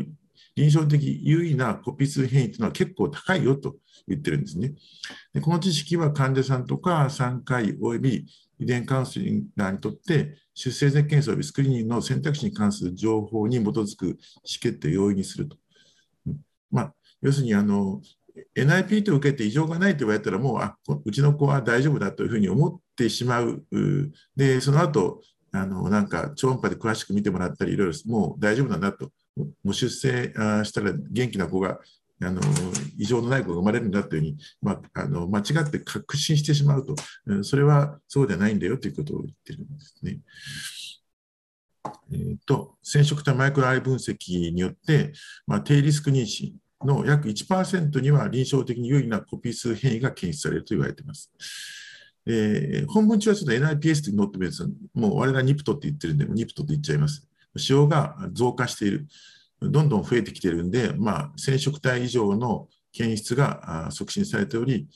[0.57, 3.77] 臨床的優位なコピー数変異というのは結構高いよと
[4.07, 4.73] 言ってるんですね。
[5.33, 8.27] でこの知識は患者さんとか産科医及び
[8.59, 14.17] 遺伝カウンセリングにとって出生前検査及びスクリーニングの選択肢に関する情報に基づく意思
[14.61, 15.57] 決定を容易にすると。
[16.71, 18.01] まあ、要するにあの
[18.57, 23.65] NIPT を受けて異常がないと言われたらもうあうちの子は大丈夫だというふうに思ってしまう。
[24.37, 25.23] でその後
[25.53, 30.33] あのなんか超音波で詳しく見てもらったりいろいろもう大丈夫なんだともう出生
[30.65, 31.79] したら元気な子が
[32.23, 32.41] あの
[32.97, 36.95] 異常のない子が生まれるんだというふうに、まあ、あの間違って確信してしまうと、
[37.43, 40.19] それはそうではないんだよということを言ってるんですね。
[42.13, 45.13] えーと、染色体マイクロアイ分析によって、
[45.47, 46.53] まあ、低リスク妊娠
[46.85, 51.31] の約1%には臨床的に有利なコピー数変異が検出されると言われています。
[52.27, 57.27] えー、本文中はちょっと NIPS と載ってますもう我々は NIPT って言ってるんで、NIPT って言っちゃいます。
[57.57, 59.07] 使用が増加している。
[59.71, 64.87] どんどん増えてきているんで、まあ、染色体以上の検出が促進されており、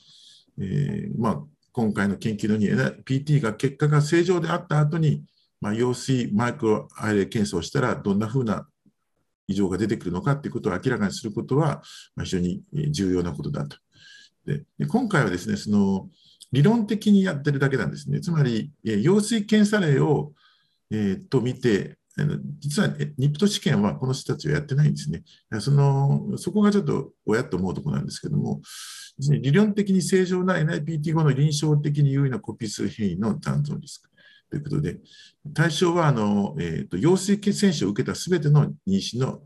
[0.59, 5.23] えー、まあ、今回の研究のように PT が結果が正常であった後に、
[5.61, 8.67] まあ、羊水マイクロアイレ検査をしたらどんなふうな
[9.47, 11.81] 異常が出てくるのかということを明らかにすることは
[12.23, 13.77] 非常に重要なことだと。
[14.45, 16.09] で今回はですねその
[16.51, 18.21] 理論的にやってるだけなんですね。
[18.21, 20.33] つまり、羊水検査例を、
[20.91, 21.97] えー、と見て、
[22.59, 25.23] 実はニプト試験はこの人たちはやってないんですね。
[25.59, 28.61] そのそこがちょっと親と思うところなんですけども、
[29.19, 34.09] 理論的に正常な NIPT 後の臨床的に優位なコピー数変異の残存リスク
[34.49, 34.99] ということで、
[35.53, 39.41] 対象はあの、えーと、陽性血栓症を受けたすべての妊娠の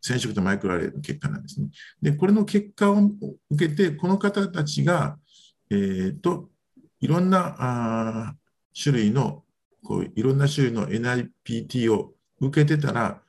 [0.00, 1.68] 染色とマイクロアレイの結果なんですね。
[2.00, 3.10] で、これの結果を
[3.50, 5.18] 受けて、この方たちが、
[5.70, 6.48] えーと、
[7.00, 8.34] いろんなあ
[8.80, 9.41] 種類の
[9.84, 13.20] こういろんな種類の NIPT を受けてたら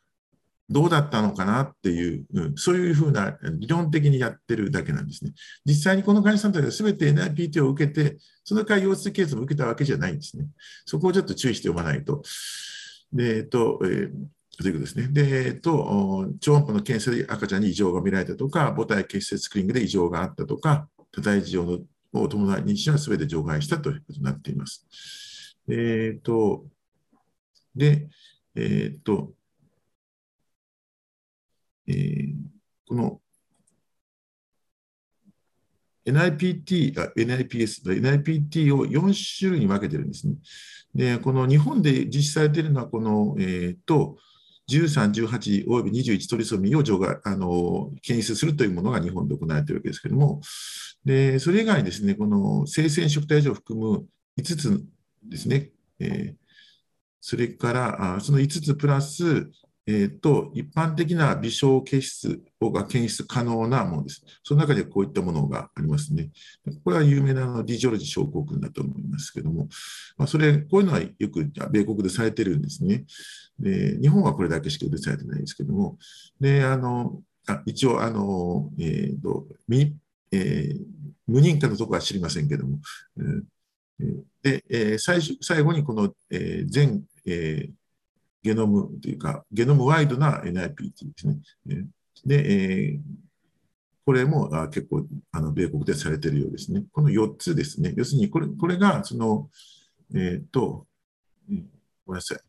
[0.69, 5.34] どうだったのかなっていう、うん、そういうふうな理論的にやってるだけなんですね。
[5.65, 10.45] 実際にこの患者さんたちは全て NIPT を受けて、その回腰痛ケースも受けたわけじゃないんですね。
[10.85, 12.23] そこをちょっと注意しておかないと。
[13.11, 14.11] で、えっと、えー
[14.55, 15.07] ということですね。
[15.07, 21.63] で、えっと、超音波の検査で赤ちゃんに異常が見られたとか、母体結節スクリーングで異常があったとか、多体事情
[22.13, 24.85] を伴い妊娠は全て除外したということになっています。
[25.69, 26.65] えっ、ー、と、
[27.76, 28.07] で、
[28.56, 28.60] え
[28.95, 29.34] っ、ー、と、
[31.88, 32.34] えー、
[32.88, 33.22] この
[36.06, 40.35] NIPT、あ NIPS、NIPT を4種類に分けてるんですね。
[40.94, 44.18] で、この日本で実施されているのは、この、えっ、と、
[44.69, 50.41] 13、18および21トリソミーを除外あの検出するというものが日本で行われているわけですけれども、
[51.03, 54.06] でそれ以外にですね、この生鮮食体以上を含む
[54.40, 54.84] 5つ
[55.25, 55.71] ですね。
[55.99, 56.35] えー、
[57.21, 59.49] それからあその5つプラス、
[59.85, 64.23] えーと、一般的な微小結質が検出可能なものです。
[64.43, 66.29] その中でこういったものがありますね。
[66.85, 69.67] これは有名なのディジョルジ症候群だと思いますけども、
[70.17, 73.05] まあ、それ、こういうのはよく米国でされてるんですね。
[73.59, 75.97] で日本はこれだけしか許されてないんですけども、
[76.39, 79.47] であのあ一応あの、えーと
[80.31, 80.79] えー、
[81.27, 82.79] 無認可のところは知りませんけども、
[83.17, 83.41] えー
[84.41, 87.71] で、えー、最最後にこの、えー、全、えー、
[88.43, 91.27] ゲノムというか、ゲノムワイドな NIPT です
[91.65, 91.88] ね。
[92.25, 92.99] で、えー、
[94.05, 96.84] これもあ結構あの米国でされているようですね。
[96.91, 97.93] この4つですね。
[97.95, 99.49] 要するにこれ、これが、その、
[100.13, 100.88] えっ、ー、と、
[102.05, 102.39] ごめんなさい。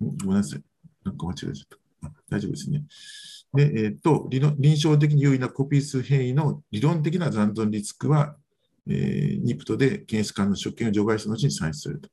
[0.00, 0.62] ごめんなさい。
[1.04, 1.83] なんか間違えちゃった。
[2.34, 2.82] 大丈夫ですね。
[3.54, 8.36] で、えっ、と、臨床的に優位なコピー数変異の理論的な残存リスクは、
[8.88, 12.08] えー、ニプトで検出管の職権を除外した後に算出すると。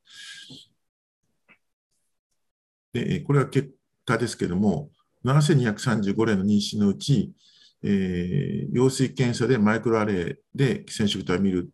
[2.92, 3.72] で、これは結
[4.04, 4.90] 果ですけれども、
[5.24, 7.32] 7235例の妊娠のうち、
[7.82, 11.70] えー、羊水検査でマイクロアレイで染色体を見る、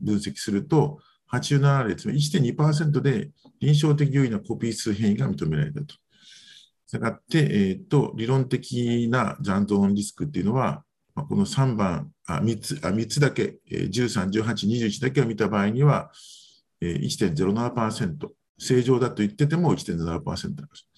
[0.00, 0.98] 分析すると、
[1.32, 3.30] 87例、つまり1.2%で
[3.60, 6.01] 臨床的優位なコピー数変異が認められたと。
[6.92, 16.10] したがって、えーと、理論的な残存リスクっていうのは、この3番、あ3つあ3つだけ、13、18、21だけを見た場合には、
[16.82, 18.28] 1.07%、
[18.58, 20.88] 正常だと言ってても1.07%です。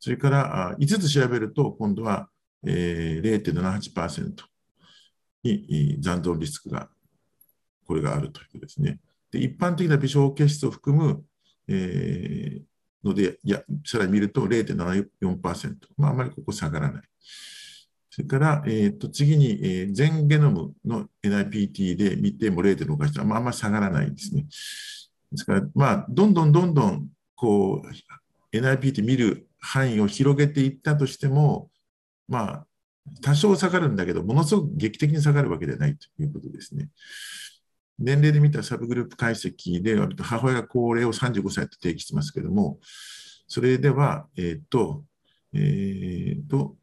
[0.00, 2.28] それから5つ調べると、今度は
[2.64, 4.32] 0.78%
[5.44, 6.88] に残存リスクが、
[7.86, 8.98] これがあるということですね。
[9.30, 11.24] で一般的な微小結質を含む、
[11.68, 12.62] えー、
[13.04, 15.76] ので、いや、さらに見ると0.74%。
[15.96, 17.02] まあ、あまりここ下がらない。
[18.10, 24.46] それから、えー、と次に、えー、全ゲノムの NIPT で見ても0.6%、まあ、あんまり下がらないですね。
[25.32, 31.70] ですから、まあ、どんどんどんどんこう NIPT 見る範囲を広げていったとしても、
[32.28, 32.66] まあ、
[33.20, 36.88] 多少下がるんだけど、ものすごく劇的に下がるわけではないということですね。
[37.98, 42.78] 年齢で見たサブグループ解析では、母親が高齢を35歳と定義してますけれども、
[43.46, 45.04] それでは、えっ、ー、と、
[45.52, 46.76] えっ、ー、と、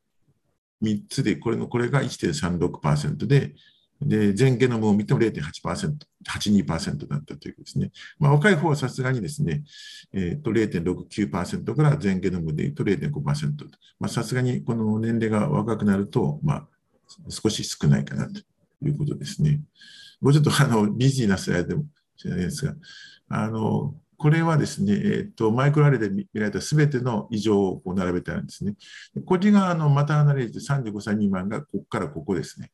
[0.81, 3.53] 3つで、これの、これが1.36%で、
[4.01, 5.95] で、全ゲノムを見ても0.8%、
[6.27, 7.91] 82%だったということですね。
[8.17, 9.63] まあ、若い方はさすがにですね、
[10.13, 13.67] えっ、ー、と、0.69%から全ゲノムで言うと0.5%。
[13.99, 16.67] まあ、さすがにこの年齢が若くなると、まあ、
[17.29, 18.39] 少し少ないかなと
[18.83, 19.61] いうことですね。
[20.21, 21.85] もうちょっとあのビジーなスライドでも
[22.15, 22.73] しれないですが、
[23.29, 28.75] あの、これはですね、えーと、マイクロアレで見られたすべての異常をこう並べてあるんですね。
[29.25, 32.71] これがあのマターナレージで35歳未満がここからここですね。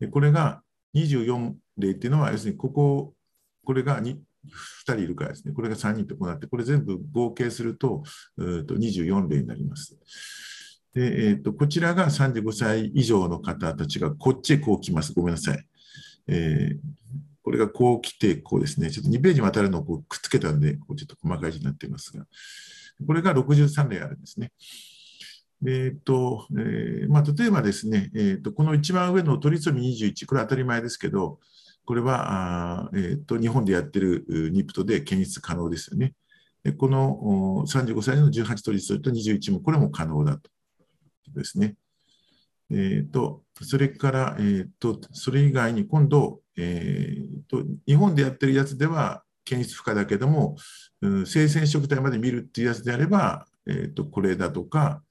[0.00, 0.60] でこれが
[0.96, 3.14] 24例っていうのは、要するにここ、
[3.64, 4.18] これが 2, 2
[4.86, 8.02] 人いるからですね、これが3人とこうなって、これ全部合計すると
[8.36, 9.96] と24例になります。
[10.94, 15.12] でえーと、こちらが35歳以上の方たちがこっちへこう来ます。
[15.12, 15.64] ごめんなさい。
[16.28, 16.78] えー、
[17.42, 22.24] これがこう来て、こうですね、ちょっと2ページにわたるのをこうくっつけたんで、こうちょっと細かい字になっていますが、
[23.06, 24.52] これが63例あるんですね。
[25.66, 31.40] えーとえーまあ、例えばですね、えーと、この一番上のトリソミ21、これ当たり前ですけど、
[31.84, 36.14] これはあ、えーと、日本でやってるニプトで検出可能ですよね。
[36.62, 40.84] でこの35歳の18トリソミと21もこれも可能だという
[41.26, 41.76] ことですね。
[42.70, 50.56] えーと、それから、えーと、それ以外に今度、えーと、日本でやってるやつでは検出不可だけども、
[51.00, 55.02] うん、生鮮食体まで見るっていうやつであれば、えー、とこれだとか、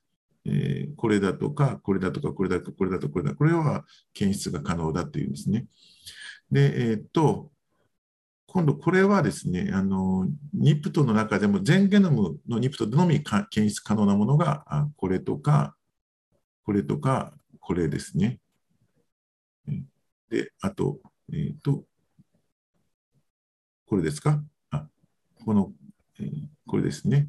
[0.45, 5.65] えー、これだとか、これだとか、これだとか、これだとか、これだこれは検出が可能だというんですね。
[6.51, 7.51] で、え、ー、と、
[8.45, 14.65] 今度これはですね、あの、ニプトの中でも全ゲノムのニプトのみ検出可能なものが、
[14.95, 15.75] これとか、
[16.63, 17.33] これとか、
[17.67, 18.39] これですね。
[20.29, 20.99] で、あと、
[21.33, 21.83] えっ、ー、と、
[23.85, 24.41] これですか？
[24.71, 24.87] あ、
[25.43, 25.73] この、
[26.17, 26.29] えー、
[26.65, 27.27] これですね。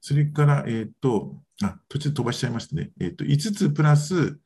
[0.00, 2.92] それから、えっ、ー、と、あ、途中飛ばしちゃいましたね。
[3.00, 4.38] えっ、と、5つプラス、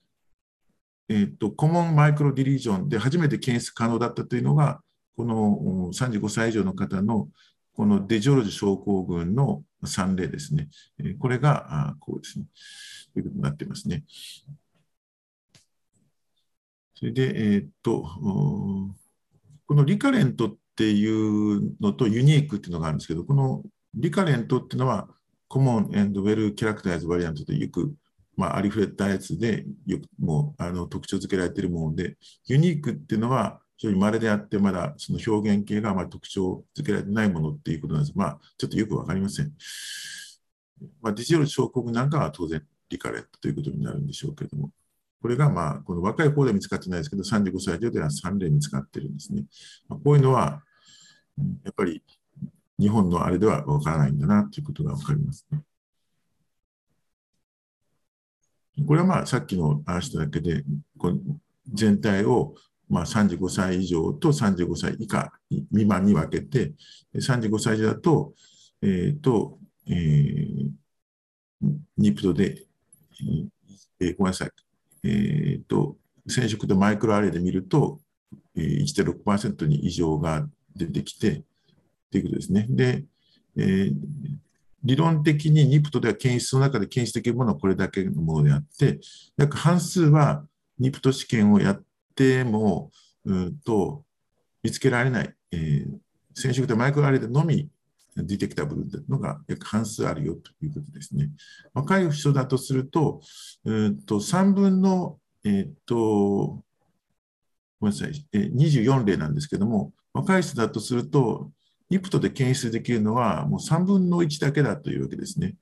[1.11, 4.81] えっ、と、コモンマイクロディリージョンで初めて検出可能だったというのが、
[5.15, 7.29] この35歳以上の方の、
[7.75, 10.71] このデジオロジ症候群の3例ですね。
[11.19, 12.47] これが、こうですね。
[13.13, 14.05] ということになっていますね。
[17.03, 18.07] それで、えっ、と、
[19.67, 25.09] このリカレントっていうのとユニークっていうのがあるんですけど、このリカレントっていうのは、
[25.49, 27.93] コモン and well characterized variant とよく、
[28.37, 32.17] まあ、ありふれたやつで、よくもうあの特徴付けられているもので、
[32.47, 38.17] ユニークっていうのは非常に稀であって、まだその表現形があまり特徴付けられてないものっていうことなんです。
[38.17, 39.51] まあ、ちょっとよくわかりません。
[41.01, 44.71] まあ、ディジオル症候群なんかは当然リカレットということになるんでしょうけれども、
[45.23, 49.45] これがまあ、この若い方で見つかってないですけど、35歳以上では3例見つかってるんですね。
[49.89, 50.63] まあ、こういうのは、
[51.65, 52.03] やっぱり
[52.79, 55.61] 日本のあれではわからないんだなということがわかりますね。
[58.87, 60.65] これはまあさっきの話しただけで、
[60.99, 61.19] この
[61.73, 62.55] 全体を
[62.89, 65.33] まあ35歳以上と35歳以下
[65.71, 66.73] 未満に分けて、
[67.15, 68.35] 35歳以上だと、
[68.83, 69.59] えっ、ー、と、
[69.89, 70.71] えー、
[71.97, 72.67] ニプトで、
[74.01, 74.51] えー、ごめんなさい、
[75.05, 75.97] えっ、ー、と、
[76.29, 78.01] 染色とマイクロアレイで見ると、
[78.57, 80.47] えー、1.6%に異常が
[80.77, 81.43] 出てきて、
[82.11, 82.67] ということですね。
[82.69, 83.05] で、
[83.57, 83.95] えー、
[84.85, 89.01] 理論的にニプトでは検出の中で検出できるものはこれだけのものであって、
[89.37, 90.45] 約半数は
[90.79, 91.83] ニプト試験をやっ
[92.15, 92.91] ても、
[93.25, 94.05] うんと
[94.63, 95.99] 見つけられない、えー、
[96.35, 97.69] 染色体マイクロアレイでのみ
[98.17, 101.31] ディテクタブルのが約半数あるよということですね。
[101.73, 103.21] 若い人だとすると、
[103.65, 111.51] うんと3分の、えー、っと、ごめんなさい、えー、24例なんですけども、若い人だとすると、
[111.89, 115.57] ニプトで検出できるのはもう3分の1だけだというわけですね。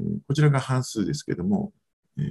[0.00, 1.72] えこちらが半数ですけども、
[2.18, 2.22] え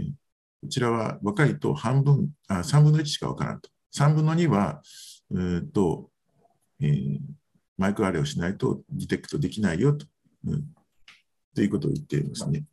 [0.61, 3.69] こちらは若いと半分、あ3分の1しかわからんと。
[3.95, 4.81] 3分の2は、
[5.31, 6.09] えーと
[6.81, 7.19] えー、
[7.77, 10.05] マイクロアレをしないとディテクトできないよと,、
[10.45, 10.63] うん、
[11.55, 12.63] ということを言っていますね。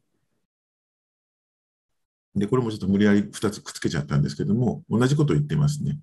[2.35, 5.99] で、これもちょっと無理やり2つくっつけちゃったんですけども、同じことを言ってますね。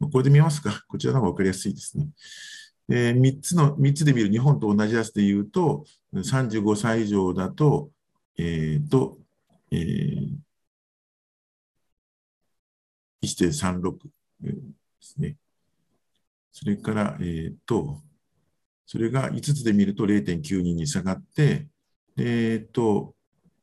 [0.00, 0.84] これで見ますか。
[0.88, 2.08] こちらの方が分かりやすいですね。
[2.88, 7.90] えー、3つの、3つで見る日本と同じやつで言うと、35歳以上だと、
[8.38, 9.18] えっ、ー、と、
[9.70, 10.36] えー、
[13.22, 13.98] 1.36
[14.40, 14.54] で
[15.00, 15.36] すね。
[16.52, 18.02] それから、えっ、ー、と、
[18.86, 21.66] それが5つで見ると0.92に下がって、
[22.16, 23.14] えっ、と、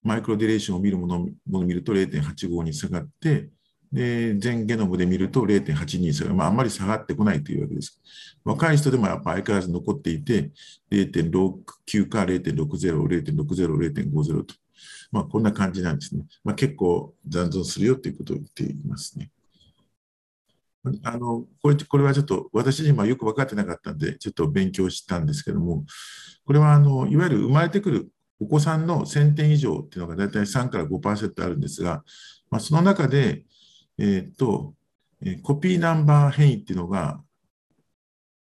[0.03, 1.27] マイクロディレーションを見るもの
[1.59, 3.49] を見ると0.85に下がって、
[3.91, 8.01] で、全ゲノムで見ると0.82差が、まあ、あんまり下がってこないというわけです。
[8.43, 10.51] 若い人でもやっぱ相変わらず残っていて、
[10.91, 14.55] 0.69か0.60、0.60、0.50と。
[15.11, 16.23] まあ、こんな感じなんですね。
[16.43, 19.31] まあ、結構残存するよということを言っていますね。
[21.03, 25.85] あのこれこれはちょっと私自身はよく分かってなかったんで、ちょっと勉強したんですけども、
[26.45, 32.03] これはあのいわゆる生まれてくるお子さんの1000点以上っていうのが大体3から5%あるんですが、
[32.49, 33.45] まあ、その中で、
[33.97, 34.73] えっ、と、
[35.21, 37.21] えコピーナンバー変異っていうのが、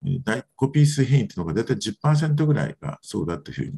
[0.05, 3.73] えコピー数変異っていうのが大体10%ぐらいがそうだというふうに、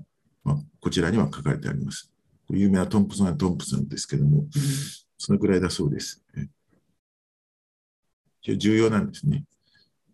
[0.44, 2.10] まあ、こちらには書かれてあります。
[2.48, 4.46] 有名なトンプソンはトンプソンですけども、
[5.18, 6.24] そのぐらいだそうです。
[8.54, 9.44] 重要なんですね。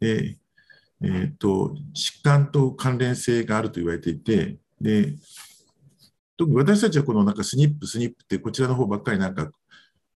[0.01, 0.37] で、
[1.03, 5.15] えーと、疾患と関連性があると言われていて、で
[6.37, 9.51] 特に私たちはこのなんかスニップ、スニップってこちらの方ばっかりなんか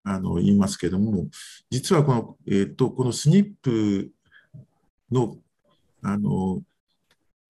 [0.03, 1.27] あの言いますけども、
[1.69, 4.09] 実はこの,、えーと、このスニップ
[5.11, 5.37] の
[6.01, 6.61] あの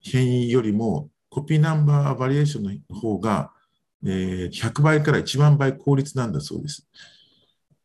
[0.01, 3.51] 変異よりもコピーナンバーバリエーションの方が、
[4.03, 6.87] えー、100倍から1万倍効率なんだそうです。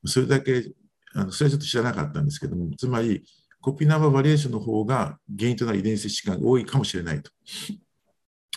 [0.04, 0.72] それだけ、
[1.14, 3.22] あのそれはちょっと知らなかったんですけども、つまり
[3.60, 7.30] コピーナンバーバリエーションの方が原因となる遺伝子疾患が多いかもしれないと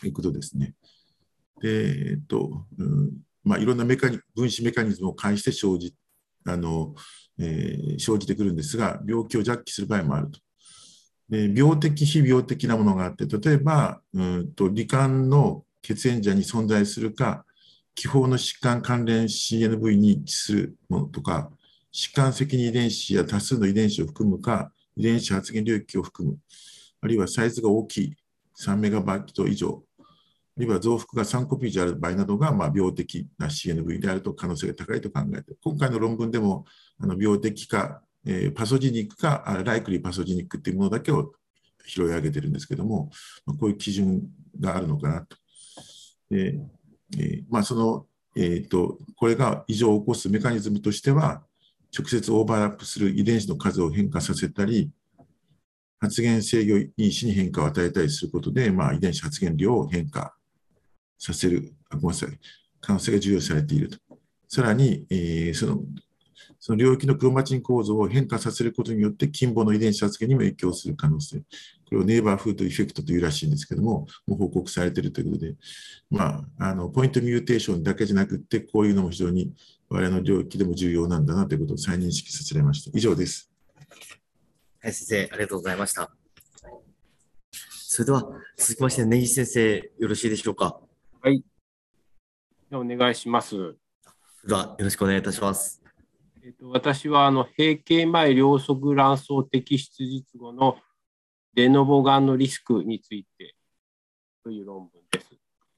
[0.03, 0.73] いうことですね。
[1.61, 3.11] で、えっと、うん
[3.43, 5.93] まあ、いろんなメカニ分子メカニズムを介して生じ
[6.47, 6.95] あの、
[7.39, 10.39] えー、生じてくるんですが、病気を弱気する場合もあると。
[11.29, 17.45] で病的、非病的なものがあって、例えば、うんと罹患の血縁者に存在するか、
[17.95, 21.51] 気泡の疾患関連 CNV に一致するものとか、
[21.95, 26.37] 疾患責任遺伝子や多数の遺伝子を含むか、遺伝子発現領域を含む、
[26.99, 28.15] あるいはサイズが大きい
[28.59, 30.03] 3メガバイト以上、あ
[30.57, 36.65] るいは増幅が3コピーである場合などが、まあ、病的な CNV であると可能性が高いと考えて、今回の論文でも
[36.99, 41.31] あの病的か、えー、パソジニックか、ライクリーパソジニックっていうものだけを
[41.85, 43.09] 拾い上げてるんですけども、
[43.45, 44.21] まあ、こういう基準
[44.59, 45.37] があるのかなと。
[46.29, 46.59] で
[47.17, 48.05] えー、まあ、その、
[48.35, 51.44] えーと、これが異常を起こすメカニズムとしては、
[51.97, 54.91] 直接オーバーラップする遺伝子の数を変化させたり、
[55.99, 60.35] 発現制御因子に変化を与えたりすることで、まあ、遺伝子発現量を変化
[61.17, 62.37] させる、あごめんなさい、
[62.81, 63.97] 可能性が重要視されていると。
[64.49, 65.81] さらに、えー、その
[66.59, 71.37] その領域のクロマチン構造を変化させることによって、近傍の遺伝子発現にも影響する可能性。
[71.37, 71.43] こ
[71.91, 75.53] れをネイバーフードエフェクトというらしいんですけども、もう報告されているということで、
[76.09, 79.53] まあ、あのポイントミューテーションだけじゃなくて、こういうのも非常に
[79.89, 82.97] 我々の領域でも重要なんだなということを再認識させられました。
[82.97, 83.51] 以上です。
[84.81, 86.11] はい、先生、ありがとうございました。
[87.51, 90.79] それでは続きまして、根岸先生、よろしいでしょうか？
[91.21, 91.43] はい。
[92.71, 93.75] お願いします。
[94.45, 95.81] では、よろしくお願いいたします。
[96.43, 100.77] えっと、私はあの閉経前両側卵巣摘出術後の
[101.53, 103.55] デノボがんのリスクについて
[104.43, 105.31] という論文です。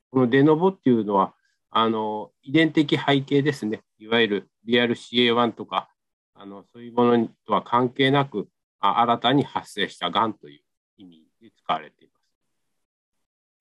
[0.10, 1.36] このデノボっていうのは
[1.70, 5.90] あの遺伝的背景ですね、いわゆる BRCA1 とか
[6.34, 8.48] あのそういうものとは関係なく
[8.80, 10.62] あ新たに発生したがんという
[10.98, 12.18] 意味で使われています。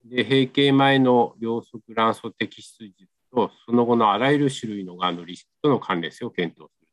[0.09, 6.89] で、閉経前の両側卵巣摘出術と、その後のあらゆる種類のがんのリスクとの関連性を検討する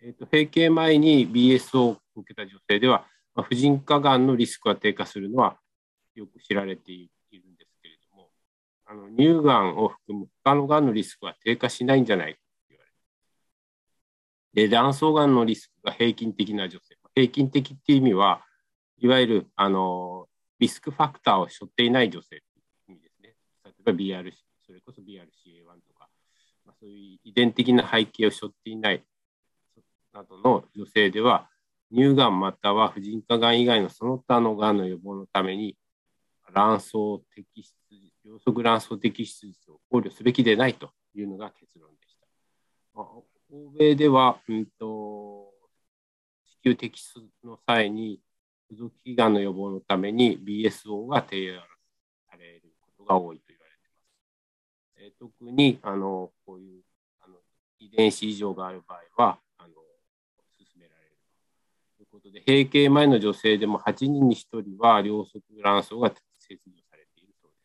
[0.00, 0.10] という。
[0.10, 5.58] えーと、閉経前に BS を受けた女性では、まあ、婦人科がんのリスクが低下するのは
[6.14, 7.10] よく知られている、
[8.94, 12.90] の乳がんを含む他のがんのリスクは低下しないんじゃないかと言われ
[14.62, 16.96] てで、卵巣がんのリスクが平均的な女性。
[17.14, 18.44] 平均的っていう意味は、
[18.98, 20.26] いわゆるあの
[20.58, 22.40] リスクファクターを背負っていない女性とい
[22.88, 23.34] う意味ですね。
[23.64, 24.32] 例えば BRC、
[24.66, 25.26] それこそ BRCA1
[25.86, 26.08] とか、
[26.64, 29.04] まあ、そういう遺伝的な背景を背負っていない
[30.12, 31.48] などの女性では、
[31.92, 35.76] 乳がんまたは婦人科がん以外のその他のがんの予防のために、
[36.52, 42.26] 卵巣摘出、両側卵巣摘出術を考慮すべきでないというのが結論でした。
[43.50, 45.52] 欧米では、うんと、子
[46.64, 48.20] 宮摘出の際に、
[48.70, 51.62] 付属器がんの予防のために BSO が提案
[52.30, 55.12] されることが多いと言われています。
[55.12, 56.82] え特にあのこういう
[57.20, 57.36] あの
[57.78, 59.74] 遺伝子異常がある場合はあの
[60.58, 61.10] 進められる
[61.96, 67.64] ということで、閉経前の女性でも8人に1人は両側卵巣が切除されているそうです。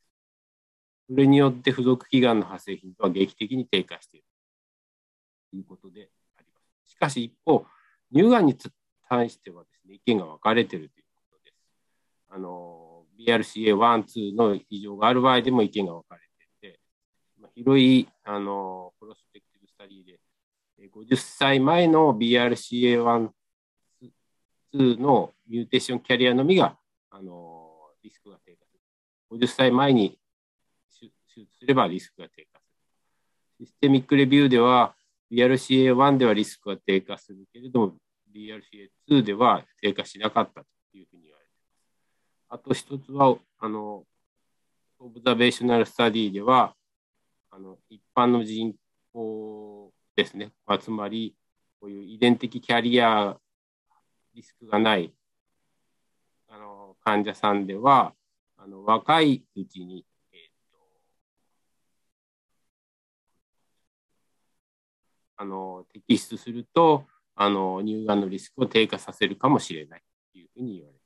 [1.10, 4.26] それによって付属器がんの発生頻度は劇的に低下している
[5.50, 6.92] ということであります。
[6.92, 7.66] しかし一方、
[8.14, 8.56] 乳がんに
[9.10, 11.58] 対してはですね、意見が分かれているということです。
[12.30, 16.22] あの、BRCA1、2の異常がある場合でも意見が分かれ
[16.62, 16.80] ていて、
[17.56, 20.20] 広い、あの、プロスペクティブスタディで、
[20.94, 23.30] 50歳前の BRCA1、
[24.76, 26.78] 2のミューテーションキャリアのみが、
[27.10, 28.80] あの、リスクが低下する。
[29.32, 30.19] 50歳前に
[31.40, 32.66] 手術すればリスクが低下す
[33.60, 33.66] る。
[33.66, 34.96] systemic review では、
[35.32, 37.96] BRCA1 ではリスクが低下するけれども、
[38.34, 41.56] BRCA2 では低下しなかったというふうに言われてい
[42.50, 42.60] ます。
[42.60, 44.06] あと一つは、あの、
[45.00, 46.76] observational study では、
[47.52, 48.74] あの一般の人
[49.14, 51.36] 口ですね、まあつまり、
[51.80, 53.38] こういう遺伝的キャリア
[54.34, 55.14] リスクがない
[56.50, 58.14] あの患者さんでは、
[58.58, 60.40] あの若いうちに、えー
[60.72, 60.78] と、
[65.40, 67.06] あの摘出すると、
[67.36, 70.04] あの乳がんのリスクを低下させるかもしれない
[70.34, 71.02] というふうに言われてい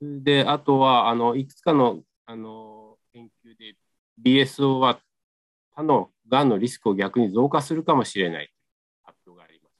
[0.00, 0.22] ます。
[0.24, 3.76] で、あとは、あの、いくつかの、あの、研究で
[4.18, 5.00] BSO は
[5.76, 8.50] 他のがんのリスクを逆に増加するかもしれない
[9.04, 9.74] 発表があります。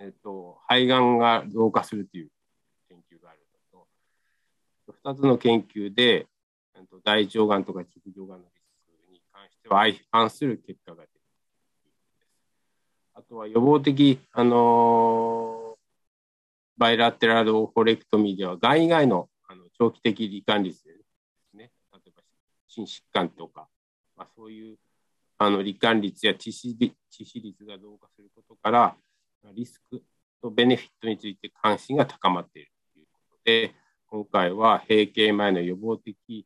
[0.00, 2.28] えっと、肺がんが増加するという
[2.88, 3.38] 研究がある
[3.72, 3.86] の
[4.88, 6.26] と、2つの研究で、
[7.04, 8.74] 大腸がんとか直腸がんのリス
[9.06, 11.18] クに関しては相反する結果が出ると
[11.86, 12.38] いうことです。
[13.14, 15.76] あとは予防的、あの
[16.76, 22.22] bilateral oophorectomy では、がん以外のあの長期的罹患率ですね、例えば
[22.66, 23.68] 心疾患とか、
[24.18, 24.76] まあ、そういう
[25.38, 28.96] あの罹患率や致死率が増加することから、
[29.54, 30.02] リスク
[30.42, 33.72] とベネフィットについて関心が高まっているということで、
[34.08, 36.44] 今回は閉経前の予防的、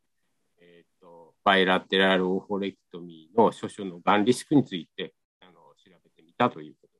[0.61, 6.93] えーと、 bilateral oophorectomy の諸々のがんリスクについてあの調べてみたということ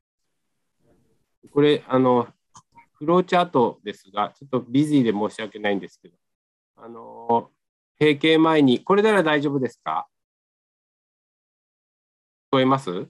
[1.43, 1.53] です。
[1.53, 2.27] これあの、
[2.93, 6.15] フローチャートですが、ちょっとビジーで申し訳ないんですけど、
[6.77, 7.51] あの
[7.99, 10.07] 閉経前に、これなら大丈夫ですか？
[12.53, 13.07] こえます？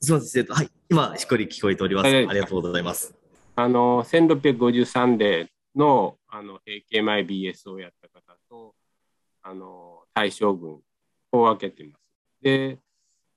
[0.00, 2.06] すみません、はい、今、しっかり聞こえております。
[2.06, 3.14] ありがとうございます。
[3.54, 8.74] あの、1653例の、あの、閉経前 BS をやった方と、
[9.42, 10.80] あの、対象群
[11.32, 12.02] を分けています。
[12.40, 12.78] で、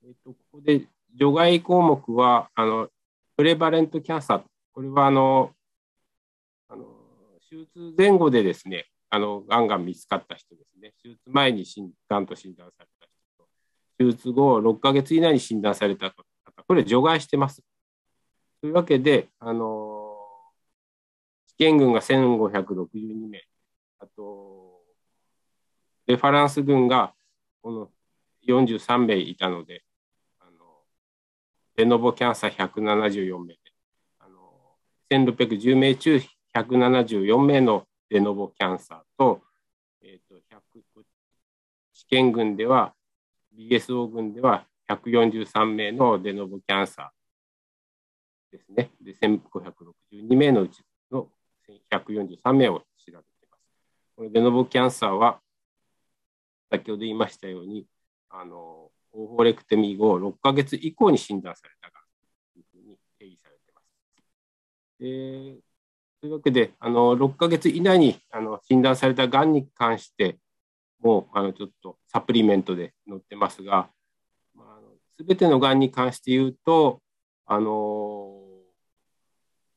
[0.06, 2.88] えっと、ここで除外項目は、あの、
[3.36, 5.52] プレバレントキャンサー、これは、あの、
[6.70, 6.86] あの
[7.50, 11.66] 手術前後でですね、あの、がんが見つかった人ですね、手術前に
[12.08, 13.03] がんと診断された
[13.98, 16.24] 手術後6ヶ月以内に診断された方、
[16.68, 17.64] これ除外してます。
[18.62, 20.18] というわけで、あの
[21.48, 23.44] 試験群が1562名、
[24.00, 24.82] あと、
[26.08, 27.14] レファランス群が
[27.62, 27.90] この
[28.48, 29.84] 43名いたので、
[30.40, 30.82] あの
[31.76, 33.60] デノボキャンサー174名で、
[34.20, 34.52] あの
[35.12, 36.22] 1610名中
[36.56, 39.42] 174名のデノボキャンサーと、
[40.02, 40.42] えーと、
[40.96, 41.02] と
[41.94, 42.94] 試験群では
[43.58, 48.92] BSO 群では143名のデノボキャンサーですね。
[49.02, 50.82] で、1562名のうち
[51.12, 51.28] の
[51.92, 53.20] 143名を調べてい
[53.50, 53.64] ます。
[54.16, 55.40] このデノボキャンサーは、
[56.70, 57.88] 先ほど言いましたように、
[58.30, 62.00] あの、オーホレクテミー後6ヶ月以降に診断されたが
[62.54, 63.88] というふうに定義されています。
[65.00, 65.62] で、
[66.22, 70.40] というわけで、あの6ヶ月以内にあの診断されたがんに関して
[71.00, 73.90] もあのちょっとサプリメントで載ってますが、
[75.18, 77.02] すべてのがんに関して言うと、
[77.46, 77.70] あの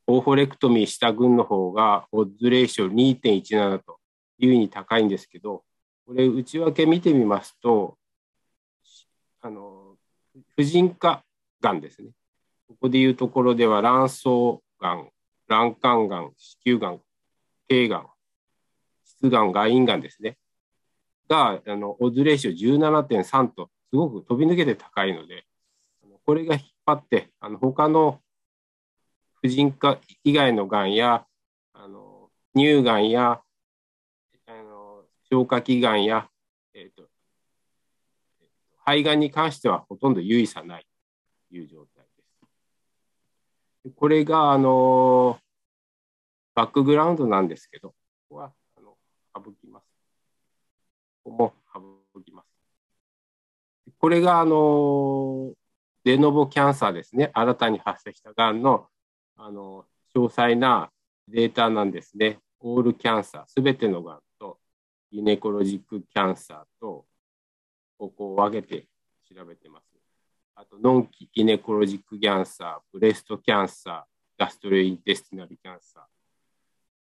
[0.08, 3.98] オーフォレクトミーした群の方がオッズレーション2.17と
[4.38, 5.64] いうに高いんですけど、
[6.06, 7.96] これ内訳見てみますと、
[9.40, 9.96] あの
[10.56, 11.24] 婦人科
[11.60, 12.10] がんですね。
[12.68, 14.24] ここでいうところでは卵巣
[14.80, 15.08] がん、
[15.48, 17.00] 卵管がん、子宮がん、
[17.68, 18.06] 頸がん、
[19.04, 20.36] 質がん、外陰がんですね。
[21.28, 25.44] が、あの、オズレーション17.3と、すごく飛び抜けて高いので、
[26.24, 28.20] これが引っ張って、あの、他の
[29.42, 31.24] 婦人科以外のがんや、
[31.72, 33.42] あの、乳がんや、
[34.46, 36.28] あの、消化器がんや、
[36.74, 37.08] えっ、ー、と、
[38.84, 40.86] 肺がんに関してはほとんど有意差ない
[41.48, 42.22] という状態で
[43.84, 43.90] す。
[43.94, 45.38] これが、あの、
[46.54, 47.94] バックグラウンドなんですけど、こ
[48.30, 48.52] こは、
[51.26, 51.54] ここも
[52.14, 52.46] 省きます。
[53.98, 55.52] これが、あの、
[56.04, 57.32] デノボキャンサーですね。
[57.34, 58.86] 新たに発生したがんの、
[59.36, 60.92] あの、詳細な
[61.26, 62.38] データなんですね。
[62.60, 64.60] オールキャンサー、すべてのがんと、
[65.10, 67.04] ギネコロジックキャンサーと、
[67.98, 68.86] ここを分けて
[69.28, 69.84] 調べてます。
[70.54, 76.06] あと、ノンキギネコロジックキャンサー、ブレストキャンサー、ガストロインテスティナルキャンサ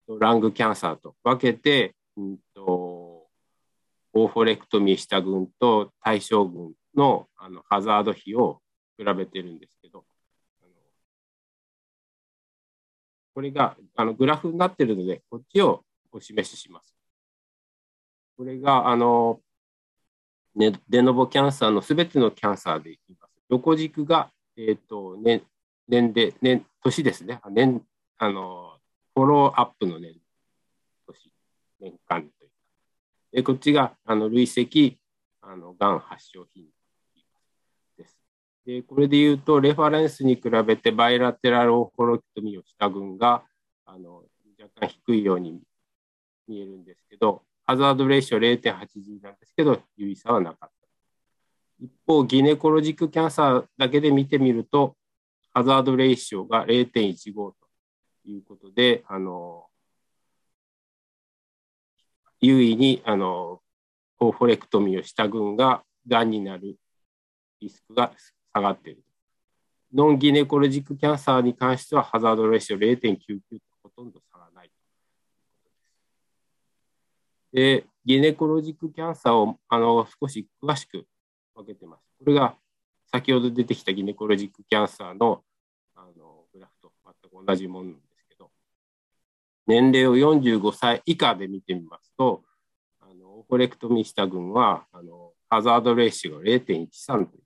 [0.08, 3.05] ー、ラングキャンサーと分けて、うんと、
[4.16, 8.62] オーフォレクトミーした群と対象群のあのハザード比を
[8.98, 10.06] 比べてるんですけど、
[13.34, 15.84] これがあのグラフになってるので、こっちを
[16.14, 16.96] お示しします。
[18.38, 19.42] これがあの、
[20.56, 23.34] ね、デノボキャンサーのすべてのキャンサーでいきます。
[23.50, 25.44] 横軸が、え、ー、と、年、
[25.90, 27.42] 年で、年、年ですね。
[27.52, 27.84] 年、
[28.18, 28.78] あの、
[29.14, 30.18] フォローアップの年、
[31.06, 31.32] 年、
[31.82, 32.30] 年間。
[33.36, 34.98] で、こっちが、あの、累積、
[35.42, 36.70] あの、がん発症頻度
[38.02, 38.18] です。
[38.66, 43.44] で、これで言うと、レファレンスに比べてバイラテラルオフォロキトミをした群が、
[43.86, 44.24] あの、
[44.58, 45.60] 若干低いように
[46.48, 50.88] 見えるんですけど、ハザードレーション0.80なんですけど、有意差はなかった。
[51.82, 54.96] 一方、ギネコロジックキャンサーだけで見てみると、
[55.54, 57.56] ハザードレイシオが0.15と
[58.24, 59.65] いうことで、あの、
[62.46, 63.62] 優位に、あの、
[64.18, 66.78] コーフォレクトミーをした群が、がんになる
[67.60, 68.12] リスクが
[68.54, 69.04] 下がっている。
[69.94, 74.72] ノンギネコロジックキャンサーに関しては、ハザードレシオ0.99とほとんど差がない。
[77.54, 81.06] で、ギネコロジックキャンサーをあの少し詳しく
[81.56, 82.04] 分けてます。
[82.20, 82.56] これが
[83.12, 85.42] 先ほど出てきたギネコロジックキャンサーの
[85.96, 87.94] あのグラフと全く同じもの、
[89.68, 92.44] 年齢を45歳以下で見てみますと、
[93.02, 97.46] あのオコレクトミした群はあのハザードレーシオが0.13という。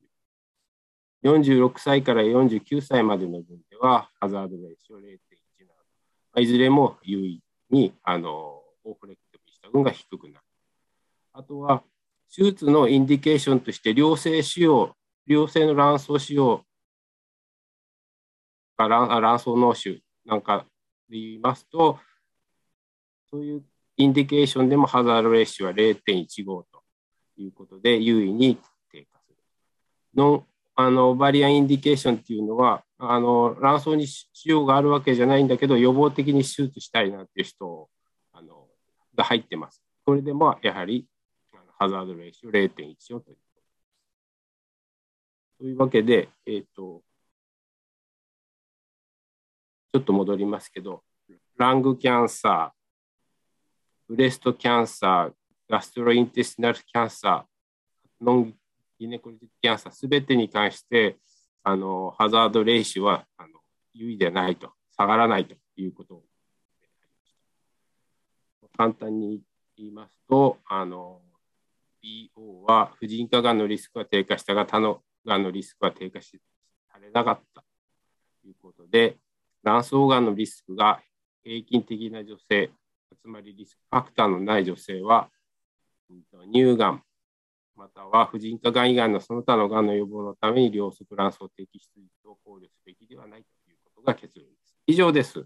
[1.24, 6.42] 46歳から49歳までの群では、ハザードレーシオ0.17。
[6.42, 10.46] いずれも優位に、あの、 oophorectomy した群が低くなる。
[11.34, 11.84] あとは、
[12.34, 14.92] 手術の indication として良性腫瘍、
[15.26, 16.62] 良性の卵巣腫瘍
[18.78, 20.66] 卵巣嚢腫なんか
[21.10, 22.00] で言いますと、
[23.32, 23.64] そういう
[23.98, 26.66] indication でも hazard ratio は0.15と
[27.38, 28.58] いうことで有意に
[28.92, 29.36] 低下する。
[30.16, 37.90] non-ovarian indication っていうのはあの卵巣に腫瘍があるわけじゃないんだけど予防的に手術したいなっていう人
[38.32, 38.68] あの
[39.16, 39.84] が入ってます。
[40.06, 41.06] これでもやはり
[41.78, 43.38] ハザードレーション0.14という。
[45.60, 47.04] というわけで、えっ、ー、と、
[49.94, 51.04] ちょっと戻りますけど、
[51.58, 52.79] ラングキャンサー、
[54.10, 55.34] ブレストキャンサー、
[55.70, 58.56] ガストロインテスティナルキャンサー、ノン
[59.00, 61.18] ギネコリティキャンサー、すべてに関して、
[61.64, 63.50] あの、ハザードレーシは、あの、
[63.94, 66.24] 優位でないと、下がらないということを
[68.76, 69.44] 簡単に
[69.78, 71.22] 言いますと、あの、
[72.04, 76.40] BO は婦人科がんのリスクが低下したが他のがんのリスクは低下し
[76.92, 77.62] されなかった
[78.42, 79.18] ということで、
[79.64, 81.00] 卵巣がんのリスクが
[81.44, 82.72] 平均的な女性、
[83.16, 85.30] つまりリスクファクターのない女性は、
[86.52, 87.04] 乳がん、
[87.76, 94.76] または婦人科がん以外のその他のがんの予防のために両側卵巣摘出率を考慮すべきではないということが結論です。
[94.88, 95.46] 以上です。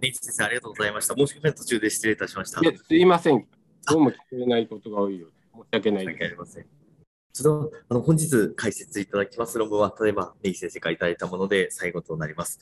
[0.00, 1.14] ネイチ先生、ありがとうございました。
[1.14, 2.60] 申し訳ない途中で失礼いたしました。
[2.60, 3.48] いや、すいません。
[3.88, 6.77] どうも聞こえないことが多いようで、申し訳ないです。
[7.38, 12.58] それでは、あの、本日解説いただきます論文は、例えば、ネギ先生からいただいたもので最後となります。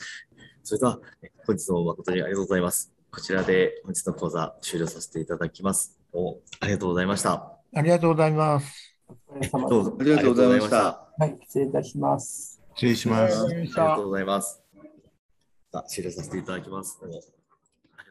[0.62, 1.00] それでは、
[1.46, 2.92] 本日も誠にありがとうございます。
[3.10, 5.98] こちらで本日の講座終了させていただきます。
[6.12, 7.58] おありがとうございました。
[7.74, 8.94] ありがとうございます。
[9.70, 11.08] どうぞありがとうございました。
[11.18, 12.60] はい、失礼いたします。
[12.74, 13.46] 失礼します。
[13.46, 14.62] ありがとうございます。
[15.72, 16.98] さあ終了させていただきます。
[17.02, 17.28] ありがと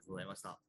[0.07, 0.64] うございました。